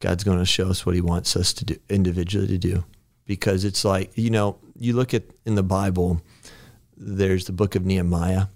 God's 0.00 0.24
going 0.24 0.38
to 0.38 0.44
show 0.44 0.68
us 0.68 0.84
what 0.84 0.94
He 0.94 1.00
wants 1.00 1.36
us 1.36 1.52
to 1.54 1.64
do 1.64 1.76
individually 1.88 2.46
to 2.48 2.58
do, 2.58 2.84
because 3.26 3.64
it's 3.64 3.84
like 3.84 4.16
you 4.16 4.30
know, 4.30 4.58
you 4.78 4.94
look 4.94 5.12
at 5.12 5.24
in 5.44 5.54
the 5.54 5.62
Bible, 5.62 6.22
there's 6.96 7.44
the 7.44 7.52
book 7.52 7.74
of 7.74 7.84
Nehemiah, 7.84 8.46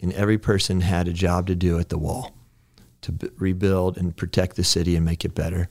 and 0.00 0.12
every 0.12 0.38
person 0.38 0.82
had 0.82 1.08
a 1.08 1.12
job 1.12 1.46
to 1.46 1.54
do 1.54 1.78
at 1.78 1.88
the 1.88 1.98
wall 1.98 2.34
to 3.02 3.12
b- 3.12 3.30
rebuild 3.38 3.96
and 3.96 4.16
protect 4.16 4.56
the 4.56 4.64
city 4.64 4.96
and 4.96 5.04
make 5.04 5.24
it 5.24 5.34
better. 5.34 5.68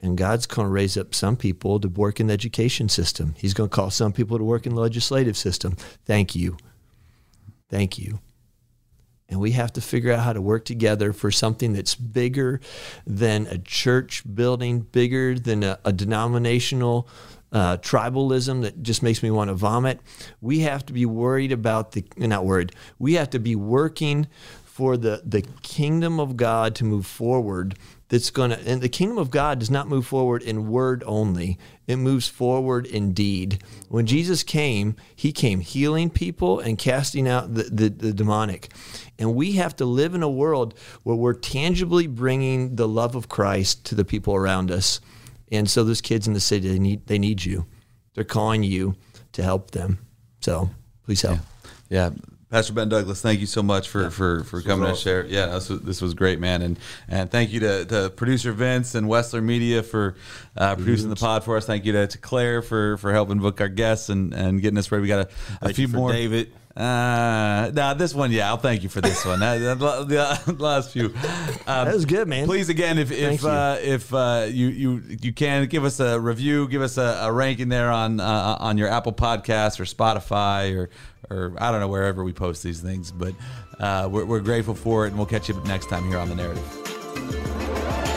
And 0.00 0.18
God's 0.18 0.46
going 0.46 0.66
to 0.66 0.72
raise 0.72 0.96
up 0.96 1.14
some 1.14 1.36
people 1.36 1.80
to 1.80 1.88
work 1.88 2.20
in 2.20 2.26
the 2.26 2.34
education 2.34 2.88
system. 2.88 3.34
He's 3.38 3.54
going 3.54 3.70
to 3.70 3.74
call 3.74 3.90
some 3.90 4.12
people 4.12 4.38
to 4.38 4.44
work 4.44 4.66
in 4.66 4.74
the 4.74 4.80
legislative 4.80 5.36
system. 5.36 5.76
Thank 6.04 6.36
you. 6.36 6.58
Thank 7.70 7.98
you. 7.98 8.20
And 9.28 9.40
we 9.40 9.52
have 9.52 9.72
to 9.72 9.80
figure 9.80 10.12
out 10.12 10.20
how 10.20 10.34
to 10.34 10.42
work 10.42 10.66
together 10.66 11.12
for 11.12 11.30
something 11.30 11.72
that's 11.72 11.94
bigger 11.94 12.60
than 13.06 13.46
a 13.46 13.56
church 13.56 14.22
building, 14.32 14.80
bigger 14.80 15.38
than 15.38 15.62
a, 15.62 15.78
a 15.84 15.92
denominational 15.92 17.08
uh, 17.54 17.76
tribalism 17.78 18.62
that 18.62 18.82
just 18.82 19.02
makes 19.02 19.22
me 19.22 19.30
want 19.30 19.48
to 19.48 19.54
vomit. 19.54 20.00
We 20.40 20.60
have 20.60 20.84
to 20.86 20.92
be 20.92 21.06
worried 21.06 21.52
about 21.52 21.92
the, 21.92 22.04
not 22.16 22.44
worried, 22.44 22.72
we 22.98 23.14
have 23.14 23.30
to 23.30 23.38
be 23.38 23.54
working 23.54 24.26
for 24.64 24.96
the, 24.96 25.22
the 25.24 25.42
kingdom 25.62 26.18
of 26.18 26.36
God 26.36 26.74
to 26.74 26.84
move 26.84 27.06
forward 27.06 27.76
that's 28.08 28.30
going 28.30 28.50
to 28.50 28.58
and 28.68 28.82
the 28.82 28.88
kingdom 28.88 29.18
of 29.18 29.30
God 29.30 29.60
does 29.60 29.70
not 29.70 29.88
move 29.88 30.04
forward 30.04 30.42
in 30.42 30.68
word 30.68 31.04
only 31.06 31.58
it 31.86 31.96
moves 31.96 32.26
forward 32.28 32.86
in 32.86 33.12
deed. 33.12 33.62
When 33.88 34.04
Jesus 34.04 34.42
came 34.42 34.96
he 35.14 35.32
came 35.32 35.60
healing 35.60 36.10
people 36.10 36.58
and 36.58 36.76
casting 36.76 37.28
out 37.28 37.54
the, 37.54 37.62
the, 37.62 37.88
the 37.88 38.12
demonic. 38.12 38.72
And 39.16 39.36
we 39.36 39.52
have 39.52 39.76
to 39.76 39.84
live 39.84 40.14
in 40.14 40.24
a 40.24 40.28
world 40.28 40.74
where 41.04 41.16
we're 41.16 41.34
tangibly 41.34 42.08
bringing 42.08 42.74
the 42.74 42.88
love 42.88 43.14
of 43.14 43.28
Christ 43.28 43.84
to 43.86 43.94
the 43.94 44.04
people 44.04 44.34
around 44.34 44.72
us 44.72 45.00
and 45.54 45.68
so 45.70 45.84
those 45.84 46.00
kids 46.00 46.26
in 46.26 46.34
the 46.34 46.40
city 46.40 46.68
they 46.68 46.78
need 46.78 47.06
they 47.06 47.18
need 47.18 47.44
you 47.44 47.66
they're 48.14 48.24
calling 48.24 48.62
you 48.62 48.94
to 49.32 49.42
help 49.42 49.70
them 49.72 49.98
so 50.40 50.70
please 51.04 51.22
help 51.22 51.38
Yeah. 51.88 52.10
Pastor 52.50 52.72
Ben 52.72 52.88
Douglass, 52.88 53.20
thank 53.20 53.40
you 53.40 53.46
so 53.46 53.64
much 53.64 53.88
for 53.88 54.10
for, 54.10 54.44
for 54.44 54.62
coming 54.62 54.84
to 54.84 54.92
awesome. 54.92 55.02
share. 55.02 55.26
Yeah, 55.26 55.46
this 55.46 55.68
was, 55.68 55.80
this 55.80 56.00
was 56.00 56.14
great, 56.14 56.38
man, 56.38 56.62
and 56.62 56.78
and 57.08 57.28
thank 57.28 57.52
you 57.52 57.58
to, 57.60 57.84
to 57.86 58.10
producer 58.10 58.52
Vince 58.52 58.94
and 58.94 59.08
Westler 59.08 59.42
Media 59.42 59.82
for 59.82 60.14
uh, 60.56 60.76
producing 60.76 61.10
the 61.10 61.16
pod 61.16 61.42
for 61.42 61.56
us. 61.56 61.66
Thank 61.66 61.84
you 61.84 61.90
to, 61.94 62.06
to 62.06 62.18
Claire 62.18 62.62
for 62.62 62.96
for 62.98 63.12
helping 63.12 63.40
book 63.40 63.60
our 63.60 63.68
guests 63.68 64.08
and, 64.08 64.32
and 64.32 64.62
getting 64.62 64.78
us 64.78 64.92
ready. 64.92 65.02
We 65.02 65.08
got 65.08 65.28
a, 65.62 65.68
a 65.70 65.74
few 65.74 65.88
more. 65.88 66.12
David. 66.12 66.52
Uh, 66.76 67.70
now 67.72 67.94
this 67.94 68.12
one, 68.14 68.32
yeah, 68.32 68.48
I'll 68.48 68.56
thank 68.56 68.82
you 68.82 68.88
for 68.88 69.00
this 69.00 69.24
one. 69.24 69.40
Uh, 69.40 69.56
the, 69.74 70.52
the 70.52 70.62
last 70.62 70.90
few. 70.92 71.06
Um, 71.06 71.86
that 71.86 71.94
was 71.94 72.04
good 72.04 72.26
man 72.26 72.46
Please 72.46 72.68
again, 72.68 72.98
if 72.98 73.12
if 73.12 73.42
you. 73.42 73.48
uh, 73.48 73.78
if 73.80 74.12
uh, 74.12 74.46
you 74.48 74.66
you 74.68 75.02
you 75.20 75.32
can 75.32 75.66
give 75.66 75.84
us 75.84 76.00
a 76.00 76.18
review, 76.18 76.66
give 76.68 76.82
us 76.82 76.98
a, 76.98 77.20
a 77.22 77.32
ranking 77.32 77.68
there 77.68 77.90
on 77.90 78.18
uh, 78.18 78.56
on 78.58 78.76
your 78.76 78.88
Apple 78.88 79.12
Podcast 79.12 79.78
or 79.78 79.84
Spotify 79.84 80.76
or 80.76 80.90
or 81.30 81.54
I 81.58 81.70
don't 81.70 81.80
know 81.80 81.88
wherever 81.88 82.24
we 82.24 82.32
post 82.32 82.62
these 82.62 82.80
things, 82.80 83.12
but 83.12 83.34
uh, 83.78 84.08
we're, 84.10 84.24
we're 84.24 84.40
grateful 84.40 84.74
for 84.74 85.04
it, 85.04 85.08
and 85.08 85.16
we'll 85.16 85.26
catch 85.26 85.48
you 85.48 85.60
next 85.66 85.88
time 85.88 86.08
here 86.08 86.18
on 86.18 86.28
the 86.28 86.34
narrative. 86.34 88.13